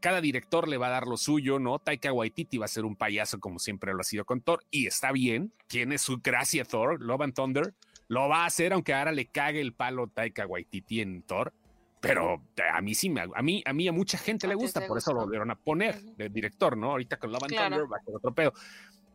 Cada 0.00 0.20
director 0.20 0.68
le 0.68 0.76
va 0.76 0.88
a 0.88 0.90
dar 0.90 1.06
lo 1.06 1.16
suyo, 1.16 1.58
¿no? 1.58 1.78
Taika 1.78 2.12
Waititi 2.12 2.58
va 2.58 2.66
a 2.66 2.68
ser 2.68 2.84
un 2.84 2.94
payaso 2.96 3.40
como 3.40 3.58
siempre 3.58 3.94
lo 3.94 4.02
ha 4.02 4.04
sido 4.04 4.26
con 4.26 4.42
Thor. 4.42 4.66
Y 4.70 4.86
está 4.86 5.12
bien. 5.12 5.54
Tiene 5.66 5.96
su 5.96 6.18
gracia 6.18 6.66
Thor, 6.66 7.00
Love 7.00 7.22
and 7.22 7.34
Thunder. 7.34 7.74
Lo 8.14 8.28
va 8.28 8.42
a 8.42 8.46
hacer 8.46 8.72
aunque 8.72 8.94
ahora 8.94 9.12
le 9.12 9.26
cague 9.26 9.60
el 9.60 9.72
palo 9.72 10.06
Taika 10.06 10.46
Waititi 10.46 11.00
en 11.00 11.22
Thor. 11.22 11.52
Pero 12.00 12.42
a 12.70 12.80
mí 12.82 12.94
sí, 12.94 13.12
a 13.34 13.42
mí, 13.42 13.62
a 13.64 13.72
mí 13.72 13.88
a 13.88 13.92
mucha 13.92 14.18
gente 14.18 14.46
le 14.46 14.54
gusta, 14.54 14.86
por 14.86 14.98
eso 14.98 15.14
lo 15.14 15.20
volvieron 15.20 15.50
a 15.50 15.54
poner 15.54 16.02
de 16.02 16.28
director, 16.28 16.76
¿no? 16.76 16.90
Ahorita 16.90 17.16
con 17.16 17.32
Love 17.32 17.44
and 17.44 17.56
Thunder 17.56 17.90
va 17.90 17.96
a 17.96 18.04
ser 18.04 18.14
otro 18.14 18.34
pedo 18.34 18.52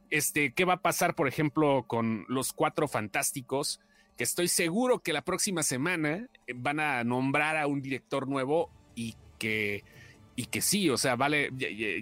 este, 0.09 0.53
qué 0.53 0.65
va 0.65 0.73
a 0.73 0.81
pasar, 0.81 1.15
por 1.15 1.27
ejemplo, 1.27 1.85
con 1.87 2.25
los 2.27 2.53
cuatro 2.53 2.87
fantásticos, 2.87 3.79
que 4.17 4.23
estoy 4.23 4.47
seguro 4.47 4.99
que 4.99 5.13
la 5.13 5.23
próxima 5.23 5.63
semana 5.63 6.27
eh, 6.47 6.53
van 6.55 6.79
a 6.79 7.03
nombrar 7.03 7.57
a 7.57 7.67
un 7.67 7.81
director 7.81 8.27
nuevo 8.27 8.69
y 8.95 9.15
que, 9.37 9.83
y 10.35 10.45
que 10.45 10.61
sí, 10.61 10.89
o 10.89 10.97
sea, 10.97 11.15
vale, 11.15 11.51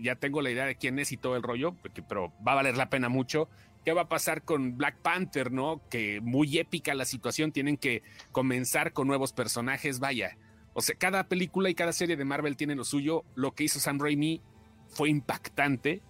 ya, 0.01 0.15
tengo 0.15 0.41
la 0.41 0.49
idea 0.49 0.65
de 0.65 0.75
quién 0.75 0.99
es 0.99 1.11
y 1.11 1.17
todo 1.17 1.35
el 1.35 1.43
rollo, 1.43 1.75
pero 2.07 2.33
va 2.45 2.53
a 2.53 2.55
valer 2.55 2.77
la 2.77 2.89
pena 2.89 3.09
mucho. 3.09 3.49
¿Qué 3.87 3.93
va 3.93 4.01
a 4.01 4.09
pasar 4.09 4.43
con 4.43 4.75
Black 4.75 4.97
Panther, 4.97 5.49
no? 5.49 5.79
Que 5.89 6.19
muy 6.19 6.57
épica 6.57 6.93
la 6.93 7.05
situación, 7.05 7.53
tienen 7.53 7.77
que 7.77 8.03
comenzar 8.33 8.91
con 8.91 9.07
nuevos 9.07 9.31
personajes, 9.31 9.99
vaya. 9.99 10.37
O 10.73 10.81
sea, 10.81 10.95
cada 10.95 11.29
película 11.29 11.69
y 11.69 11.73
cada 11.73 11.93
serie 11.93 12.17
de 12.17 12.25
Marvel 12.25 12.57
tiene 12.57 12.75
lo 12.75 12.83
suyo. 12.83 13.23
Lo 13.35 13.55
que 13.55 13.63
hizo 13.63 13.79
Sam 13.79 13.97
Raimi 14.01 14.41
fue 14.89 15.09
impactante 15.09 16.01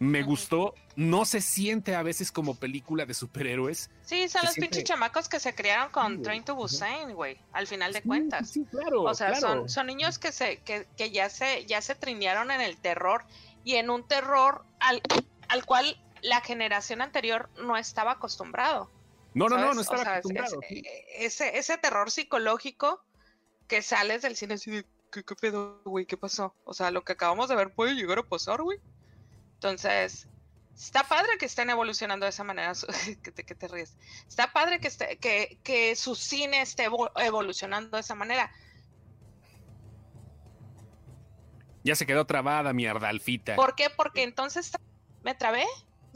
me 0.00 0.24
gustó. 0.24 0.74
No 0.96 1.24
se 1.24 1.40
siente 1.40 1.94
a 1.94 2.02
veces 2.02 2.32
como 2.32 2.56
película 2.56 3.06
de 3.06 3.14
superhéroes. 3.14 3.90
Sí, 4.02 4.28
son 4.28 4.42
los 4.44 4.54
pinches 4.54 4.82
chamacos 4.82 5.28
que 5.28 5.38
se 5.38 5.54
criaron 5.54 5.92
con 5.92 6.20
Train 6.20 6.44
to 6.44 6.56
Busan, 6.56 7.14
güey, 7.14 7.38
al 7.52 7.68
final 7.68 7.92
de 7.92 8.02
cuentas. 8.02 8.50
Sí, 8.50 8.64
claro. 8.68 9.02
O 9.02 9.14
sea, 9.14 9.36
son, 9.36 9.68
son 9.68 9.86
niños 9.86 10.18
que 10.18 10.32
se, 10.32 10.58
que, 10.58 10.88
que 10.96 11.12
ya 11.12 11.28
se, 11.30 11.64
ya 11.66 11.80
se 11.80 11.94
trinearon 11.94 12.50
en 12.50 12.60
el 12.60 12.76
terror 12.76 13.24
y 13.62 13.74
en 13.76 13.88
un 13.88 14.06
terror 14.06 14.64
al, 14.80 15.00
al 15.48 15.64
cual 15.64 15.96
la 16.24 16.40
generación 16.40 17.02
anterior 17.02 17.50
no 17.58 17.76
estaba 17.76 18.12
acostumbrado. 18.12 18.90
No, 19.34 19.48
no, 19.48 19.58
no, 19.58 19.74
no 19.74 19.80
estaba 19.82 20.02
acostumbrado. 20.02 20.60
ese, 21.18 21.58
ese 21.58 21.76
terror 21.76 22.10
psicológico 22.10 23.04
que 23.68 23.82
sales 23.82 24.22
del 24.22 24.34
cine 24.34 24.54
así 24.54 24.70
de, 24.70 24.86
¿qué, 25.12 25.22
qué 25.22 25.34
pedo, 25.34 25.82
güey? 25.84 26.06
¿Qué 26.06 26.16
pasó? 26.16 26.54
O 26.64 26.72
sea, 26.72 26.90
lo 26.90 27.04
que 27.04 27.12
acabamos 27.12 27.50
de 27.50 27.56
ver 27.56 27.74
puede 27.74 27.94
llegar 27.94 28.18
a 28.18 28.22
pasar, 28.22 28.62
güey. 28.62 28.78
Entonces, 29.54 30.26
está 30.74 31.04
padre 31.04 31.36
que 31.38 31.44
estén 31.44 31.68
evolucionando 31.68 32.24
de 32.24 32.30
esa 32.30 32.42
manera, 32.42 32.72
que 33.22 33.30
te, 33.30 33.68
ríes. 33.68 33.94
Está 34.26 34.50
padre 34.50 34.80
que, 34.80 34.88
esté, 34.88 35.18
que, 35.18 35.58
que 35.62 35.94
su 35.94 36.14
cine 36.14 36.62
esté 36.62 36.88
evolucionando 37.16 37.98
de 37.98 38.00
esa 38.00 38.14
manera. 38.14 38.50
Ya 41.82 41.94
se 41.94 42.06
quedó 42.06 42.24
trabada, 42.26 42.72
mierda, 42.72 43.10
Alfita. 43.10 43.56
¿Por 43.56 43.74
qué? 43.74 43.90
Porque 43.90 44.22
entonces 44.22 44.72
me 45.22 45.34
trabé. 45.34 45.66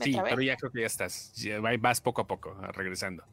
Sí, 0.01 0.17
pero 0.23 0.41
ya 0.43 0.57
creo 0.57 0.71
que 0.71 0.81
ya 0.81 0.87
estás. 0.87 1.33
vas 1.81 2.01
poco 2.01 2.23
a 2.23 2.27
poco, 2.27 2.55
regresando. 2.73 3.25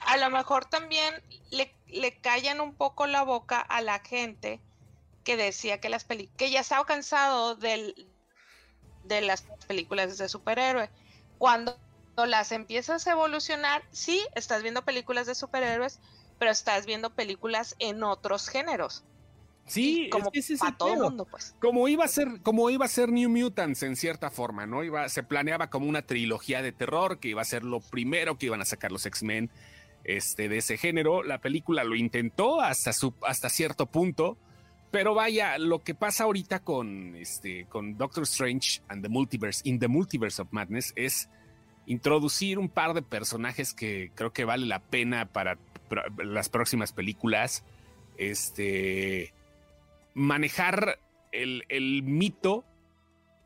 a 0.00 0.16
lo 0.16 0.30
mejor 0.30 0.64
también 0.66 1.14
le, 1.50 1.74
le 1.88 2.16
callan 2.20 2.60
un 2.60 2.74
poco 2.74 3.06
la 3.06 3.22
boca 3.22 3.60
a 3.60 3.80
la 3.80 4.00
gente 4.00 4.60
que 5.24 5.36
decía 5.36 5.80
que 5.80 5.88
las 5.88 6.04
películas, 6.04 6.36
que 6.38 6.50
ya 6.50 6.60
estaba 6.60 6.84
cansado 6.86 7.56
del, 7.56 8.06
de 9.04 9.20
las 9.22 9.42
películas 9.66 10.18
de 10.18 10.28
superhéroe. 10.28 10.88
Cuando 11.38 11.76
las 12.16 12.52
empiezas 12.52 13.06
a 13.06 13.12
evolucionar, 13.12 13.82
sí, 13.90 14.24
estás 14.34 14.62
viendo 14.62 14.84
películas 14.84 15.26
de 15.26 15.34
superhéroes, 15.34 15.98
pero 16.38 16.50
estás 16.50 16.86
viendo 16.86 17.10
películas 17.10 17.74
en 17.78 18.02
otros 18.04 18.48
géneros. 18.48 19.04
Sí, 19.66 20.08
como 20.10 20.30
es 20.32 20.58
para 20.58 20.76
todo 20.76 20.94
el 20.94 21.00
mundo, 21.00 21.24
pues. 21.24 21.54
Como 21.60 21.88
iba 21.88 22.04
a 22.04 22.08
ser, 22.08 22.40
como 22.42 22.70
iba 22.70 22.84
a 22.84 22.88
ser 22.88 23.10
New 23.10 23.28
Mutants 23.28 23.82
en 23.82 23.96
cierta 23.96 24.30
forma, 24.30 24.66
¿no? 24.66 24.84
Iba, 24.84 25.08
se 25.08 25.24
planeaba 25.24 25.70
como 25.70 25.86
una 25.86 26.02
trilogía 26.02 26.62
de 26.62 26.72
terror 26.72 27.18
que 27.18 27.28
iba 27.28 27.42
a 27.42 27.44
ser 27.44 27.64
lo 27.64 27.80
primero 27.80 28.38
que 28.38 28.46
iban 28.46 28.60
a 28.60 28.64
sacar 28.64 28.92
los 28.92 29.06
X-Men 29.06 29.50
este, 30.04 30.48
de 30.48 30.58
ese 30.58 30.78
género. 30.78 31.24
La 31.24 31.40
película 31.40 31.82
lo 31.82 31.96
intentó 31.96 32.60
hasta, 32.60 32.92
su, 32.92 33.12
hasta 33.22 33.48
cierto 33.48 33.86
punto, 33.86 34.38
pero 34.92 35.14
vaya, 35.14 35.58
lo 35.58 35.82
que 35.82 35.94
pasa 35.94 36.24
ahorita 36.24 36.60
con, 36.60 37.16
este, 37.16 37.66
con 37.66 37.96
Doctor 37.98 38.22
Strange 38.22 38.82
and 38.88 39.02
the 39.02 39.08
Multiverse, 39.08 39.62
in 39.64 39.80
the 39.80 39.88
Multiverse 39.88 40.40
of 40.40 40.48
Madness, 40.52 40.92
es 40.94 41.28
introducir 41.86 42.58
un 42.58 42.68
par 42.68 42.94
de 42.94 43.02
personajes 43.02 43.74
que 43.74 44.12
creo 44.14 44.32
que 44.32 44.44
vale 44.44 44.66
la 44.66 44.80
pena 44.80 45.26
para 45.26 45.58
las 46.18 46.48
próximas 46.48 46.92
películas. 46.92 47.64
Este. 48.16 49.34
Manejar 50.16 50.98
el, 51.30 51.64
el 51.68 52.02
mito, 52.02 52.64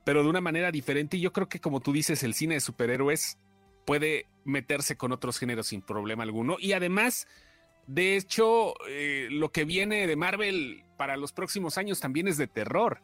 pero 0.05 0.23
de 0.23 0.31
una 0.31 0.41
manera 0.41 0.73
diferente. 0.73 1.19
Y 1.19 1.21
yo 1.21 1.33
creo 1.33 1.49
que, 1.49 1.61
como 1.61 1.81
tú 1.81 1.93
dices, 1.93 2.23
el 2.23 2.33
cine 2.33 2.55
de 2.55 2.61
superhéroes 2.61 3.39
puede 3.85 4.27
meterse 4.45 4.97
con 4.97 5.13
otros 5.13 5.39
géneros 5.39 5.67
sin 5.67 5.83
problema 5.83 6.23
alguno. 6.23 6.57
Y 6.59 6.73
además 6.73 7.27
de 7.91 8.17
hecho, 8.17 8.75
eh, 8.89 9.27
lo 9.33 9.51
que 9.51 9.65
viene 9.65 10.07
de 10.07 10.15
Marvel 10.15 10.85
para 10.97 11.17
los 11.17 11.33
próximos 11.33 11.77
años 11.77 11.99
también 11.99 12.29
es 12.29 12.37
de 12.37 12.47
terror. 12.47 13.03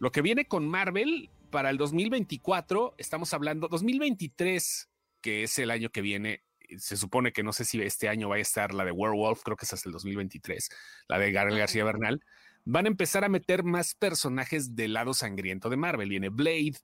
Lo 0.00 0.12
que 0.12 0.20
viene 0.20 0.44
con 0.44 0.68
Marvel 0.68 1.30
para 1.50 1.70
el 1.70 1.78
2024, 1.78 2.94
estamos 2.98 3.32
hablando 3.32 3.68
2023, 3.68 4.90
que 5.22 5.44
es 5.44 5.58
el 5.58 5.70
año 5.70 5.88
que 5.88 6.02
viene. 6.02 6.42
Se 6.76 6.98
supone 6.98 7.32
que 7.32 7.42
no 7.42 7.54
sé 7.54 7.64
si 7.64 7.80
este 7.80 8.10
año 8.10 8.28
va 8.28 8.36
a 8.36 8.40
estar 8.40 8.74
la 8.74 8.84
de 8.84 8.92
Werewolf, 8.92 9.42
creo 9.42 9.56
que 9.56 9.64
es 9.64 9.72
hasta 9.72 9.88
el 9.88 9.94
2023, 9.94 10.68
la 11.08 11.18
de 11.18 11.32
Gabriel 11.32 11.60
García 11.60 11.84
Bernal. 11.84 12.22
Van 12.70 12.84
a 12.84 12.88
empezar 12.88 13.24
a 13.24 13.30
meter 13.30 13.64
más 13.64 13.94
personajes 13.94 14.76
del 14.76 14.92
lado 14.92 15.14
sangriento 15.14 15.70
de 15.70 15.78
Marvel. 15.78 16.10
Viene 16.10 16.28
Blade, 16.28 16.74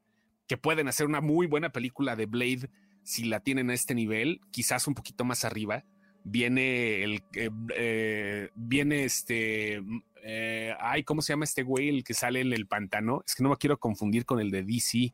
que 0.49 0.57
pueden 0.57 0.89
hacer 0.89 1.07
una 1.07 1.20
muy 1.20 1.47
buena 1.47 1.72
película 1.72 2.16
de 2.16 2.24
Blade 2.24 2.70
si 3.03 3.24
la 3.24 3.41
tienen 3.41 3.68
a 3.68 3.74
este 3.74 3.95
nivel, 3.95 4.41
quizás 4.51 4.89
un 4.89 4.95
poquito 4.95 5.26
más 5.26 5.45
arriba. 5.45 5.85
Viene 6.24 7.05
el 7.05 7.22
eh, 7.35 7.51
eh, 7.76 8.49
viene 8.55 9.05
este 9.05 9.82
eh, 10.22 10.74
ay, 10.80 11.03
¿cómo 11.05 11.20
se 11.20 11.35
llama 11.35 11.45
este 11.45 11.64
güey 11.64 11.91
el 11.91 12.03
que 12.03 12.14
sale 12.14 12.41
en 12.41 12.55
el 12.55 12.66
pantano? 12.66 13.22
Es 13.26 13.35
que 13.35 13.43
no 13.43 13.51
me 13.51 13.57
quiero 13.59 13.78
confundir 13.78 14.24
con 14.24 14.41
el 14.41 14.51
de 14.51 14.62
DC. 14.62 15.12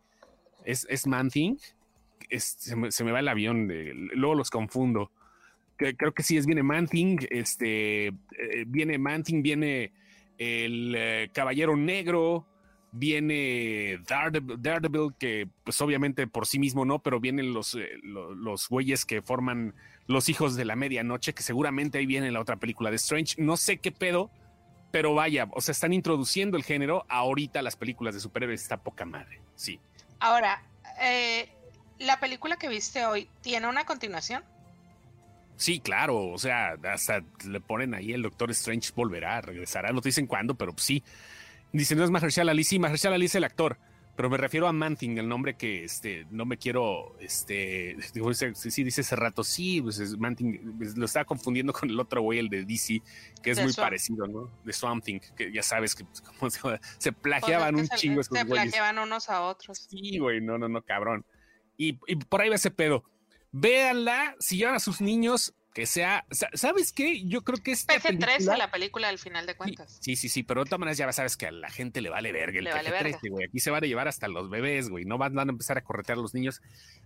Es, 0.64 0.86
es 0.88 1.04
Man 1.04 1.30
Thing. 1.30 1.56
se, 2.30 2.76
me, 2.76 3.10
va 3.10 3.18
el 3.18 3.26
avión, 3.26 3.66
luego 4.14 4.36
los 4.36 4.50
confundo. 4.50 5.10
Creo 5.76 6.14
que 6.14 6.22
sí, 6.22 6.36
es 6.36 6.46
viene 6.46 6.62
Man 6.62 6.86
Thing, 6.86 7.18
este, 7.28 8.12
viene 8.68 8.98
Man 8.98 9.24
Thing, 9.24 9.42
viene 9.42 9.92
el 10.40 11.30
Caballero 11.32 11.76
Negro, 11.76 12.46
viene 12.92 14.00
Daredevil, 14.06 15.14
que 15.18 15.48
pues 15.64 15.80
obviamente 15.80 16.26
por 16.26 16.46
sí 16.46 16.58
mismo 16.58 16.84
no, 16.84 17.00
pero 17.00 17.20
vienen 17.20 17.52
los, 17.52 17.74
eh, 17.74 17.90
los, 18.02 18.68
güeyes 18.68 19.04
que 19.04 19.22
forman 19.22 19.74
los 20.06 20.28
hijos 20.28 20.56
de 20.56 20.64
la 20.64 20.76
medianoche, 20.76 21.34
que 21.34 21.42
seguramente 21.42 21.98
ahí 21.98 22.06
viene 22.06 22.30
la 22.30 22.40
otra 22.40 22.56
película 22.56 22.90
de 22.90 22.96
Strange. 22.96 23.36
No 23.38 23.56
sé 23.56 23.78
qué 23.78 23.92
pedo, 23.92 24.30
pero 24.90 25.14
vaya, 25.14 25.48
o 25.52 25.60
sea, 25.60 25.72
están 25.72 25.92
introduciendo 25.92 26.56
el 26.56 26.64
género. 26.64 27.04
Ahorita 27.08 27.62
las 27.62 27.76
películas 27.76 28.14
de 28.14 28.20
superhéroes 28.20 28.62
está 28.62 28.78
poca 28.78 29.04
madre, 29.04 29.40
sí. 29.54 29.78
Ahora, 30.18 30.62
eh, 31.00 31.48
¿la 31.98 32.18
película 32.18 32.56
que 32.56 32.68
viste 32.68 33.04
hoy 33.04 33.28
tiene 33.40 33.68
una 33.68 33.84
continuación? 33.84 34.42
Sí, 35.60 35.78
claro, 35.78 36.30
o 36.30 36.38
sea, 36.38 36.78
hasta 36.84 37.22
le 37.46 37.60
ponen 37.60 37.92
ahí 37.92 38.14
el 38.14 38.22
Doctor 38.22 38.50
Strange 38.52 38.92
volverá, 38.96 39.42
regresará, 39.42 39.92
no 39.92 40.00
te 40.00 40.08
dicen 40.08 40.26
cuándo, 40.26 40.54
pero 40.54 40.72
sí. 40.78 41.04
Dice, 41.70 41.94
no 41.94 42.02
es 42.02 42.10
Mahershala 42.10 42.52
Ali, 42.52 42.64
sí, 42.64 42.78
Mahershala 42.78 43.16
Ali 43.16 43.26
es 43.26 43.34
el 43.34 43.44
actor, 43.44 43.76
pero 44.16 44.30
me 44.30 44.38
refiero 44.38 44.66
a 44.68 44.72
Manting, 44.72 45.18
el 45.18 45.28
nombre 45.28 45.58
que 45.58 45.84
este, 45.84 46.26
no 46.30 46.46
me 46.46 46.56
quiero, 46.56 47.14
este, 47.20 47.94
digo, 48.14 48.32
sí, 48.32 48.84
dice 48.84 49.02
hace 49.02 49.16
rato, 49.16 49.44
sí, 49.44 49.82
pues 49.82 49.98
es 49.98 50.16
Manting, 50.16 50.78
pues, 50.78 50.96
lo 50.96 51.04
estaba 51.04 51.26
confundiendo 51.26 51.74
con 51.74 51.90
el 51.90 52.00
otro 52.00 52.22
güey, 52.22 52.38
el 52.38 52.48
de 52.48 52.64
DC, 52.64 53.02
que 53.42 53.50
es 53.50 53.62
muy 53.62 53.74
parecido, 53.74 54.26
¿no? 54.26 54.50
De 54.64 54.72
Swamp 54.72 55.04
Thing, 55.04 55.20
que 55.36 55.52
ya 55.52 55.62
sabes 55.62 55.94
que 55.94 56.04
pues, 56.04 56.22
como 56.58 56.78
se, 56.96 57.12
plagiaban 57.12 57.74
pues 57.74 57.90
un 57.90 57.96
chingo 57.98 58.22
Se 58.22 58.46
plagiaban 58.46 58.98
unos 58.98 59.28
a 59.28 59.42
otros. 59.42 59.76
Sí, 59.90 60.16
güey, 60.16 60.40
no, 60.40 60.56
no, 60.56 60.70
no, 60.70 60.80
cabrón. 60.80 61.22
Y, 61.76 61.98
y 62.06 62.16
por 62.16 62.40
ahí 62.40 62.48
va 62.48 62.54
ese 62.54 62.70
pedo. 62.70 63.04
Véanla, 63.52 64.36
si 64.38 64.56
llevan 64.56 64.76
a 64.76 64.80
sus 64.80 65.00
niños, 65.00 65.54
que 65.72 65.86
sea, 65.86 66.26
¿sabes 66.54 66.92
qué? 66.92 67.24
Yo 67.24 67.42
creo 67.42 67.62
que 67.62 67.70
es 67.72 67.86
PG-13 67.86 68.56
la 68.56 68.70
película 68.70 69.08
al 69.08 69.18
final 69.18 69.46
de 69.46 69.54
cuentas. 69.54 69.98
Sí, 70.00 70.16
sí, 70.16 70.28
sí, 70.28 70.42
pero 70.42 70.64
de 70.64 70.68
todas 70.68 70.80
maneras 70.80 70.98
ya 70.98 71.12
sabes 71.12 71.36
que 71.36 71.46
a 71.46 71.52
la 71.52 71.70
gente 71.70 72.00
le 72.00 72.10
vale 72.10 72.32
verga 72.32 72.58
el 72.58 72.66
PG-13, 72.66 73.30
güey. 73.30 73.46
Aquí 73.46 73.60
se 73.60 73.70
van 73.70 73.84
a 73.84 73.86
llevar 73.86 74.08
hasta 74.08 74.26
los 74.26 74.50
bebés, 74.50 74.88
güey. 74.88 75.04
No 75.04 75.16
van, 75.16 75.38
a 75.38 75.42
empezar 75.42 75.78
a 75.78 75.84
corretear 75.84 76.18
a 76.18 76.22
los 76.22 76.34
niños. 76.34 76.60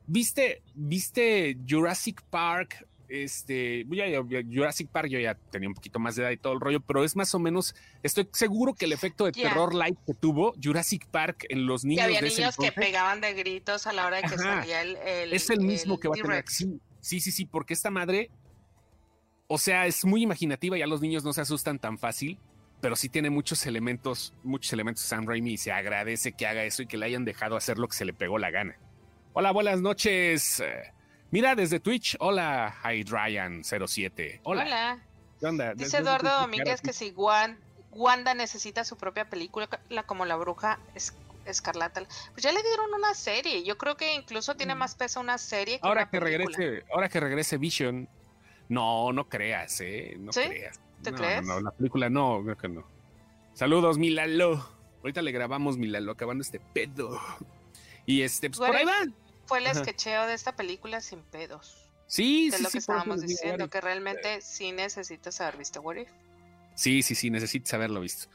¿Viste, 0.07 0.63
viste 0.75 1.59
Jurassic 1.69 2.23
Park? 2.31 2.87
Este, 3.09 3.87
Jurassic 3.87 4.89
Park 4.89 5.09
yo 5.09 5.19
ya 5.19 5.35
tenía 5.35 5.69
un 5.69 5.75
poquito 5.75 5.99
más 5.99 6.17
de 6.17 6.23
edad 6.23 6.31
y 6.31 6.37
todo 6.37 6.53
el 6.55 6.61
rollo, 6.61 6.81
pero 6.81 7.05
es 7.05 7.17
más 7.17 7.35
o 7.35 7.39
menos, 7.39 7.75
estoy 8.03 8.29
seguro 8.33 8.75
que 8.75 8.87
el 8.87 8.93
efecto 8.93 9.25
de 9.27 9.33
terror 9.33 9.75
light 9.75 9.99
que 10.07 10.15
tuvo 10.15 10.55
Jurassic 10.63 11.07
Park 11.07 11.47
en 11.49 11.67
los 11.67 11.85
niños. 11.85 12.07
Que 12.07 12.17
había 12.17 12.21
niños 12.23 12.57
que 12.57 12.73
pegaban 12.73 13.21
de 13.21 13.35
gritos 13.35 13.87
a 13.87 13.93
la 13.93 14.07
hora 14.07 14.17
de 14.19 14.23
que 14.23 14.39
salía 14.39 14.83
el, 14.83 14.97
Es 15.33 15.51
el 15.51 15.61
mismo 15.61 15.99
que 16.01 16.09
va 16.09 16.15
a 16.15 16.23
tener. 16.23 16.45
Sí, 16.49 16.81
sí, 17.01 17.21
sí, 17.21 17.31
sí, 17.31 17.45
porque 17.45 17.75
esta 17.75 17.91
madre 17.91 18.31
o 19.47 19.59
sea, 19.59 19.87
es 19.87 20.05
muy 20.05 20.23
imaginativa, 20.23 20.77
ya 20.77 20.87
los 20.87 21.01
niños 21.01 21.25
no 21.25 21.33
se 21.33 21.43
asustan 21.43 21.79
tan 21.79 21.99
fácil, 21.99 22.39
pero 22.81 22.97
sí 22.97 23.09
tiene 23.09 23.31
muchos 23.31 23.67
elementos, 23.67 24.35
muchos 24.43 24.73
elementos 24.73 25.05
Sam 25.05 25.27
Raimi 25.27 25.53
y 25.53 25.57
se 25.59 25.73
agradece 25.73 26.33
que 26.33 26.47
haga 26.47 26.65
eso 26.65 26.83
y 26.83 26.87
que 26.87 26.97
le 26.97 27.07
hayan 27.07 27.25
dejado 27.25 27.57
hacer 27.57 27.79
lo 27.79 27.89
que 27.89 27.97
se 27.97 28.05
le 28.05 28.13
pegó 28.13 28.39
la 28.39 28.51
gana. 28.51 28.77
Hola, 29.33 29.53
buenas 29.53 29.81
noches. 29.81 30.63
Mira, 31.35 31.57
desde 31.57 31.81
Twitch, 31.81 32.17
hola, 32.21 32.77
Hydryan07. 32.85 34.39
Hola. 34.45 34.63
Hola. 34.63 34.99
¿Qué 35.41 35.47
onda? 35.47 35.75
Dice 35.75 35.97
Eduardo 35.97 36.31
Domínguez 36.31 36.81
que 36.81 36.93
si 36.93 37.13
Wanda 37.91 38.35
necesita 38.35 38.85
su 38.85 38.97
propia 38.97 39.29
película, 39.29 39.69
como 40.07 40.27
la 40.27 40.37
bruja 40.37 40.79
escarlata. 41.45 42.03
Pues 42.05 42.45
ya 42.45 42.53
le 42.53 42.63
dieron 42.63 42.95
una 42.95 43.15
serie. 43.15 43.65
Yo 43.65 43.77
creo 43.77 43.97
que 43.97 44.15
incluso 44.15 44.55
tiene 44.55 44.77
mm. 44.77 44.79
más 44.79 44.95
peso 44.95 45.19
una 45.19 45.37
serie 45.39 45.81
que 45.81 45.89
ahora 45.89 46.09
que 46.09 46.21
regrese, 46.21 46.85
ahora 46.93 47.09
que 47.09 47.19
regrese 47.19 47.59
Vision, 47.59 48.09
no, 48.69 49.13
no 49.13 49.29
creas, 49.29 49.81
¿eh? 49.81 50.15
No 50.17 50.31
creas. 50.31 50.79
¿Te 51.03 51.13
crees? 51.13 51.45
No, 51.45 51.61
la 51.61 51.73
película 51.73 52.09
no, 52.09 52.45
creo 52.45 52.57
que 52.57 52.69
no. 52.69 52.87
Saludos, 53.55 53.99
Milalo. 53.99 54.65
Ahorita 55.03 55.21
le 55.21 55.33
grabamos 55.33 55.79
Milalo, 55.79 56.13
acabando 56.13 56.43
este 56.43 56.61
pedo. 56.61 57.21
Y 58.07 58.23
este, 58.23 58.51
pues 58.51 58.61
por 58.61 58.77
ahí 58.77 58.85
van. 58.85 59.24
Fue 59.47 59.59
el 59.59 59.75
sketcheo 59.75 60.27
de 60.27 60.35
esta 60.35 60.57
película 60.57 61.01
sin 61.01 61.23
pedos. 61.23 61.91
Sí, 62.07 62.51
sí, 62.51 62.57
es 62.57 62.61
lo 62.63 62.71
que 62.71 62.79
estábamos 62.79 63.23
diciendo, 63.23 63.69
que 63.69 63.81
realmente 63.81 64.41
sí 64.41 64.73
necesitas 64.73 65.41
haber 65.41 65.57
visto 65.57 65.81
What 65.81 65.97
If. 65.97 66.09
Sí, 66.75 67.03
sí, 67.03 67.15
sí, 67.15 67.31
necesitas 67.31 67.73
haberlo 67.75 68.01
visto. 68.01 68.29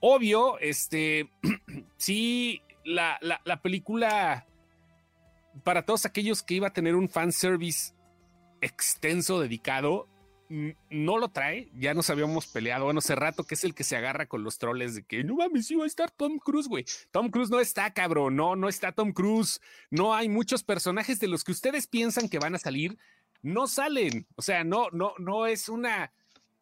Obvio, 0.00 0.58
este, 0.58 1.30
sí, 1.96 2.62
la, 2.84 3.18
la, 3.20 3.40
la 3.44 3.62
película, 3.62 4.46
para 5.64 5.84
todos 5.84 6.04
aquellos 6.04 6.42
que 6.42 6.54
iba 6.54 6.68
a 6.68 6.72
tener 6.72 6.94
un 6.94 7.08
fanservice 7.08 7.94
extenso, 8.60 9.40
dedicado, 9.40 10.08
no 10.48 11.18
lo 11.18 11.28
trae. 11.28 11.68
Ya 11.74 11.94
nos 11.94 12.10
habíamos 12.10 12.46
peleado, 12.46 12.84
bueno, 12.84 12.98
hace 12.98 13.14
rato 13.14 13.44
que 13.44 13.54
es 13.54 13.64
el 13.64 13.74
que 13.74 13.84
se 13.84 13.96
agarra 13.96 14.26
con 14.26 14.44
los 14.44 14.58
troles 14.58 14.94
de 14.94 15.02
que 15.04 15.24
no 15.24 15.36
mames, 15.36 15.70
iba 15.70 15.84
a 15.84 15.86
estar 15.86 16.10
Tom 16.10 16.38
Cruise, 16.38 16.68
güey. 16.68 16.84
Tom 17.10 17.30
Cruise 17.30 17.50
no 17.50 17.60
está, 17.60 17.92
cabrón. 17.92 18.36
No, 18.36 18.56
no 18.56 18.68
está 18.68 18.92
Tom 18.92 19.12
Cruise. 19.12 19.60
No 19.90 20.14
hay 20.14 20.28
muchos 20.28 20.62
personajes 20.62 21.20
de 21.20 21.28
los 21.28 21.44
que 21.44 21.52
ustedes 21.52 21.86
piensan 21.86 22.28
que 22.28 22.38
van 22.38 22.54
a 22.54 22.58
salir, 22.58 22.98
no 23.42 23.66
salen. 23.66 24.26
O 24.36 24.42
sea, 24.42 24.64
no, 24.64 24.90
no, 24.90 25.14
no 25.18 25.46
es 25.46 25.68
una. 25.68 26.12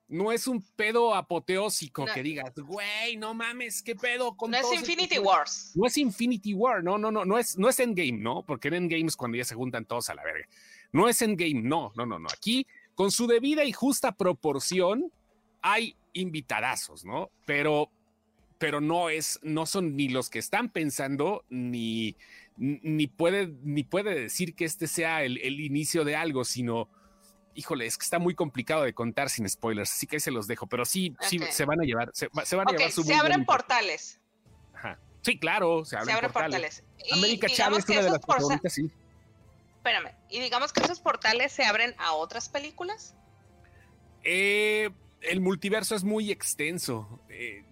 No 0.06 0.32
es 0.32 0.46
un 0.46 0.62
pedo 0.76 1.14
apoteósico 1.14 2.04
que 2.04 2.22
digas, 2.22 2.52
güey, 2.54 3.16
no 3.16 3.32
mames, 3.32 3.82
qué 3.82 3.96
pedo 3.96 4.36
con 4.36 4.50
No 4.50 4.58
es 4.58 4.70
Infinity 4.70 5.18
Wars. 5.18 5.72
No 5.74 5.86
es 5.86 5.96
Infinity 5.96 6.52
War, 6.52 6.84
no, 6.84 6.98
no, 6.98 7.10
no, 7.10 7.24
no 7.24 7.38
es, 7.38 7.56
no 7.56 7.70
es 7.70 7.80
Endgame, 7.80 8.18
¿no? 8.18 8.44
Porque 8.44 8.68
en 8.68 8.74
Endgame 8.74 9.06
es 9.06 9.16
cuando 9.16 9.38
ya 9.38 9.46
se 9.46 9.54
juntan 9.54 9.86
todos 9.86 10.10
a 10.10 10.14
la 10.14 10.22
verga. 10.22 10.46
No 10.92 11.08
es 11.08 11.22
Endgame, 11.22 11.62
no, 11.62 11.90
no, 11.96 12.04
no, 12.04 12.18
no. 12.18 12.28
Aquí, 12.30 12.66
con 12.94 13.10
su 13.10 13.26
debida 13.26 13.64
y 13.64 13.72
justa 13.72 14.12
proporción, 14.12 15.12
hay 15.62 15.96
invitadazos, 16.12 17.04
¿no? 17.04 17.30
Pero, 17.44 17.90
pero 18.58 18.80
no 18.80 19.10
es, 19.10 19.40
no 19.42 19.66
son 19.66 19.96
ni 19.96 20.08
los 20.08 20.30
que 20.30 20.38
están 20.38 20.68
pensando, 20.68 21.44
ni, 21.48 22.16
ni 22.56 23.06
puede, 23.06 23.54
ni 23.62 23.82
puede 23.82 24.14
decir 24.14 24.54
que 24.54 24.64
este 24.64 24.86
sea 24.86 25.22
el, 25.22 25.38
inicio 25.60 26.04
de 26.04 26.16
algo, 26.16 26.44
sino, 26.44 26.88
híjole, 27.54 27.86
es 27.86 27.98
que 27.98 28.04
está 28.04 28.18
muy 28.18 28.34
complicado 28.34 28.84
de 28.84 28.94
contar 28.94 29.30
sin 29.30 29.48
spoilers, 29.48 29.92
así 29.92 30.06
que 30.06 30.16
ahí 30.16 30.20
se 30.20 30.30
los 30.30 30.46
dejo, 30.46 30.66
pero 30.66 30.84
sí, 30.84 31.16
sí 31.20 31.40
se 31.50 31.64
van 31.64 31.80
a 31.80 31.84
llevar, 31.84 32.10
se, 32.14 32.28
van 32.28 32.68
a 32.68 32.72
llevar 32.72 32.92
su 32.92 33.02
Se 33.02 33.14
abren 33.14 33.44
portales. 33.44 34.20
Ajá. 34.74 34.98
Sí, 35.22 35.38
claro, 35.38 35.84
se 35.84 35.96
abren, 35.96 36.30
portales. 36.30 36.84
América 37.10 37.48
Chávez 37.48 37.84
es 37.84 37.90
una 37.90 38.02
de 38.02 38.10
las 38.10 38.20
favoritas, 38.26 38.72
sí 38.72 38.90
espérame, 39.84 40.14
y 40.30 40.40
digamos 40.40 40.72
que 40.72 40.80
esos 40.80 40.98
portales 41.00 41.52
se 41.52 41.64
abren 41.64 41.94
a 41.98 42.14
otras 42.14 42.48
películas. 42.48 43.14
Eh, 44.22 44.90
el 45.20 45.40
multiverso 45.42 45.94
es 45.94 46.04
muy 46.04 46.30
extenso. 46.30 47.20
Eh, 47.28 47.64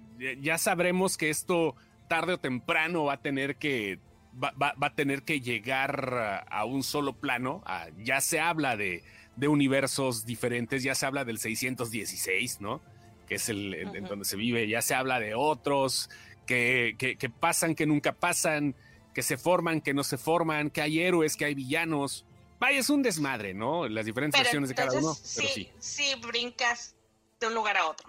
ya 0.43 0.59
sabremos 0.59 1.17
que 1.17 1.31
esto 1.31 1.75
tarde 2.09 2.35
o 2.35 2.39
temprano 2.39 3.05
va 3.05 3.15
a 3.15 3.23
tener 3.23 3.57
que 3.57 3.99
va, 4.43 4.53
a 4.79 4.95
tener 4.95 5.23
que 5.23 5.41
llegar 5.41 6.45
a 6.51 6.65
un 6.67 6.83
solo 6.83 7.15
plano. 7.15 7.65
ya 8.05 8.21
se 8.21 8.41
habla 8.41 8.77
de, 8.77 9.03
universos 9.41 10.27
diferentes, 10.27 10.83
ya 10.83 10.95
se 10.95 11.07
habla 11.07 11.25
del 11.25 11.39
616, 11.39 12.61
¿no? 12.61 12.83
Que 13.27 13.37
es 13.37 13.49
el, 13.49 13.73
en 13.73 14.05
donde 14.05 14.27
se 14.27 14.37
vive. 14.37 14.69
Ya 14.69 14.83
se 14.83 14.95
habla 14.95 15.19
de 15.19 15.35
otros 15.35 16.11
que, 16.47 16.95
que 16.99 17.31
pasan, 17.31 17.75
que 17.75 17.87
nunca 17.87 18.13
pasan 18.13 18.75
que 19.15 19.23
se 19.23 19.37
forman, 19.37 19.81
que 19.81 19.95
no 19.95 20.05
se 20.05 20.19
forman, 20.19 20.71
que 20.71 20.83
hay 20.83 21.01
héroes, 21.01 21.37
que 21.37 21.45
hay 21.45 21.55
villanos. 21.55 22.25
Vaya, 22.59 22.79
es 22.79 22.91
un 22.91 23.03
desmadre, 23.03 23.55
¿no? 23.55 23.89
Las 23.89 24.07
diferentes 24.07 24.41
versiones 24.41 24.69
de 24.69 24.75
cada 24.75 24.99
uno. 24.99 25.15
Sí, 25.15 25.47
sí. 25.49 25.73
sí, 25.79 26.15
brincas 26.21 26.95
de 27.41 27.49
un 27.49 27.55
lugar 27.55 27.77
a 27.77 27.87
otro. 27.87 28.07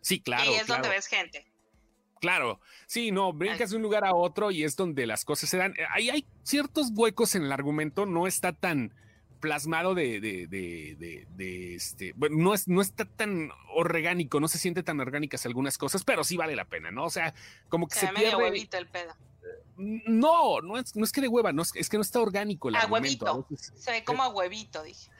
Sí, 0.00 0.20
claro. 0.20 0.50
Y 0.50 0.54
es 0.54 0.66
donde 0.66 0.88
ves 0.88 1.06
gente. 1.06 1.46
Claro, 2.20 2.58
sí, 2.86 3.10
no, 3.10 3.34
brincas 3.34 3.68
de 3.68 3.76
un 3.76 3.82
lugar 3.82 4.04
a 4.06 4.14
otro 4.14 4.50
y 4.50 4.64
es 4.64 4.76
donde 4.76 5.06
las 5.06 5.26
cosas 5.26 5.50
se 5.50 5.58
dan. 5.58 5.74
Ahí 5.90 6.08
hay 6.08 6.26
ciertos 6.42 6.90
huecos 6.94 7.34
en 7.34 7.42
el 7.42 7.52
argumento, 7.52 8.06
no 8.06 8.26
está 8.26 8.54
tan 8.54 8.94
plasmado 9.40 9.94
de, 9.94 10.22
de, 10.22 10.46
de, 10.46 11.26
de, 11.28 11.74
este, 11.74 12.14
bueno, 12.16 12.36
no, 12.38 12.54
es, 12.54 12.66
no 12.66 12.80
está 12.80 13.04
tan 13.04 13.50
orgánico, 13.74 14.40
no 14.40 14.48
se 14.48 14.56
siente 14.56 14.82
tan 14.82 15.00
orgánicas 15.00 15.44
algunas 15.44 15.76
cosas, 15.76 16.02
pero 16.02 16.24
sí 16.24 16.38
vale 16.38 16.56
la 16.56 16.64
pena, 16.64 16.90
¿no? 16.90 17.04
O 17.04 17.10
sea, 17.10 17.34
como 17.68 17.86
que 17.86 17.98
se, 17.98 18.06
se 18.06 18.12
pierde... 18.14 18.36
huevito 18.36 18.78
el 18.78 18.86
pedo. 18.88 19.14
No, 19.76 20.60
no 20.60 20.78
es, 20.78 20.94
no 20.94 21.04
es 21.04 21.12
que 21.12 21.20
de 21.20 21.28
hueva, 21.28 21.52
no 21.52 21.62
es, 21.62 21.72
que 21.72 21.96
no 21.96 22.02
está 22.02 22.20
orgánico 22.20 22.68
el 22.68 22.76
a 22.76 22.86
huevito. 22.86 23.46
Se 23.56 23.90
ve 23.90 24.04
como 24.04 24.22
a 24.22 24.28
huevito, 24.28 24.82
dije. 24.82 25.10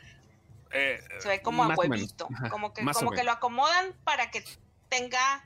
Eh, 0.72 0.99
se 1.18 1.28
ve 1.28 1.43
como 1.43 1.64
a 1.64 1.74
huevito. 1.74 2.28
como 2.51 2.72
que, 2.72 2.85
como 2.85 3.11
que 3.12 3.24
lo 3.24 3.32
acomodan 3.32 3.95
para 4.05 4.30
que 4.30 4.45
tenga, 4.89 5.45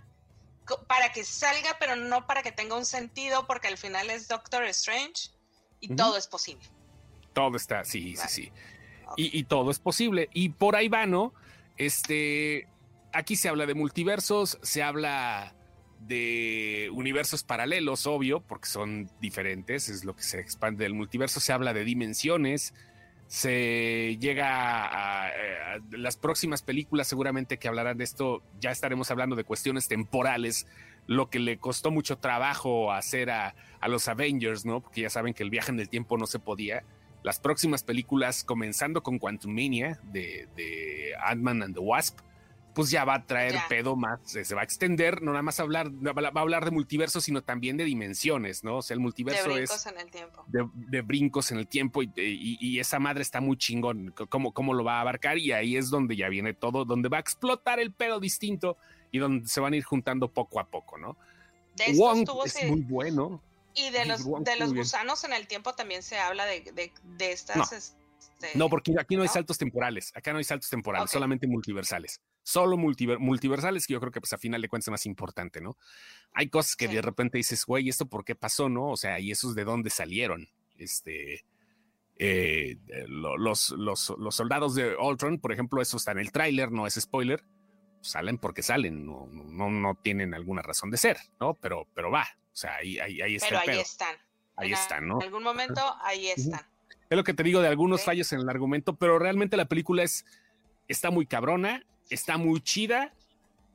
para 0.87 1.13
que 1.13 1.25
salga, 1.25 1.77
pero 1.79 1.97
no 1.97 2.27
para 2.27 2.43
que 2.43 2.53
tenga 2.53 2.77
un 2.77 2.85
sentido, 2.85 3.47
porque 3.47 3.69
al 3.69 3.79
final 3.79 4.11
es 4.11 4.29
Doctor 4.29 4.65
Strange. 4.65 5.31
Y 5.81 5.95
todo 5.95 6.17
es 6.17 6.27
posible. 6.27 6.65
Todo 7.33 7.57
está, 7.57 7.85
sí, 7.85 8.17
sí, 8.17 8.29
sí. 8.29 8.53
Y, 9.17 9.45
todo 9.45 9.71
es 9.71 9.79
posible. 9.79 10.29
Y 10.33 10.51
por 10.51 10.77
ahí 10.77 10.89
va, 10.89 11.07
¿no? 11.07 11.33
Este, 11.77 12.69
aquí 13.13 13.37
se 13.37 13.49
habla 13.49 13.65
de 13.67 13.75
multiversos, 13.75 14.59
se 14.63 14.83
habla 14.83 15.55
de 16.01 16.91
universos 16.93 17.43
paralelos, 17.43 18.07
obvio, 18.07 18.41
porque 18.41 18.69
son 18.69 19.11
diferentes, 19.21 19.89
es 19.89 20.05
lo 20.05 20.15
que 20.15 20.23
se 20.23 20.41
expande 20.41 20.85
del 20.85 20.95
multiverso, 20.95 21.41
se 21.41 21.53
habla 21.53 21.73
de 21.73 21.85
dimensiones, 21.85 22.75
se 23.27 24.17
llega 24.21 25.27
a, 25.27 25.31
las 25.91 26.17
próximas 26.17 26.63
películas 26.63 27.09
seguramente 27.09 27.59
que 27.59 27.69
hablarán 27.69 27.99
de 27.99 28.05
esto, 28.05 28.43
ya 28.61 28.71
estaremos 28.71 29.11
hablando 29.11 29.37
de 29.37 29.45
cuestiones 29.45 29.89
temporales, 29.89 30.67
lo 31.07 31.31
que 31.31 31.39
le 31.39 31.59
costó 31.59 31.91
mucho 31.91 32.19
trabajo 32.19 32.93
hacer 32.93 33.31
a, 33.31 33.55
a 33.81 33.89
los 33.89 34.09
Avengers, 34.09 34.65
¿no? 34.65 34.81
Porque 34.81 35.03
ya 35.03 35.11
saben 35.11 35.35
que 35.35 35.43
el 35.43 35.51
viaje 35.51 35.73
en 35.73 35.81
el 35.81 35.89
tiempo 35.89 36.19
no 36.19 36.27
se 36.27 36.39
podía 36.39 36.85
las 37.23 37.41
próximas 37.41 37.83
películas, 37.83 38.45
comenzando 38.45 39.03
con 39.03 39.19
Quantum 39.19 39.55
de, 39.55 39.99
de 40.13 41.13
Ant-Man 41.23 41.63
and 41.63 41.75
the 41.75 41.81
Wasp, 41.81 42.21
pues 42.79 42.91
ya 42.91 43.05
va 43.05 43.17
a 43.17 43.27
traer 43.27 43.57
pedo 43.69 43.97
más, 43.97 44.21
se 44.23 44.55
va 44.55 44.61
a 44.61 44.65
extender, 44.65 45.21
no 45.21 45.33
nada 45.33 45.43
más 45.43 45.59
hablar, 45.59 45.91
va 45.91 46.31
a 46.33 46.41
hablar 46.41 46.65
de 46.65 46.71
multiverso, 46.71 47.21
sino 47.21 47.43
también 47.43 47.77
de 47.77 47.83
dimensiones, 47.83 48.63
¿no? 48.63 48.77
O 48.77 48.83
sea, 48.83 48.95
el 48.95 49.01
multiverso 49.01 49.49
de 49.49 49.55
brincos 49.55 49.87
en 49.87 49.99
el 49.99 50.11
tiempo. 50.13 50.45
De, 50.47 51.01
brincos 51.01 51.51
en 51.51 51.59
el 51.59 51.67
tiempo 51.67 52.03
y, 52.05 52.79
esa 52.79 53.01
madre 53.01 53.23
está 53.23 53.41
muy 53.41 53.57
chingón, 53.57 54.15
cómo, 54.29 54.55
cómo 54.55 54.75
lo 54.75 54.85
va 54.85 54.99
a 54.99 55.01
abarcar 55.01 55.39
y 55.39 55.51
ahí 55.51 55.77
es 55.77 55.91
donde 55.91 56.15
ya 56.15 56.29
viene 56.29 56.55
todo, 56.55 56.85
donde 56.85 57.09
va 57.09 57.17
a 57.17 57.21
explotar 57.21 57.81
el 57.81 57.93
pedo 57.93 58.21
distinto 58.21 58.77
y 59.11 59.19
donde 59.19 59.49
se 59.49 59.59
van 59.59 59.73
a 59.73 59.77
ir 59.77 59.83
juntando 59.83 60.29
poco 60.33 60.61
a 60.61 60.69
poco, 60.71 60.99
¿no? 60.99 61.17
De 61.75 61.95
Wong 61.95 62.29
es 62.45 62.65
muy 62.71 62.83
bueno. 62.83 63.43
Y 63.75 63.91
de 63.91 64.05
los, 64.05 64.25
de 64.25 64.57
los 64.57 64.73
gusanos 64.73 65.25
en 65.25 65.33
el 65.33 65.49
tiempo 65.49 65.73
también 65.73 66.05
se 66.05 66.17
habla 66.21 66.47
de, 66.47 66.93
de, 67.03 67.33
estas. 67.33 67.57
No. 67.57 67.65
Este, 67.77 68.57
no. 68.57 68.69
porque 68.69 68.95
aquí 69.01 69.17
no, 69.17 69.23
hay 69.23 69.29
saltos 69.29 69.59
temporales. 69.59 70.13
Acá 70.15 70.31
no 70.31 70.39
hay 70.39 70.45
saltos 70.45 70.71
temporales, 70.71 71.11
solamente 71.11 71.49
multiversales. 71.49 72.21
Solo 72.49 72.79
multiversales, 72.79 73.87
que 73.87 73.93
yo 73.93 74.01
creo 74.01 74.11
que 74.11 74.23
pues 74.23 74.33
a 74.33 74.39
final 74.39 74.63
de 74.63 74.71
cuentas 74.71 74.89
es 74.89 74.93
más 74.93 75.05
importante, 75.05 75.61
¿no? 75.61 75.77
Hay 76.33 76.49
cosas 76.49 76.77
que 76.77 76.89
de 76.89 77.03
repente 77.03 77.37
dices, 77.37 77.63
güey, 77.67 77.91
¿esto 77.91 78.07
por 78.07 78.25
qué 78.25 78.35
pasó, 78.35 78.71
no? 78.71 78.87
O 78.89 78.97
sea, 78.97 79.21
y 79.21 79.31
esos 79.31 79.55
de 79.55 79.65
dónde 79.65 79.91
salieron. 79.91 80.49
Este. 80.79 81.45
Eh, 82.17 82.79
los, 83.07 83.69
los, 83.73 84.15
los, 84.17 84.35
soldados 84.35 84.75
de 84.75 84.97
Ultron, 84.97 85.39
por 85.41 85.53
ejemplo, 85.53 85.83
eso 85.83 85.99
está 85.99 86.13
en 86.13 86.21
el 86.21 86.33
tráiler, 86.33 86.73
no 86.73 86.87
es 86.87 86.95
spoiler, 86.95 87.45
salen 88.01 88.39
porque 88.39 88.63
salen, 88.63 89.05
no, 89.05 89.29
no, 89.31 89.69
no, 89.69 89.95
tienen 89.97 90.33
alguna 90.33 90.63
razón 90.63 90.91
de 90.91 90.97
ser, 90.97 91.19
¿no? 91.39 91.53
Pero, 91.53 91.87
pero 91.93 92.11
va, 92.11 92.27
o 92.51 92.57
sea, 92.57 92.77
ahí, 92.77 92.99
ahí, 92.99 93.21
ahí 93.21 93.35
está. 93.35 93.61
Pero 93.61 93.73
ahí 93.73 93.79
están. 93.79 94.17
Ahí 94.57 94.73
están, 94.73 95.07
¿no? 95.07 95.19
En 95.19 95.25
algún 95.25 95.43
momento, 95.43 95.83
ahí 96.01 96.29
están. 96.29 96.67
Es 97.11 97.17
lo 97.17 97.25
que 97.25 97.35
te 97.35 97.43
digo 97.43 97.61
de 97.61 97.69
algunos 97.69 98.03
fallos 98.05 98.33
en 98.33 98.41
el 98.41 98.49
argumento, 98.49 98.97
pero 98.97 99.19
realmente 99.19 99.59
la 99.59 99.67
película 99.67 100.03
es, 100.03 100.25
está 100.89 101.11
muy 101.11 101.27
cabrona, 101.27 101.85
está 102.11 102.37
muy 102.37 102.61
chida, 102.61 103.13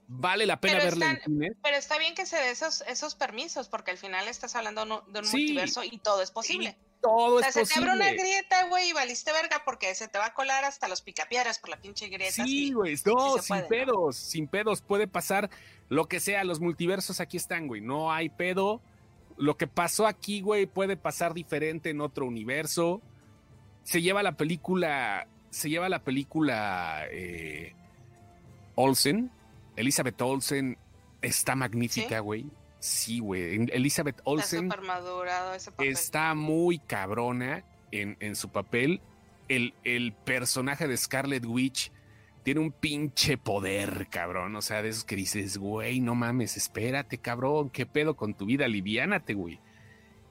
vale 0.08 0.46
la 0.46 0.60
pena 0.60 0.78
verla 0.80 1.20
en 1.26 1.58
Pero 1.62 1.78
está 1.78 1.98
bien 1.98 2.16
que 2.16 2.26
se 2.26 2.38
dé 2.38 2.52
esos, 2.52 2.82
esos 2.88 3.16
permisos, 3.16 3.68
porque 3.70 3.92
al 3.92 3.98
final 3.98 4.28
estás 4.28 4.56
hablando 4.56 4.86
de 5.08 5.20
un 5.20 5.30
multiverso 5.30 5.84
y 5.84 5.98
todo 5.98 6.22
es 6.22 6.32
posible. 6.32 6.78
todo 7.02 7.36
o 7.36 7.40
sea, 7.40 7.52
se 7.52 7.66
te 7.66 7.74
abre 7.80 7.92
una 7.92 8.12
grieta, 8.12 8.68
güey, 8.68 8.90
y 8.90 8.94
valiste 8.94 9.32
verga 9.32 9.62
porque 9.66 9.94
se 9.96 10.08
te 10.08 10.18
va 10.18 10.28
a 10.28 10.34
colar 10.34 10.66
hasta 10.66 10.88
los 10.88 11.02
picapiedras 11.02 11.60
por 11.60 11.70
la 11.70 11.78
pinche 11.78 12.08
grieta. 12.08 12.46
Sí, 12.46 12.72
güey, 12.72 12.96
no, 13.06 13.38
sin 13.40 13.68
pedos, 13.68 14.18
sin 14.18 14.48
pedos, 14.48 14.82
puede 14.82 15.08
pasar 15.08 15.50
lo 15.90 16.08
que 16.08 16.20
sea, 16.20 16.44
los 16.44 16.60
multiversos 16.60 17.20
aquí 17.20 17.38
están, 17.38 17.68
güey. 17.68 17.82
No 17.82 18.12
hay 18.12 18.30
pedo. 18.30 18.82
Lo 19.38 19.58
que 19.58 19.68
pasó 19.68 20.08
aquí, 20.08 20.42
güey, 20.42 20.66
puede 20.66 20.98
pasar 20.98 21.34
diferente 21.34 21.90
en 21.90 22.02
otro 22.02 22.26
universo. 22.26 23.02
Se 23.84 24.02
lleva 24.02 24.24
la 24.24 24.38
película. 24.38 25.28
Se 25.52 25.70
lleva 25.70 25.90
la 25.90 26.04
película 26.04 27.06
eh, 27.12 27.76
Olsen. 28.76 29.32
Elizabeth 29.76 30.22
Olsen 30.22 30.78
está 31.22 31.56
magnífica, 31.56 32.20
güey. 32.20 32.46
¿Sí? 32.80 33.20
güey. 33.20 33.66
Elizabeth 33.72 34.20
Olsen 34.26 34.70
está, 35.56 35.84
está 35.84 36.34
muy 36.36 36.80
cabrona 36.80 37.64
en, 37.92 38.18
en 38.20 38.36
su 38.36 38.50
papel. 38.50 39.02
El, 39.48 39.74
el, 39.84 40.14
personaje 40.14 40.88
de 40.88 40.98
Scarlet 40.98 41.46
Witch 41.46 41.92
tiene 42.44 42.60
un 42.60 42.72
pinche 42.72 43.38
poder, 43.38 44.08
cabrón. 44.10 44.56
O 44.56 44.62
sea, 44.62 44.82
de 44.82 44.90
esos 44.90 45.06
que 45.06 45.16
dices, 45.16 45.58
güey, 45.58 46.02
no 46.02 46.14
mames, 46.14 46.58
espérate, 46.58 47.18
cabrón, 47.18 47.70
qué 47.70 47.86
pedo 47.86 48.16
con 48.16 48.34
tu 48.34 48.46
vida, 48.46 48.66
aliviánate, 48.66 49.34
güey. 49.34 49.60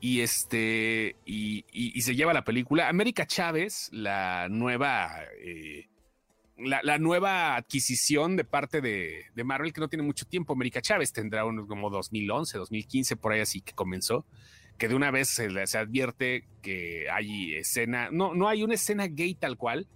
Y 0.01 0.21
este, 0.21 1.17
y, 1.25 1.65
se 2.03 2.15
lleva 2.15 2.35
la 2.35 2.45
película. 2.45 2.89
América 2.89 3.25
Chávez, 3.25 3.89
la 3.93 4.49
nueva, 4.49 5.21
eh, 5.41 5.89
la, 6.65 6.99
nueva 6.99 7.57
adquisición 7.57 8.37
de 8.37 8.45
parte 8.45 8.81
de, 8.81 9.45
Marvel, 9.45 9.73
que 9.73 9.81
no 9.81 9.89
tiene 9.89 10.03
mucho 10.03 10.25
tiempo. 10.25 10.53
América 10.53 10.81
Chávez 10.81 11.13
tendrá 11.13 11.45
unos 11.45 11.67
como 11.67 11.91
2011, 11.91 12.59
2015, 12.59 13.17
por 13.17 13.33
ahí 13.33 13.41
así 13.41 13.61
que 13.61 13.73
comenzó. 13.73 14.25
Que 14.79 14.89
de 14.89 14.95
una 14.95 15.11
vez 15.11 15.29
se, 15.29 15.67
se 15.67 15.79
advierte 15.79 16.47
que 16.63 17.07
hay 17.11 17.55
escena, 17.55 18.09
no, 18.11 18.35
no 18.35 18.49
hay 18.49 18.63
una 18.63 18.75
escena 18.75 19.07
gay 19.07 19.35
tal 19.35 19.57
cual, 19.57 19.87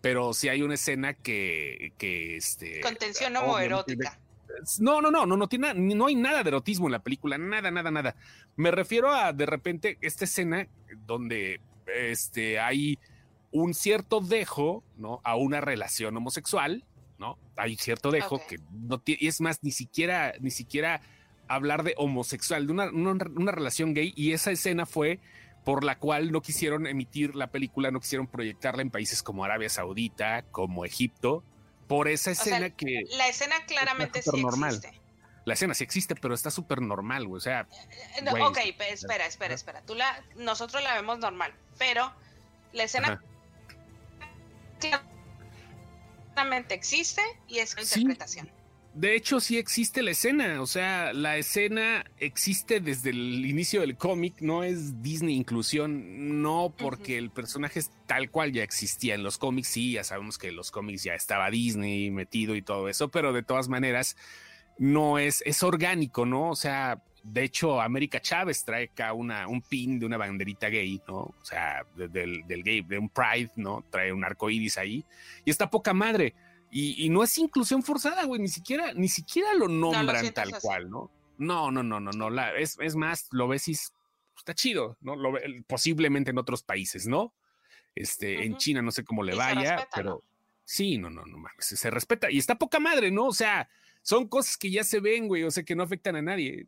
pero 0.00 0.32
sí 0.32 0.48
hay 0.48 0.62
una 0.62 0.74
escena 0.74 1.14
que, 1.14 1.92
que 1.98 2.36
este. 2.36 2.80
Contención 2.80 3.36
homoerótica. 3.36 4.18
No, 4.80 5.00
no, 5.02 5.10
no, 5.10 5.26
no, 5.26 5.36
no 5.36 5.48
tiene 5.48 5.74
no 5.74 6.06
hay 6.06 6.14
nada 6.14 6.42
de 6.42 6.48
erotismo 6.48 6.86
en 6.86 6.92
la 6.92 7.02
película, 7.02 7.36
nada, 7.38 7.70
nada, 7.70 7.90
nada. 7.90 8.16
Me 8.56 8.70
refiero 8.70 9.12
a 9.12 9.32
de 9.32 9.46
repente 9.46 9.98
esta 10.00 10.24
escena 10.24 10.66
donde 11.06 11.60
este 11.86 12.58
hay 12.58 12.98
un 13.52 13.74
cierto 13.74 14.20
dejo, 14.20 14.82
¿no? 14.96 15.20
A 15.24 15.36
una 15.36 15.60
relación 15.60 16.16
homosexual, 16.16 16.84
¿no? 17.18 17.38
Hay 17.56 17.76
cierto 17.76 18.10
dejo 18.10 18.40
que 18.46 18.58
no 18.70 18.98
tiene, 18.98 19.26
es 19.26 19.40
más, 19.40 19.62
ni 19.62 19.70
siquiera, 19.70 20.34
ni 20.40 20.50
siquiera 20.50 21.00
hablar 21.48 21.82
de 21.82 21.94
homosexual, 21.96 22.66
de 22.66 22.72
una, 22.72 22.90
una 22.90 23.52
relación 23.52 23.94
gay, 23.94 24.12
y 24.16 24.32
esa 24.32 24.50
escena 24.50 24.84
fue 24.86 25.20
por 25.66 25.82
la 25.82 25.98
cual 25.98 26.30
no 26.30 26.42
quisieron 26.42 26.86
emitir 26.86 27.34
la 27.34 27.48
película, 27.48 27.90
no 27.90 27.98
quisieron 27.98 28.28
proyectarla 28.28 28.82
en 28.82 28.90
países 28.90 29.20
como 29.20 29.44
Arabia 29.44 29.68
Saudita, 29.68 30.44
como 30.52 30.84
Egipto, 30.84 31.42
por 31.88 32.06
esa 32.06 32.30
escena 32.30 32.70
que... 32.70 33.02
La 33.16 33.26
escena 33.26 33.56
claramente 33.66 34.22
sí 34.22 34.40
normal. 34.40 34.76
existe. 34.76 35.00
La 35.44 35.54
escena 35.54 35.74
sí 35.74 35.82
existe, 35.82 36.14
pero 36.14 36.34
está 36.34 36.52
súper 36.52 36.80
normal, 36.80 37.26
güey. 37.26 37.38
O 37.38 37.40
sea... 37.40 37.66
Eh, 38.16 38.42
ok, 38.42 38.58
espera, 38.90 39.26
espera, 39.26 39.54
espera. 39.54 39.82
Tú 39.82 39.96
la, 39.96 40.22
nosotros 40.36 40.84
la 40.84 40.94
vemos 40.94 41.18
normal, 41.18 41.52
pero 41.78 42.12
la 42.72 42.84
escena... 42.84 43.20
claramente 46.34 46.74
existe 46.74 47.22
y 47.48 47.58
es 47.58 47.74
una 47.74 47.82
interpretación 47.82 48.50
de 48.96 49.14
hecho, 49.14 49.40
sí 49.40 49.58
existe 49.58 50.02
la 50.02 50.12
escena. 50.12 50.62
O 50.62 50.66
sea, 50.66 51.12
la 51.12 51.36
escena 51.36 52.06
existe 52.16 52.80
desde 52.80 53.10
el 53.10 53.44
inicio 53.44 53.82
del 53.82 53.98
cómic. 53.98 54.40
No 54.40 54.64
es 54.64 55.02
Disney 55.02 55.36
inclusión, 55.36 56.40
no 56.40 56.72
porque 56.74 57.18
el 57.18 57.30
personaje 57.30 57.78
es 57.78 57.90
tal 58.06 58.30
cual 58.30 58.52
ya 58.52 58.62
existía 58.62 59.14
en 59.14 59.22
los 59.22 59.36
cómics. 59.36 59.68
Sí, 59.68 59.92
ya 59.92 60.02
sabemos 60.02 60.38
que 60.38 60.48
en 60.48 60.56
los 60.56 60.70
cómics 60.70 61.02
ya 61.02 61.14
estaba 61.14 61.50
Disney 61.50 62.10
metido 62.10 62.56
y 62.56 62.62
todo 62.62 62.88
eso, 62.88 63.10
pero 63.10 63.34
de 63.34 63.42
todas 63.42 63.68
maneras 63.68 64.16
no 64.78 65.18
es, 65.18 65.42
es 65.44 65.62
orgánico, 65.62 66.24
¿no? 66.24 66.48
O 66.48 66.56
sea, 66.56 67.02
de 67.28 67.44
hecho, 67.44 67.80
América 67.80 68.20
Chávez 68.20 68.64
trae 68.64 68.84
acá 68.84 69.12
una, 69.12 69.48
un 69.48 69.60
pin 69.62 69.98
de 69.98 70.06
una 70.06 70.16
banderita 70.16 70.68
gay, 70.68 71.00
¿no? 71.08 71.16
O 71.16 71.44
sea, 71.44 71.84
del, 71.96 72.46
del 72.46 72.62
gay, 72.62 72.82
de 72.82 72.98
un 72.98 73.08
Pride, 73.08 73.50
¿no? 73.56 73.84
Trae 73.90 74.12
un 74.12 74.24
arco 74.24 74.48
iris 74.48 74.78
ahí 74.78 75.04
y 75.44 75.50
está 75.50 75.68
poca 75.68 75.92
madre 75.92 76.34
y, 76.70 77.08
no 77.08 77.22
es 77.22 77.38
inclusión 77.38 77.82
forzada, 77.82 78.24
güey, 78.24 78.40
ni 78.40 78.48
siquiera, 78.48 78.92
ni 78.92 79.08
siquiera 79.08 79.54
lo 79.54 79.68
nombran 79.68 80.32
tal 80.34 80.58
cual, 80.60 80.90
¿no? 80.90 81.10
No, 81.38 81.70
no, 81.70 81.82
no, 81.82 82.00
no, 82.00 82.10
no. 82.10 82.28
La, 82.28 82.54
es, 82.54 82.76
es 82.80 82.96
más, 82.96 83.28
lo 83.30 83.48
ves 83.48 83.68
y 83.68 83.72
está 84.36 84.54
chido, 84.54 84.98
¿no? 85.00 85.16
Lo, 85.16 85.34
posiblemente 85.66 86.32
en 86.32 86.38
otros 86.38 86.62
países, 86.62 87.06
¿no? 87.06 87.32
Este, 87.94 88.44
en 88.44 88.56
China 88.58 88.82
no 88.82 88.90
sé 88.90 89.04
cómo 89.04 89.22
le 89.22 89.34
vaya, 89.34 89.88
pero 89.94 90.22
sí, 90.64 90.98
no, 90.98 91.08
no, 91.08 91.24
no 91.24 91.38
mames, 91.38 91.64
se, 91.64 91.90
respeta 91.90 92.30
y 92.30 92.36
está 92.36 92.56
poca 92.56 92.78
madre, 92.78 93.10
¿no? 93.10 93.26
O 93.26 93.32
sea, 93.32 93.70
son 94.02 94.28
cosas 94.28 94.58
que 94.58 94.70
ya 94.70 94.84
se 94.84 95.00
ven, 95.00 95.28
güey, 95.28 95.44
o 95.44 95.50
sea, 95.50 95.62
que 95.62 95.74
no 95.74 95.82
afectan 95.82 96.16
a 96.16 96.22
nadie. 96.22 96.66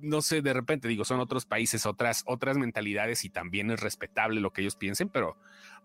No 0.00 0.22
sé, 0.22 0.42
de 0.42 0.52
repente 0.52 0.88
digo, 0.88 1.04
son 1.04 1.20
otros 1.20 1.46
países, 1.46 1.86
otras, 1.86 2.22
otras 2.26 2.56
mentalidades 2.56 3.24
y 3.24 3.30
también 3.30 3.70
es 3.70 3.80
respetable 3.80 4.40
lo 4.40 4.52
que 4.52 4.62
ellos 4.62 4.76
piensen, 4.76 5.08
pero 5.08 5.36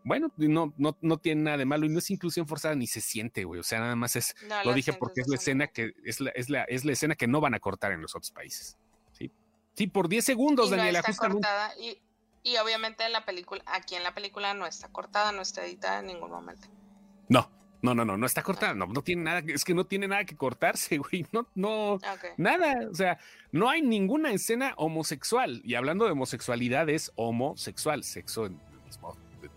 bueno, 0.03 0.31
no, 0.37 0.73
no, 0.77 0.97
no 1.01 1.17
tiene 1.17 1.43
nada 1.43 1.57
de 1.57 1.65
malo 1.65 1.85
y 1.85 1.89
no 1.89 1.99
es 1.99 2.09
inclusión 2.11 2.47
forzada 2.47 2.75
ni 2.75 2.87
se 2.87 3.01
siente, 3.01 3.45
güey. 3.45 3.59
O 3.59 3.63
sea, 3.63 3.79
nada 3.79 3.95
más 3.95 4.15
es, 4.15 4.35
lo 4.65 4.73
dije 4.73 4.93
porque 4.93 5.21
es 5.21 5.27
la 5.27 5.35
escena 5.35 5.67
que 5.67 5.93
es 6.03 6.19
la, 6.19 6.29
es 6.31 6.49
la, 6.49 6.63
es 6.63 6.83
la 6.85 6.91
escena 6.91 7.15
que 7.15 7.27
no 7.27 7.39
van 7.39 7.53
a 7.53 7.59
cortar 7.59 7.93
en 7.93 8.01
los 8.01 8.15
otros 8.15 8.31
países. 8.31 8.77
Sí, 9.13 9.31
sí 9.75 9.87
por 9.87 10.09
10 10.09 10.25
segundos, 10.25 10.67
y 10.67 10.71
Daniela. 10.71 10.99
está 10.99 11.29
cortada 11.29 11.73
y, 11.79 12.01
y 12.43 12.57
obviamente 12.57 13.05
en 13.05 13.13
la 13.13 13.25
película, 13.25 13.63
aquí 13.65 13.95
en 13.95 14.03
la 14.03 14.13
película 14.13 14.53
no 14.53 14.65
está 14.65 14.89
cortada, 14.89 15.31
no 15.31 15.41
está 15.41 15.65
editada 15.65 15.99
en 15.99 16.07
ningún 16.07 16.31
momento. 16.31 16.67
No, 17.29 17.49
No, 17.83 17.93
no, 17.93 18.05
no, 18.05 18.15
no 18.15 18.25
está 18.25 18.41
cortada, 18.41 18.73
no, 18.73 18.87
no 18.87 19.01
tiene 19.01 19.23
nada, 19.23 19.43
es 19.45 19.65
que 19.65 19.73
no 19.73 19.85
tiene 19.85 20.07
nada 20.07 20.23
que 20.23 20.37
cortarse, 20.37 20.97
güey, 20.99 21.27
no, 21.33 21.49
no, 21.53 21.99
nada, 22.37 22.87
o 22.89 22.95
sea, 22.95 23.19
no 23.51 23.69
hay 23.69 23.81
ninguna 23.81 24.31
escena 24.31 24.73
homosexual, 24.77 25.61
y 25.65 25.75
hablando 25.75 26.05
de 26.05 26.11
homosexualidad 26.11 26.87
es 26.87 27.11
homosexual, 27.15 28.05
sexo 28.05 28.49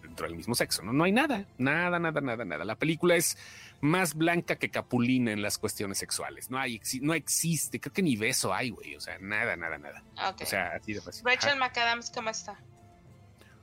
dentro 0.02 0.26
del 0.26 0.34
mismo 0.34 0.56
sexo, 0.56 0.82
¿no? 0.82 0.92
No 0.92 1.04
hay 1.04 1.12
nada, 1.12 1.46
nada, 1.56 2.00
nada, 2.00 2.20
nada, 2.20 2.44
nada. 2.44 2.64
La 2.64 2.74
película 2.74 3.14
es 3.14 3.38
más 3.80 4.14
blanca 4.14 4.56
que 4.56 4.70
Capulina 4.70 5.30
en 5.30 5.40
las 5.40 5.56
cuestiones 5.56 5.96
sexuales, 5.98 6.50
no 6.50 6.58
hay, 6.58 6.80
no 7.02 7.14
existe, 7.14 7.78
creo 7.78 7.92
que 7.92 8.02
ni 8.02 8.16
beso 8.16 8.52
hay, 8.52 8.70
güey, 8.70 8.96
o 8.96 9.00
sea, 9.00 9.18
nada, 9.20 9.54
nada, 9.56 9.78
nada. 9.78 10.02
O 10.16 10.44
sea, 10.44 10.72
así 10.74 10.94
de 10.94 11.00
fácil. 11.00 11.24
Rachel 11.24 11.60
McAdams, 11.60 12.10
¿cómo 12.10 12.30
está? 12.30 12.58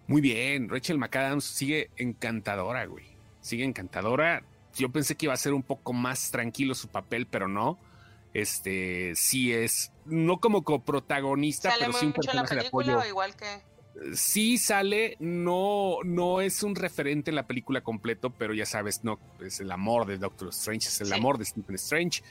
Muy 0.07 0.21
bien, 0.21 0.69
Rachel 0.69 0.97
McAdams 0.97 1.43
sigue 1.43 1.89
encantadora, 1.97 2.85
güey. 2.85 3.11
Sigue 3.41 3.65
encantadora 3.65 4.41
yo 4.75 4.89
pensé 4.89 5.15
que 5.15 5.27
iba 5.27 5.33
a 5.33 5.37
ser 5.37 5.53
un 5.53 5.63
poco 5.63 5.93
más 5.93 6.31
tranquilo 6.31 6.75
su 6.75 6.87
papel, 6.87 7.27
pero 7.27 7.47
no. 7.47 7.79
Este 8.33 9.13
sí 9.15 9.53
es, 9.53 9.91
no 10.05 10.39
como 10.39 10.63
coprotagonista, 10.63 11.73
pero 11.77 11.93
sí 11.93 12.07
un 12.07 12.13
personaje 12.13 12.55
de 12.55 12.67
apoyo. 12.67 13.05
igual 13.05 13.35
que 13.35 13.61
sí 14.13 14.57
sale, 14.57 15.15
no, 15.19 15.97
no 16.03 16.41
es 16.41 16.63
un 16.63 16.75
referente 16.75 17.31
en 17.31 17.35
la 17.35 17.47
película 17.47 17.81
completo, 17.81 18.31
pero 18.31 18.53
ya 18.53 18.65
sabes, 18.65 19.03
no, 19.03 19.19
es 19.41 19.59
el 19.59 19.71
amor 19.71 20.05
de 20.05 20.17
Doctor 20.17 20.49
Strange, 20.49 20.87
es 20.87 21.01
el 21.01 21.13
amor 21.13 21.37
de 21.37 21.45
Stephen 21.45 21.75
Strange. 21.75 22.23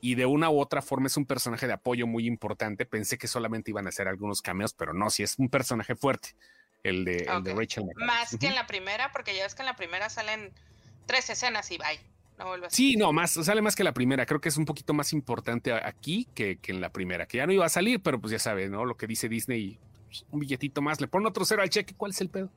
Y 0.00 0.14
de 0.14 0.26
una 0.26 0.48
u 0.48 0.60
otra 0.60 0.80
forma 0.80 1.08
es 1.08 1.16
un 1.16 1.26
personaje 1.26 1.66
de 1.66 1.72
apoyo 1.72 2.06
muy 2.06 2.26
importante. 2.28 2.86
Pensé 2.86 3.18
que 3.18 3.26
solamente 3.26 3.72
iban 3.72 3.86
a 3.86 3.88
hacer 3.88 4.06
algunos 4.06 4.42
cameos, 4.42 4.72
pero 4.72 4.94
no, 4.94 5.10
sí 5.10 5.24
es 5.24 5.36
un 5.38 5.48
personaje 5.48 5.96
fuerte, 5.96 6.36
el 6.84 7.04
de, 7.04 7.24
Rachel. 7.56 7.84
Más 7.96 8.36
que 8.38 8.46
en 8.46 8.54
la 8.54 8.68
primera, 8.68 9.10
porque 9.10 9.34
ya 9.34 9.42
ves 9.42 9.56
que 9.56 9.62
en 9.62 9.66
la 9.66 9.74
primera 9.74 10.08
salen 10.08 10.52
tres 11.08 11.28
escenas 11.30 11.68
y 11.72 11.78
bye. 11.78 11.98
No 12.38 12.46
vuelve 12.46 12.68
sí, 12.70 12.94
no, 12.94 13.12
más, 13.12 13.32
sale 13.32 13.60
más 13.60 13.74
que 13.74 13.82
la 13.82 13.92
primera. 13.92 14.24
Creo 14.24 14.40
que 14.40 14.48
es 14.48 14.56
un 14.56 14.64
poquito 14.64 14.94
más 14.94 15.12
importante 15.12 15.72
aquí 15.72 16.28
que, 16.34 16.60
en 16.68 16.80
la 16.80 16.90
primera, 16.90 17.26
que 17.26 17.38
ya 17.38 17.46
no 17.46 17.52
iba 17.52 17.66
a 17.66 17.68
salir, 17.68 18.00
pero 18.00 18.20
pues 18.20 18.30
ya 18.30 18.38
sabes, 18.38 18.70
¿no? 18.70 18.84
Lo 18.84 18.96
que 18.96 19.08
dice 19.08 19.28
Disney, 19.28 19.76
pues, 20.06 20.24
un 20.30 20.38
billetito 20.38 20.80
más, 20.80 21.00
le 21.00 21.08
pone 21.08 21.26
otro 21.26 21.44
cero 21.44 21.62
al 21.62 21.70
cheque, 21.70 21.94
¿cuál 21.96 22.12
es 22.12 22.20
el 22.20 22.28
pedo? 22.28 22.52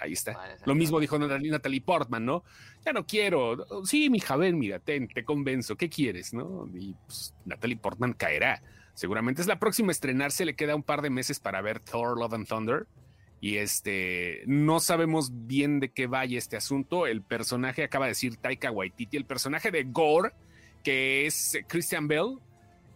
Ahí 0.00 0.14
está. 0.14 0.56
Lo 0.64 0.74
mismo 0.74 0.98
dijo 0.98 1.18
Natalie 1.18 1.80
Portman, 1.80 2.24
¿no? 2.24 2.42
Ya 2.84 2.92
no 2.92 3.06
quiero. 3.06 3.84
Sí, 3.84 4.10
mi 4.10 4.20
ven, 4.38 4.58
mira, 4.58 4.78
te 4.80 5.24
convenzo. 5.24 5.76
¿Qué 5.76 5.88
quieres, 5.88 6.32
no? 6.32 6.66
Y 6.74 6.94
pues, 7.06 7.34
Natalie 7.44 7.76
Portman 7.76 8.12
caerá. 8.14 8.62
Seguramente 8.94 9.40
es 9.40 9.46
la 9.46 9.60
próxima 9.60 9.90
a 9.90 9.92
estrenarse. 9.92 10.44
Le 10.44 10.56
queda 10.56 10.74
un 10.74 10.82
par 10.82 11.02
de 11.02 11.10
meses 11.10 11.38
para 11.38 11.60
ver 11.60 11.78
Thor, 11.78 12.18
Love 12.18 12.34
and 12.34 12.48
Thunder. 12.48 12.86
Y 13.40 13.58
este, 13.58 14.42
no 14.46 14.80
sabemos 14.80 15.30
bien 15.46 15.78
de 15.80 15.90
qué 15.90 16.06
vaya 16.06 16.38
este 16.38 16.56
asunto. 16.56 17.06
El 17.06 17.22
personaje, 17.22 17.84
acaba 17.84 18.06
de 18.06 18.10
decir 18.10 18.36
Taika 18.36 18.70
Waititi, 18.70 19.16
el 19.16 19.24
personaje 19.24 19.70
de 19.70 19.84
Gore, 19.84 20.32
que 20.82 21.26
es 21.26 21.58
Christian 21.68 22.08
Bell, 22.08 22.38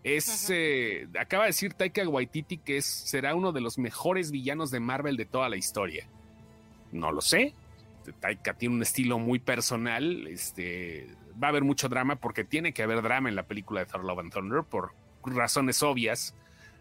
es, 0.03 0.51
eh, 0.51 1.07
acaba 1.19 1.45
de 1.45 1.51
decir 1.51 1.75
Taika 1.75 2.07
Waititi 2.09 2.59
que 2.59 2.79
es, 2.79 2.87
será 2.87 3.37
uno 3.37 3.53
de 3.53 3.61
los 3.61 3.79
mejores 3.79 4.33
villanos 4.33 4.73
de 4.73 4.81
Marvel 4.81 5.17
de 5.17 5.27
toda 5.27 5.49
la 5.49 5.57
historia. 5.57 6.09
No 6.91 7.13
lo 7.13 7.21
sé. 7.21 7.55
Taika 8.19 8.55
tiene 8.55 8.75
un 8.75 8.83
estilo 8.83 9.21
muy 9.21 9.39
personal. 9.39 10.27
Este, 10.27 11.07
va 11.41 11.49
a 11.49 11.51
haber 11.51 11.63
mucho 11.63 11.89
drama 11.89 12.17
porque 12.17 12.43
tiene 12.43 12.73
que 12.73 12.83
haber 12.83 13.01
drama 13.01 13.29
en 13.29 13.37
la 13.37 13.45
película 13.45 13.81
de 13.81 13.87
Thor 13.87 14.05
Love 14.05 14.19
and 14.19 14.33
Thunder 14.33 14.65
por 14.65 14.93
razones 15.25 15.83
obvias. 15.85 16.35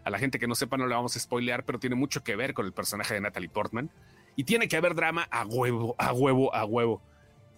A 0.04 0.10
la 0.10 0.18
gente 0.18 0.38
que 0.38 0.46
no 0.46 0.54
sepa 0.54 0.76
no 0.76 0.86
le 0.86 0.94
vamos 0.94 1.16
a 1.16 1.20
spoilear, 1.20 1.64
pero 1.64 1.78
tiene 1.78 1.96
mucho 1.96 2.24
que 2.24 2.36
ver 2.36 2.54
con 2.54 2.66
el 2.66 2.72
personaje 2.72 3.14
de 3.14 3.20
Natalie 3.20 3.48
Portman. 3.48 3.90
Y 4.34 4.44
tiene 4.44 4.68
que 4.68 4.76
haber 4.76 4.94
drama 4.94 5.28
a 5.30 5.46
huevo, 5.46 5.94
a 5.98 6.12
huevo, 6.12 6.54
a 6.54 6.64
huevo. 6.64 7.02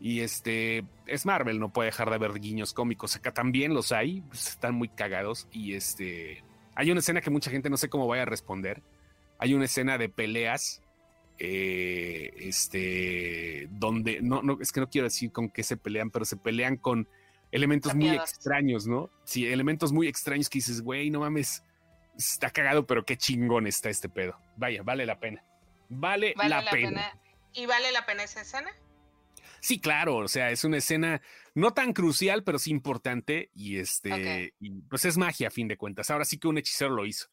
Y 0.00 0.20
este 0.20 0.84
es 1.06 1.24
Marvel, 1.24 1.60
no 1.60 1.72
puede 1.72 1.86
dejar 1.86 2.10
de 2.10 2.16
haber 2.16 2.38
guiños 2.40 2.74
cómicos. 2.74 3.16
Acá 3.16 3.32
también 3.32 3.72
los 3.72 3.92
hay, 3.92 4.20
pues, 4.22 4.48
están 4.48 4.74
muy 4.74 4.88
cagados. 4.88 5.48
Y 5.52 5.74
este 5.74 6.44
hay 6.74 6.90
una 6.90 7.00
escena 7.00 7.20
que 7.20 7.30
mucha 7.30 7.50
gente 7.50 7.70
no 7.70 7.76
sé 7.76 7.88
cómo 7.88 8.06
vaya 8.06 8.22
a 8.22 8.26
responder. 8.26 8.82
Hay 9.38 9.54
una 9.54 9.64
escena 9.64 9.98
de 9.98 10.08
peleas. 10.08 10.80
Eh, 11.38 12.32
este 12.36 13.66
donde 13.72 14.22
no, 14.22 14.40
no 14.42 14.58
es 14.60 14.70
que 14.70 14.78
no 14.78 14.88
quiero 14.88 15.06
decir 15.06 15.32
con 15.32 15.48
qué 15.48 15.64
se 15.64 15.76
pelean, 15.76 16.10
pero 16.10 16.24
se 16.24 16.36
pelean 16.36 16.76
con 16.76 17.08
elementos 17.50 17.92
muy 17.94 18.10
extraños, 18.10 18.86
¿no? 18.86 19.10
Sí, 19.24 19.46
elementos 19.46 19.92
muy 19.92 20.06
extraños 20.06 20.48
que 20.48 20.58
dices, 20.58 20.80
güey, 20.80 21.10
no 21.10 21.20
mames 21.20 21.64
está 22.16 22.50
cagado, 22.50 22.86
pero 22.86 23.04
qué 23.04 23.16
chingón 23.16 23.66
está 23.66 23.90
este 23.90 24.08
pedo. 24.08 24.38
Vaya, 24.56 24.82
vale 24.82 25.06
la 25.06 25.18
pena. 25.18 25.44
Vale, 25.88 26.34
la, 26.36 26.64
pena. 26.70 27.12
¿Y 27.52 27.66
vale 27.66 27.92
la 27.92 28.06
pena 28.06 28.24
esa 28.24 28.40
escena? 28.40 28.70
Sí, 29.60 29.80
claro, 29.80 30.16
o 30.16 30.28
sea, 30.28 30.50
es 30.50 30.64
una 30.64 30.78
escena 30.78 31.22
no 31.54 31.72
tan 31.72 31.92
crucial, 31.92 32.44
pero 32.44 32.58
sí 32.58 32.70
importante 32.70 33.50
y 33.54 33.78
este, 33.78 34.54
pues 34.90 35.04
es 35.04 35.16
magia 35.16 35.48
a 35.48 35.50
fin 35.50 35.68
de 35.68 35.76
cuentas. 35.76 36.10
Ahora 36.10 36.24
sí 36.24 36.38
que 36.38 36.48
un 36.48 36.58
hechicero 36.58 36.90
lo 36.90 37.06
hizo. 37.06 37.28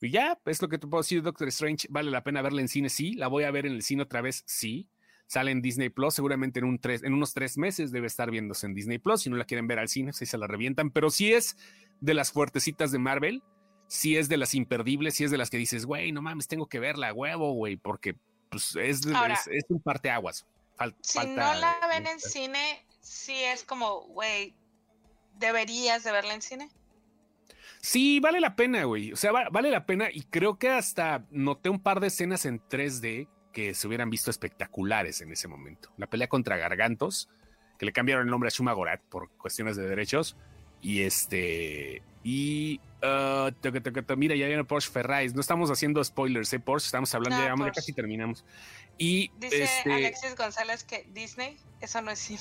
Y 0.00 0.10
ya, 0.10 0.38
es 0.46 0.60
lo 0.60 0.68
que 0.68 0.78
te 0.78 0.86
puedo 0.86 1.02
decir, 1.02 1.22
Doctor 1.22 1.48
Strange, 1.48 1.86
vale 1.90 2.10
la 2.10 2.24
pena 2.24 2.42
verla 2.42 2.60
en 2.60 2.68
cine, 2.68 2.88
sí, 2.88 3.14
la 3.14 3.28
voy 3.28 3.44
a 3.44 3.50
ver 3.50 3.66
en 3.66 3.72
el 3.72 3.82
cine 3.82 4.02
otra 4.02 4.20
vez, 4.20 4.42
sí. 4.46 4.88
Sale 5.26 5.50
en 5.50 5.62
Disney 5.62 5.88
Plus, 5.88 6.14
seguramente 6.14 6.58
en, 6.58 6.66
un 6.66 6.78
tres, 6.78 7.02
en 7.04 7.14
unos 7.14 7.32
tres 7.32 7.56
meses 7.56 7.90
debe 7.90 8.06
estar 8.06 8.30
viéndose 8.30 8.66
en 8.66 8.74
Disney 8.74 8.98
Plus. 8.98 9.22
Si 9.22 9.30
no 9.30 9.36
la 9.36 9.44
quieren 9.44 9.66
ver 9.66 9.78
al 9.78 9.88
cine, 9.88 10.12
si 10.12 10.26
se 10.26 10.36
la 10.36 10.46
revientan, 10.46 10.90
pero 10.90 11.08
sí 11.08 11.32
es 11.32 11.56
de 12.00 12.14
las 12.14 12.32
fuertecitas 12.32 12.92
de 12.92 12.98
Marvel 12.98 13.42
si 13.92 14.16
es 14.16 14.30
de 14.30 14.38
las 14.38 14.54
imperdibles, 14.54 15.16
si 15.16 15.24
es 15.24 15.30
de 15.30 15.36
las 15.36 15.50
que 15.50 15.58
dices, 15.58 15.84
güey, 15.84 16.12
no 16.12 16.22
mames, 16.22 16.48
tengo 16.48 16.66
que 16.66 16.80
verla, 16.80 17.12
huevo, 17.12 17.52
güey, 17.52 17.76
porque 17.76 18.16
pues 18.48 18.74
es, 18.76 19.02
es, 19.04 19.64
un 19.68 19.80
parteaguas. 19.82 20.46
si 21.02 21.18
no 21.18 21.52
la 21.52 21.76
ven 21.90 22.06
en 22.06 22.18
cine, 22.18 22.86
sí 23.02 23.34
es 23.44 23.64
como, 23.64 24.00
güey, 24.04 24.54
deberías 25.38 26.04
de 26.04 26.12
verla 26.12 26.32
en 26.32 26.40
cine. 26.40 26.70
Sí, 27.82 28.18
vale 28.18 28.40
la 28.40 28.56
pena, 28.56 28.84
güey. 28.84 29.12
O 29.12 29.16
sea, 29.16 29.30
vale 29.30 29.70
la 29.70 29.84
pena 29.84 30.08
y 30.10 30.22
creo 30.22 30.58
que 30.58 30.70
hasta 30.70 31.26
noté 31.30 31.68
un 31.68 31.82
par 31.82 32.00
de 32.00 32.06
escenas 32.06 32.46
en 32.46 32.66
3D 32.66 33.28
que 33.52 33.74
se 33.74 33.86
hubieran 33.86 34.08
visto 34.08 34.30
espectaculares 34.30 35.20
en 35.20 35.32
ese 35.32 35.48
momento. 35.48 35.92
La 35.98 36.06
pelea 36.06 36.28
contra 36.28 36.56
Gargantos, 36.56 37.28
que 37.78 37.84
le 37.84 37.92
cambiaron 37.92 38.24
el 38.24 38.30
nombre 38.30 38.48
a 38.48 38.52
Shuma 38.56 38.72
Gorat 38.72 39.02
por 39.02 39.28
cuestiones 39.32 39.76
de 39.76 39.86
derechos. 39.86 40.34
Y 40.80 41.02
este. 41.02 42.02
Y. 42.24 42.80
Uh, 43.02 43.50
mira, 44.16 44.36
ya 44.36 44.46
viene 44.46 44.64
Porsche 44.64 44.90
Ferrari. 44.90 45.28
No 45.30 45.40
estamos 45.40 45.70
haciendo 45.70 46.02
spoilers, 46.04 46.52
¿eh? 46.52 46.60
Porsche, 46.60 46.86
estamos 46.86 47.12
hablando 47.14 47.64
ya, 47.64 47.72
casi 47.72 47.92
terminamos. 47.92 48.44
Y. 48.96 49.30
Dice 49.38 49.64
este 49.64 49.92
Alexis 49.92 50.36
González 50.36 50.84
que 50.84 51.04
Disney, 51.12 51.58
eso 51.80 52.00
no 52.00 52.12
es 52.12 52.20
cine. 52.20 52.40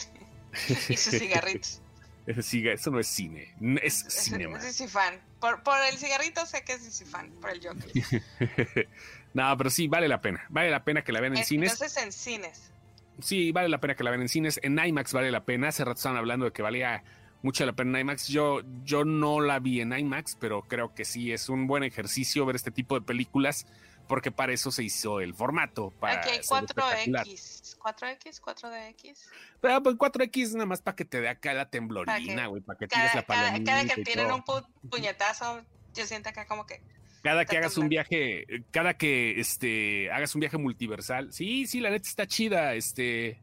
y 0.89 0.97
sus 0.97 1.14
cigarritos. 1.20 1.82
Eso 2.28 2.91
no 2.91 2.99
es 2.99 3.07
cine, 3.07 3.53
es 3.82 4.05
cinema. 4.07 4.59
Es, 4.59 4.80
es 4.80 4.91
fan. 4.91 5.20
Por, 5.39 5.64
por, 5.64 5.76
el 5.89 5.97
cigarrito 5.97 6.45
sé 6.45 6.64
que 6.64 6.74
es 6.74 7.03
fan, 7.09 7.32
por 7.41 7.49
el 7.49 7.59
Joker. 7.66 7.89
no, 9.34 9.57
pero 9.57 9.70
sí, 9.72 9.88
vale 9.88 10.07
la 10.07 10.22
pena. 10.22 10.45
Vale 10.49 10.70
la 10.70 10.84
pena 10.84 11.03
que 11.03 11.12
la 11.12 11.20
vean 11.20 11.36
en 11.36 11.43
cines. 11.43 11.74
Entonces 11.74 12.03
en 12.03 12.12
cines. 12.12 12.72
Sí, 13.20 13.51
vale 13.51 13.70
la 13.70 13.80
pena 13.80 13.95
que 13.95 14.03
la 14.03 14.12
vean 14.12 14.22
en 14.22 14.30
cines. 14.30 14.59
En 14.62 14.78
IMAX 14.78 15.14
vale 15.14 15.32
la 15.32 15.43
pena. 15.43 15.70
Hace 15.70 15.84
rato 15.84 15.97
estaban 15.97 16.18
hablando 16.18 16.45
de 16.45 16.51
que 16.51 16.62
valía 16.62 17.03
mucha 17.41 17.65
la 17.65 17.73
pena 17.73 17.99
en 17.99 18.05
IMAX. 18.05 18.27
Yo, 18.27 18.61
yo 18.83 19.05
no 19.05 19.39
la 19.39 19.59
vi 19.59 19.81
en 19.81 19.97
IMAX, 19.97 20.35
pero 20.39 20.63
creo 20.63 20.93
que 20.93 21.05
sí 21.05 21.31
es 21.31 21.49
un 21.49 21.67
buen 21.67 21.83
ejercicio 21.83 22.45
ver 22.45 22.55
este 22.55 22.71
tipo 22.71 22.95
de 22.95 23.05
películas, 23.05 23.65
porque 24.07 24.31
para 24.31 24.53
eso 24.53 24.71
se 24.71 24.83
hizo 24.83 25.19
el 25.19 25.33
formato. 25.33 25.91
Para 25.99 26.19
Aquí 26.19 26.29
hay 26.29 26.39
4X, 26.39 27.77
4X, 27.77 28.41
4DX. 28.41 29.17
Pero 29.61 29.83
pues 29.83 29.95
4X 29.95 30.53
nada 30.53 30.65
más 30.65 30.81
para 30.81 30.95
que 30.95 31.05
te 31.05 31.21
dé 31.21 31.29
acá 31.29 31.53
la 31.53 31.69
temblorina, 31.69 32.47
güey, 32.47 32.61
para 32.61 32.77
que 32.77 32.87
tires 32.87 33.15
la 33.15 33.25
palomita. 33.25 33.71
Cada, 33.71 33.95
que 33.95 34.03
tienen 34.03 34.31
un 34.31 34.43
puñetazo, 34.89 35.61
yo 35.93 36.05
siento 36.05 36.29
acá 36.29 36.45
como 36.45 36.65
que 36.65 36.81
cada 37.23 37.45
que 37.45 37.57
hagas 37.57 37.77
un 37.77 37.87
viaje, 37.87 38.45
cada 38.71 38.95
que 38.95 39.39
este 39.39 40.11
hagas 40.11 40.33
un 40.33 40.39
viaje 40.39 40.57
multiversal, 40.57 41.31
sí, 41.31 41.67
sí, 41.67 41.79
la 41.79 41.91
neta 41.91 42.07
está 42.07 42.25
chida, 42.25 42.73
este 42.73 43.39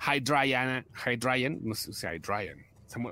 Hydryan, 0.00 0.86
Hydryan, 1.04 1.58
no 1.62 1.74
sé, 1.74 1.90
o 1.90 1.92
sea, 1.92 2.14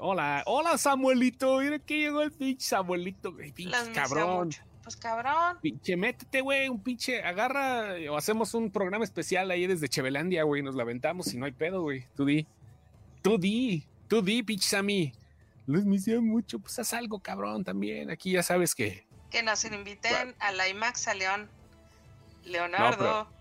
Hola, 0.00 0.42
hola 0.46 0.78
Samuelito, 0.78 1.58
mira 1.58 1.78
que 1.78 1.98
llegó 1.98 2.22
el 2.22 2.32
pinche 2.32 2.66
Samuelito, 2.66 3.34
pinche 3.36 3.92
cabrón. 3.92 4.50
Pues 4.82 4.96
cabrón. 4.96 5.58
Pinche, 5.60 5.96
métete, 5.96 6.40
güey, 6.40 6.68
un 6.68 6.80
pinche, 6.80 7.22
agarra, 7.22 7.94
o 8.10 8.16
hacemos 8.16 8.54
un 8.54 8.70
programa 8.70 9.04
especial 9.04 9.50
ahí 9.50 9.66
desde 9.66 9.88
Chevelandia, 9.88 10.44
güey, 10.44 10.62
nos 10.62 10.76
la 10.76 10.84
aventamos 10.84 11.34
y 11.34 11.36
no 11.36 11.44
hay 11.44 11.52
pedo, 11.52 11.82
güey. 11.82 12.06
Tú 12.14 12.24
di. 12.24 12.46
Tú 13.20 13.36
di, 13.36 13.84
tú 14.06 14.22
di, 14.22 14.44
pinche 14.44 14.68
Sammy. 14.68 15.12
Los 15.66 15.84
misión 15.84 16.24
mucho, 16.24 16.60
pues 16.60 16.78
haz 16.78 16.92
algo, 16.92 17.18
cabrón, 17.18 17.64
también. 17.64 18.10
Aquí 18.10 18.30
ya 18.30 18.44
sabes 18.44 18.74
que. 18.76 19.04
Que 19.30 19.42
nos 19.42 19.64
inviten 19.64 20.36
a 20.38 20.52
la 20.52 20.68
IMAX 20.68 21.08
a 21.08 21.14
León. 21.14 21.50
Leonardo. 22.44 23.24
No, 23.24 23.35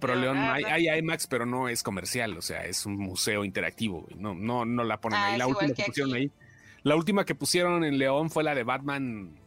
pero 0.00 0.14
León, 0.14 0.38
hay, 0.38 0.88
IMAX, 0.88 1.26
pero 1.26 1.46
no 1.46 1.68
es 1.68 1.82
comercial, 1.82 2.36
o 2.36 2.42
sea, 2.42 2.64
es 2.64 2.86
un 2.86 2.96
museo 2.96 3.44
interactivo, 3.44 4.06
No, 4.16 4.34
no, 4.34 4.64
no 4.64 4.84
la 4.84 5.00
ponen 5.00 5.18
ahí. 5.20 5.34
Ah, 5.34 5.38
la 5.38 5.46
última 5.46 5.74
que, 5.74 5.84
pusieron 5.84 6.14
ahí. 6.14 6.30
La 6.82 6.96
última 6.96 7.24
que 7.24 7.34
pusieron 7.34 7.84
en 7.84 7.98
León 7.98 8.30
fue 8.30 8.44
la 8.44 8.54
de 8.54 8.64
Batman, 8.64 9.38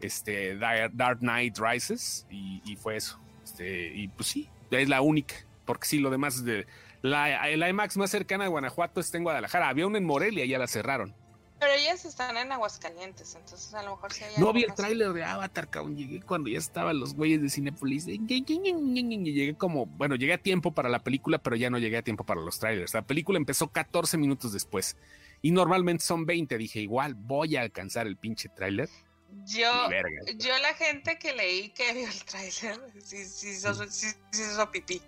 este, 0.00 0.56
Dark 0.56 1.18
Knight 1.20 1.58
Rises, 1.58 2.26
y, 2.30 2.76
fue 2.76 2.96
eso. 2.96 3.20
Este, 3.44 3.92
y 3.94 4.08
pues 4.08 4.28
sí, 4.28 4.48
es 4.70 4.88
la 4.88 5.00
única. 5.00 5.34
porque 5.64 5.86
sí, 5.86 5.98
lo 5.98 6.10
demás 6.10 6.44
de 6.44 6.66
la, 7.02 7.56
la 7.56 7.68
IMAX 7.68 7.96
más 7.96 8.10
cercana 8.10 8.44
a 8.44 8.48
Guanajuato 8.48 9.00
está 9.00 9.18
en 9.18 9.24
Guadalajara. 9.24 9.68
Había 9.68 9.86
una 9.86 9.98
en 9.98 10.04
Morelia, 10.04 10.44
ya 10.44 10.58
la 10.58 10.68
cerraron. 10.68 11.14
Pero 11.62 11.74
ellas 11.74 12.04
están 12.04 12.36
en 12.36 12.50
Aguascalientes, 12.50 13.36
entonces 13.36 13.72
a 13.72 13.84
lo 13.84 13.92
mejor 13.92 14.12
sí 14.12 14.24
hay 14.24 14.32
No 14.36 14.52
vi 14.52 14.64
el 14.64 14.74
tráiler 14.74 15.12
de 15.12 15.22
Avatar, 15.22 15.70
cabrón. 15.70 15.96
Llegué 15.96 16.20
cuando 16.20 16.50
ya 16.50 16.58
estaban 16.58 16.98
los 16.98 17.14
güeyes 17.14 17.40
de 17.40 17.48
Cinepolis. 17.48 18.04
Llegué 18.04 19.54
como, 19.54 19.86
bueno, 19.86 20.16
llegué 20.16 20.32
a 20.32 20.38
tiempo 20.38 20.72
para 20.72 20.88
la 20.88 21.04
película, 21.04 21.38
pero 21.38 21.54
ya 21.54 21.70
no 21.70 21.78
llegué 21.78 21.98
a 21.98 22.02
tiempo 22.02 22.24
para 22.24 22.40
los 22.40 22.58
trailers. 22.58 22.94
La 22.94 23.02
película 23.02 23.38
empezó 23.38 23.68
14 23.68 24.18
minutos 24.18 24.52
después. 24.52 24.96
Y 25.40 25.52
normalmente 25.52 26.02
son 26.02 26.26
20. 26.26 26.58
Dije, 26.58 26.80
igual 26.80 27.14
voy 27.14 27.54
a 27.54 27.60
alcanzar 27.60 28.08
el 28.08 28.16
pinche 28.16 28.48
tráiler. 28.48 28.88
Yo, 29.46 29.70
yo 30.38 30.58
la 30.58 30.74
gente 30.74 31.16
que 31.16 31.32
leí 31.32 31.68
que 31.68 31.92
vio 31.92 32.08
el 32.08 32.24
tráiler, 32.24 32.80
sí, 32.98 33.24
sí, 33.24 33.54
sí, 33.54 33.68
sí, 33.88 34.08
hizo 34.32 34.68
pipí. 34.72 35.00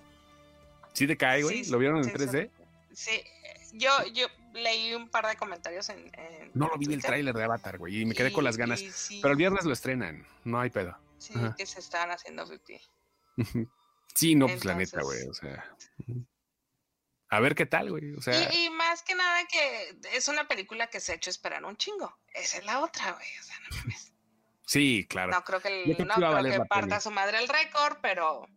¿Sí 0.93 1.09
te 1.09 1.17
cae, 1.17 1.43
güey? 1.43 1.65
¿Lo 1.65 1.79
vieron 1.79 1.99
en 1.99 2.15
3D? 2.15 2.49
Sí, 2.93 3.25
yo, 3.73 3.91
yo 4.13 4.29
leí 4.55 4.95
un 4.95 5.09
par 5.09 5.27
de 5.27 5.37
comentarios 5.37 5.89
en. 5.91 6.11
no 6.55 6.69
lo 6.69 6.79
vi 6.79 6.93
el 6.93 7.03
tráiler 7.03 7.35
de 7.35 7.45
Avatar, 7.45 7.79
güey, 7.79 8.01
y 8.01 8.07
me 8.07 8.15
quedé 8.15 8.33
con 8.33 8.45
las 8.45 8.57
ganas. 8.57 8.83
Pero 9.21 9.33
el 9.33 9.37
viernes 9.37 9.65
lo 9.65 9.73
estrenan, 9.73 10.27
no 10.45 10.61
hay 10.61 10.71
pedo. 10.71 10.97
Sí, 11.19 11.35
que 11.57 11.67
se 11.67 11.81
estaban 11.81 12.11
haciendo 12.11 12.49
pipí. 12.49 12.81
sí, 14.15 14.35
no, 14.35 14.47
pues 14.47 14.65
la 14.65 14.75
neta, 14.75 15.03
güey, 15.03 15.27
o 15.29 15.35
sea. 15.35 15.77
A 17.31 17.41
ver 17.41 17.55
qué 17.55 17.67
tal, 17.67 17.91
güey. 17.91 18.15
O 18.15 18.23
sea... 18.23 18.53
Y, 18.55 18.71
más 18.71 19.03
que 19.03 19.15
nada 19.15 19.41
que 19.51 19.99
es 20.13 20.29
una 20.29 20.47
película 20.47 20.87
que 20.89 21.01
se 21.01 21.13
ha 21.13 21.15
hecho 21.17 21.31
esperar 21.31 21.65
un 21.65 21.77
chingo. 21.77 22.17
Esa 22.33 22.59
es 22.59 22.65
la 22.65 22.81
otra, 22.81 23.13
güey. 23.13 23.27
O 23.41 23.43
sea, 23.43 23.57
no 23.61 23.77
mames. 23.77 24.11
Sí, 24.67 25.05
claro. 25.07 25.31
No 25.31 25.45
creo 25.45 25.61
que, 25.61 25.85
no 25.87 26.15
creo 26.15 26.43
que 26.43 26.65
parta 26.65 26.99
su 26.99 27.11
madre 27.11 27.39
el 27.39 27.49
récord, 27.49 27.99
pero 28.01 28.49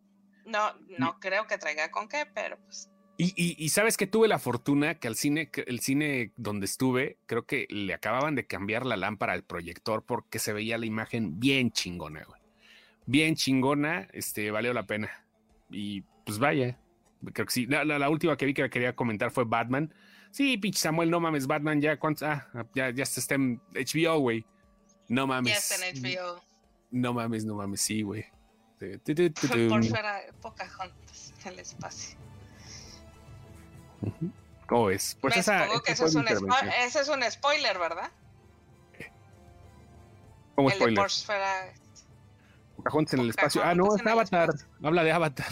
no, 0.46 0.74
no 0.98 1.20
creo 1.20 1.48
que 1.48 1.58
traiga 1.58 1.92
con 1.92 2.08
qué, 2.08 2.26
pero 2.26 2.58
pues 2.60 2.90
y, 3.20 3.70
sabes 3.70 3.98
que 3.98 4.06
tuve 4.06 4.28
la 4.28 4.38
fortuna 4.38 4.96
que 4.96 5.08
al 5.08 5.16
cine, 5.16 5.50
el 5.66 5.80
cine 5.80 6.34
donde 6.38 6.66
estuve, 6.66 7.18
creo 7.26 7.48
que 7.48 7.66
le 7.70 7.96
acababan 7.96 8.36
de 8.36 8.46
cambiar 8.46 8.86
la 8.86 8.96
lámpara 8.96 9.34
al 9.34 9.44
proyector 9.44 10.04
porque 10.04 10.38
se 10.38 10.54
veía 10.54 10.78
la 10.78 10.86
imagen 10.86 11.40
bien 11.40 11.72
chingona, 11.72 12.24
güey. 12.26 12.40
Bien 13.08 13.36
chingona, 13.36 14.08
este, 14.14 14.52
valió 14.52 14.72
la 14.72 14.86
pena. 14.86 15.10
Y 15.72 16.02
pues 16.26 16.38
vaya, 16.38 16.78
creo 17.34 17.48
que 17.48 17.54
sí. 17.54 17.66
La, 17.66 18.10
última 18.10 18.38
que 18.38 18.46
vi 18.46 18.54
que 18.54 18.70
quería 18.70 18.96
comentar 18.96 19.32
fue 19.32 19.46
Batman. 19.46 19.92
Sí, 20.30 20.58
pinche 20.58 20.80
Samuel, 20.80 21.10
no 21.10 21.20
mames, 21.20 21.48
Batman 21.48 21.82
ya, 21.82 21.98
¿cuántos? 21.98 22.22
Ah, 22.22 22.48
ya, 22.76 22.92
ya 22.92 23.04
está 23.04 23.34
en 23.34 23.60
HBO, 23.74 24.20
güey. 24.20 24.46
No 25.08 25.26
mames. 25.26 25.54
Ya 25.54 25.58
está 25.58 25.88
en 25.88 26.04
HBO. 26.04 26.40
No 26.92 27.14
mames, 27.14 27.46
no 27.46 27.56
mames, 27.56 27.82
sí, 27.82 28.04
güey. 28.04 28.26
Por 29.70 29.84
fuera, 29.86 30.22
Pocahontas 30.40 31.34
en 31.44 31.54
el 31.54 31.60
espacio. 31.60 32.27
¿Cómo 34.68 34.90
es? 34.90 35.18
Pues 35.22 35.38
esa, 35.38 35.68
que 35.84 35.94
eso 35.94 36.06
es 36.06 36.16
un 36.16 36.28
ese 36.28 37.00
es 37.00 37.08
un 37.08 37.24
spoiler, 37.30 37.80
¿verdad? 37.80 38.12
¿Cómo 40.56 40.70
el 40.70 40.76
spoiler? 40.76 41.08
Pocahontas 42.76 43.14
en 43.14 43.20
el 43.22 43.30
espacio. 43.30 43.64
Ah, 43.64 43.74
no, 43.74 43.96
es 43.96 44.06
Avatar. 44.06 44.50
Habla 44.84 45.04
de 45.04 45.12
Avatar. 45.12 45.48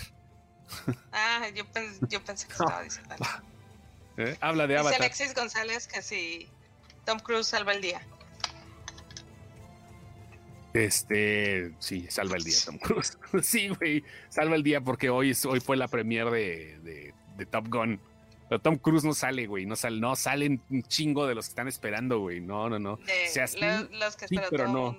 Ah, 1.11 1.47
yo, 1.53 1.63
yo 2.09 2.23
pensé 2.23 2.47
que 2.47 2.53
estaba 2.53 2.81
diciendo. 2.81 3.15
¿Eh? 4.17 4.37
Habla 4.41 4.67
de 4.67 4.77
Avatar. 4.77 4.93
Dice 4.93 5.03
Alexis 5.03 5.33
González 5.33 5.87
que 5.87 6.01
si 6.01 6.49
Tom 7.05 7.19
Cruise 7.19 7.47
salva 7.47 7.73
el 7.73 7.81
día. 7.81 8.01
Este, 10.73 11.73
sí, 11.79 12.07
salva 12.09 12.35
el 12.37 12.43
día 12.43 12.57
Tom 12.65 12.77
Cruise. 12.79 13.17
sí, 13.43 13.69
güey, 13.69 14.03
salva 14.29 14.55
el 14.55 14.63
día 14.63 14.81
porque 14.81 15.09
hoy, 15.09 15.35
hoy 15.47 15.59
fue 15.59 15.77
la 15.77 15.87
premier 15.87 16.29
de, 16.29 16.79
de, 16.79 17.13
de 17.37 17.45
Top 17.45 17.67
Gun. 17.69 17.99
Pero 18.47 18.61
Tom 18.61 18.77
Cruise 18.77 19.03
no 19.03 19.13
sale, 19.13 19.47
güey. 19.47 19.65
No, 19.65 19.75
sale, 19.75 19.99
no 19.99 20.15
salen 20.15 20.61
un 20.69 20.83
chingo 20.83 21.25
de 21.25 21.35
los 21.35 21.45
que 21.45 21.49
están 21.49 21.67
esperando, 21.67 22.19
güey. 22.19 22.41
No, 22.41 22.69
no, 22.69 22.77
no. 22.77 22.99
sea, 23.27 23.45
los 23.91 24.15
que 24.15 24.27
pero 24.49 24.67
no. 24.67 24.97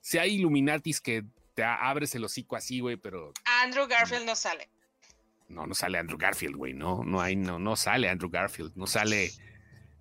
Si 0.00 0.18
hay 0.18 0.34
Illuminatis 0.34 1.00
que 1.00 1.24
te 1.54 1.64
abres 1.64 2.14
el 2.14 2.24
hocico 2.24 2.56
así, 2.56 2.80
güey, 2.80 2.96
pero. 2.96 3.32
Andrew 3.62 3.86
Garfield 3.86 4.26
no 4.26 4.36
sale. 4.36 4.68
No, 5.48 5.66
no 5.66 5.74
sale 5.74 5.98
Andrew 5.98 6.18
Garfield, 6.18 6.56
güey. 6.56 6.72
No, 6.72 7.02
no 7.04 7.20
hay, 7.20 7.36
no, 7.36 7.58
no 7.58 7.76
sale 7.76 8.08
Andrew 8.08 8.30
Garfield. 8.30 8.72
No 8.76 8.86
sale. 8.86 9.30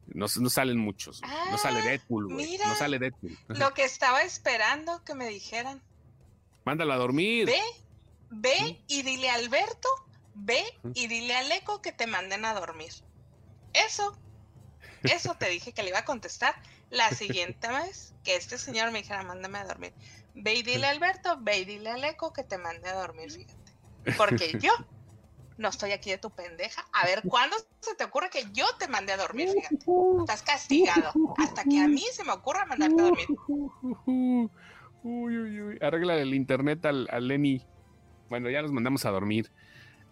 No, 0.07 0.25
no 0.39 0.49
salen 0.49 0.77
muchos. 0.77 1.21
no 1.49 1.57
sale 1.57 1.79
ah, 1.79 1.85
Deadpool, 1.85 2.33
güey. 2.33 2.57
No 2.57 2.75
sale 2.75 2.99
Deadpool. 2.99 3.37
Lo 3.47 3.73
que 3.73 3.85
estaba 3.85 4.21
esperando 4.23 5.03
que 5.03 5.15
me 5.15 5.27
dijeran. 5.27 5.81
Mándalo 6.65 6.93
a 6.93 6.97
dormir. 6.97 7.45
Ve, 7.45 7.61
ve 8.29 8.83
y 8.87 9.01
dile 9.01 9.29
a 9.29 9.35
Alberto 9.35 9.89
ve 10.35 10.63
y 10.93 11.07
dile 11.07 11.35
al 11.35 11.51
eco 11.51 11.81
que 11.81 11.91
te 11.91 12.07
manden 12.07 12.45
a 12.45 12.53
dormir. 12.53 12.91
Eso, 13.73 14.17
eso 15.03 15.35
te 15.35 15.49
dije 15.49 15.73
que 15.73 15.83
le 15.83 15.89
iba 15.89 15.99
a 15.99 16.05
contestar 16.05 16.55
la 16.89 17.09
siguiente 17.11 17.67
vez 17.69 18.13
que 18.23 18.35
este 18.35 18.57
señor 18.57 18.91
me 18.91 18.99
dijera, 18.99 19.23
mándame 19.23 19.59
a 19.59 19.65
dormir. 19.65 19.93
Ve 20.35 20.55
y 20.55 20.63
dile 20.63 20.87
a 20.87 20.91
Alberto, 20.91 21.37
ve 21.41 21.59
y 21.59 21.65
dile 21.65 21.91
al 21.91 22.03
eco 22.03 22.33
que 22.33 22.43
te 22.43 22.57
mande 22.57 22.89
a 22.89 22.95
dormir, 22.95 23.31
fíjate. 23.31 23.73
Porque 24.17 24.57
yo 24.59 24.71
no 25.57 25.69
estoy 25.69 25.91
aquí 25.91 26.09
de 26.09 26.17
tu 26.17 26.31
pendeja. 26.31 26.85
A 26.93 27.05
ver, 27.05 27.21
¿cuándo 27.27 27.55
se 27.79 27.95
te 27.95 28.03
ocurre 28.03 28.29
que 28.29 28.45
yo 28.53 28.65
te 28.79 28.87
mande 28.87 29.13
a 29.13 29.17
dormir? 29.17 29.49
Fíjate. 29.51 29.85
Estás 30.19 30.41
castigado. 30.41 31.13
Hasta 31.37 31.63
que 31.63 31.79
a 31.79 31.87
mí 31.87 32.03
se 32.11 32.23
me 32.23 32.31
ocurra 32.31 32.65
mandarte 32.65 32.99
a 32.99 33.03
dormir. 33.05 33.27
Uy, 35.03 35.37
uy, 35.37 35.61
uy. 35.61 35.77
Arregla 35.81 36.15
el 36.15 36.33
internet 36.33 36.85
al, 36.85 37.07
al 37.11 37.27
Lenny. 37.27 37.65
Bueno, 38.29 38.49
ya 38.49 38.61
nos 38.61 38.71
mandamos 38.71 39.05
a 39.05 39.11
dormir. 39.11 39.51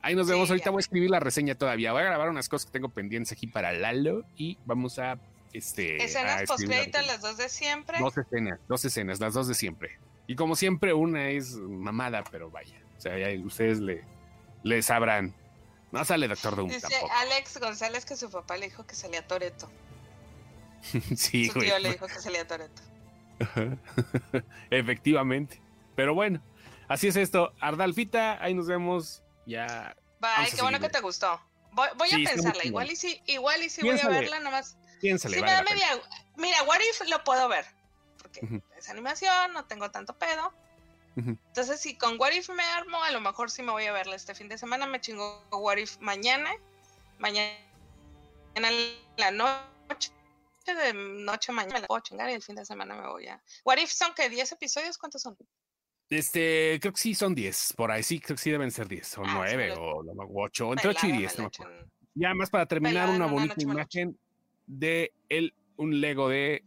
Ahí 0.02 0.16
nos 0.16 0.28
vemos. 0.28 0.50
Ahorita 0.50 0.70
voy 0.72 0.80
a 0.80 0.82
escribir 0.82 1.10
la 1.10 1.20
reseña 1.20 1.56
todavía. 1.56 1.92
Voy 1.92 2.02
a 2.02 2.06
grabar 2.06 2.30
unas 2.30 2.50
cosas 2.50 2.66
que 2.66 2.72
tengo 2.72 2.90
pendientes 2.90 3.32
aquí 3.32 3.48
para 3.48 3.72
Lalo 3.72 4.24
y 4.36 4.58
vamos 4.66 5.00
a. 5.00 5.20
Este, 5.54 6.02
escenas 6.02 6.44
postcréditos, 6.44 7.06
las 7.06 7.22
dos 7.22 7.36
de 7.38 7.50
siempre. 7.50 8.00
Dos 8.00 8.18
escenas, 8.18 8.60
dos 8.70 8.86
escenas, 8.86 9.20
las 9.20 9.34
dos 9.34 9.48
de 9.48 9.54
siempre. 9.54 10.00
Y 10.28 10.36
como 10.36 10.56
siempre, 10.56 10.94
una 10.94 11.30
es 11.30 11.56
mamada, 11.56 12.24
pero 12.32 12.50
vaya. 12.50 12.82
O 12.98 13.02
sea, 13.02 13.18
ya 13.18 13.46
ustedes 13.46 13.80
le, 13.80 14.04
le 14.64 14.82
sabrán. 14.82 15.36
No 15.92 16.06
sale 16.06 16.28
Doctor 16.30 16.56
Doom 16.56 16.70
Dice 16.70 16.88
tampoco. 16.88 17.12
Alex 17.14 17.60
González 17.60 18.06
que 18.06 18.16
su 18.16 18.32
papá 18.32 18.56
le 18.56 18.68
dijo 18.68 18.86
que 18.86 18.96
salía 18.96 19.28
Toreto. 19.28 19.70
sí, 21.16 21.50
Su 21.50 21.60
tío 21.60 21.78
le 21.80 21.92
dijo 21.92 22.08
que 22.08 22.14
salía 22.14 22.48
Toreto. 22.48 22.82
Efectivamente. 24.70 25.62
Pero 25.96 26.14
bueno, 26.14 26.42
así 26.88 27.08
es 27.08 27.18
esto. 27.18 27.54
Ardalfita, 27.60 28.42
ahí 28.42 28.54
nos 28.54 28.68
vemos 28.68 29.22
ya. 29.46 29.96
Bye, 30.20 30.52
qué 30.56 30.62
bueno 30.62 30.80
que 30.80 30.90
te 30.90 31.00
gustó. 31.00 31.42
Voy, 31.72 31.88
a 32.12 32.30
pensarla, 32.30 32.66
igual 32.66 32.92
y 32.92 32.96
si, 32.96 33.22
igual 33.28 33.64
y 33.64 33.70
si 33.70 33.82
voy 33.82 34.00
a 34.00 34.10
verla 34.10 34.40
nomás. 34.40 34.78
Piénsale, 35.00 35.38
si 35.38 35.42
me 35.42 35.52
da 35.52 35.64
media, 35.64 35.88
mira, 36.36 36.62
What 36.64 36.80
If 36.80 37.10
lo 37.10 37.24
puedo 37.24 37.48
ver, 37.48 37.66
porque 38.18 38.62
es 38.78 38.90
animación, 38.90 39.54
no 39.54 39.66
tengo 39.66 39.90
tanto 39.90 40.18
pedo. 40.18 40.54
Entonces, 41.16 41.80
si 41.80 41.98
con 41.98 42.20
What 42.20 42.32
If 42.32 42.50
me 42.50 42.64
armo, 42.64 43.02
a 43.04 43.12
lo 43.12 43.20
mejor 43.20 43.52
sí 43.52 43.64
me 43.64 43.72
voy 43.72 43.86
a 43.86 43.92
verla 43.92 44.16
este 44.16 44.36
fin 44.36 44.48
de 44.48 44.58
semana. 44.58 44.86
Me 44.86 45.02
chingo 45.02 45.44
What 45.52 45.78
If 45.78 45.98
mañana. 46.00 46.52
Mañana 47.20 47.52
en 48.56 48.64
la 49.18 49.32
noche. 49.32 50.12
De 50.66 50.94
noche 50.94 51.52
mañana 51.52 51.74
me 51.74 51.82
la 51.82 51.88
puedo 51.88 52.02
chingar 52.02 52.30
y 52.30 52.34
el 52.34 52.44
fin 52.44 52.56
de 52.56 52.66
semana 52.66 52.96
me 52.96 53.08
voy 53.08 53.28
a. 53.28 53.42
What 53.66 53.78
If 53.78 53.92
son 53.92 54.14
que 54.14 54.30
10 54.30 54.54
episodios, 54.54 54.98
¿cuántos 54.98 55.22
son? 55.22 55.38
Este, 56.12 56.78
creo 56.82 56.92
que 56.92 57.00
sí 57.00 57.16
son 57.16 57.34
10, 57.34 57.74
por 57.78 57.90
ahí 57.90 58.04
sí, 58.04 58.20
creo 58.20 58.36
que 58.36 58.44
sí 58.44 58.52
deben 58.52 58.70
ser 58.70 58.90
10, 58.90 59.20
o 59.20 59.24
9, 59.24 59.74
o 59.78 60.04
8, 60.44 60.74
entre 60.74 60.90
8 60.90 61.08
y 61.08 61.12
10. 61.14 61.40
No 61.40 61.50
ya 62.16 62.34
más 62.34 62.50
para 62.50 62.66
terminar, 62.66 63.10
una 63.10 63.28
bonita 63.28 63.56
imagen 63.58 64.20
de 64.68 65.14
el, 65.30 65.56
un 65.78 66.02
Lego 66.02 66.28
de 66.28 66.66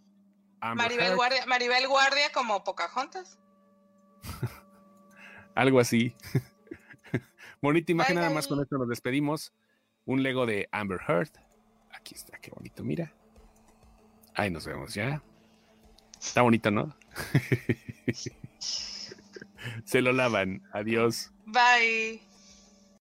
Maribel 0.63 1.15
Guardia, 1.15 1.45
Maribel 1.45 1.87
Guardia 1.87 2.33
como 2.33 2.65
Pocahontas. 2.65 3.39
Algo 5.55 5.79
así. 5.79 6.17
bonita 7.61 7.93
imagen, 7.93 8.17
nada 8.17 8.31
más 8.31 8.49
con 8.49 8.63
esto 8.63 8.79
nos 8.79 8.89
despedimos. 8.89 9.53
Un 10.07 10.23
Lego 10.23 10.47
de 10.47 10.71
Amber 10.73 11.01
Heard. 11.07 11.33
Aquí 11.91 12.15
está, 12.15 12.39
qué 12.39 12.51
bonito, 12.51 12.83
mira. 12.83 13.13
Ahí 14.35 14.51
nos 14.51 14.65
vemos 14.65 14.95
ya. 14.95 15.23
Está 16.19 16.41
bonito, 16.41 16.71
¿no? 16.71 16.97
Se 19.85 20.01
lo 20.01 20.13
lavan. 20.13 20.63
Adiós. 20.73 21.33
Bye. 21.47 22.34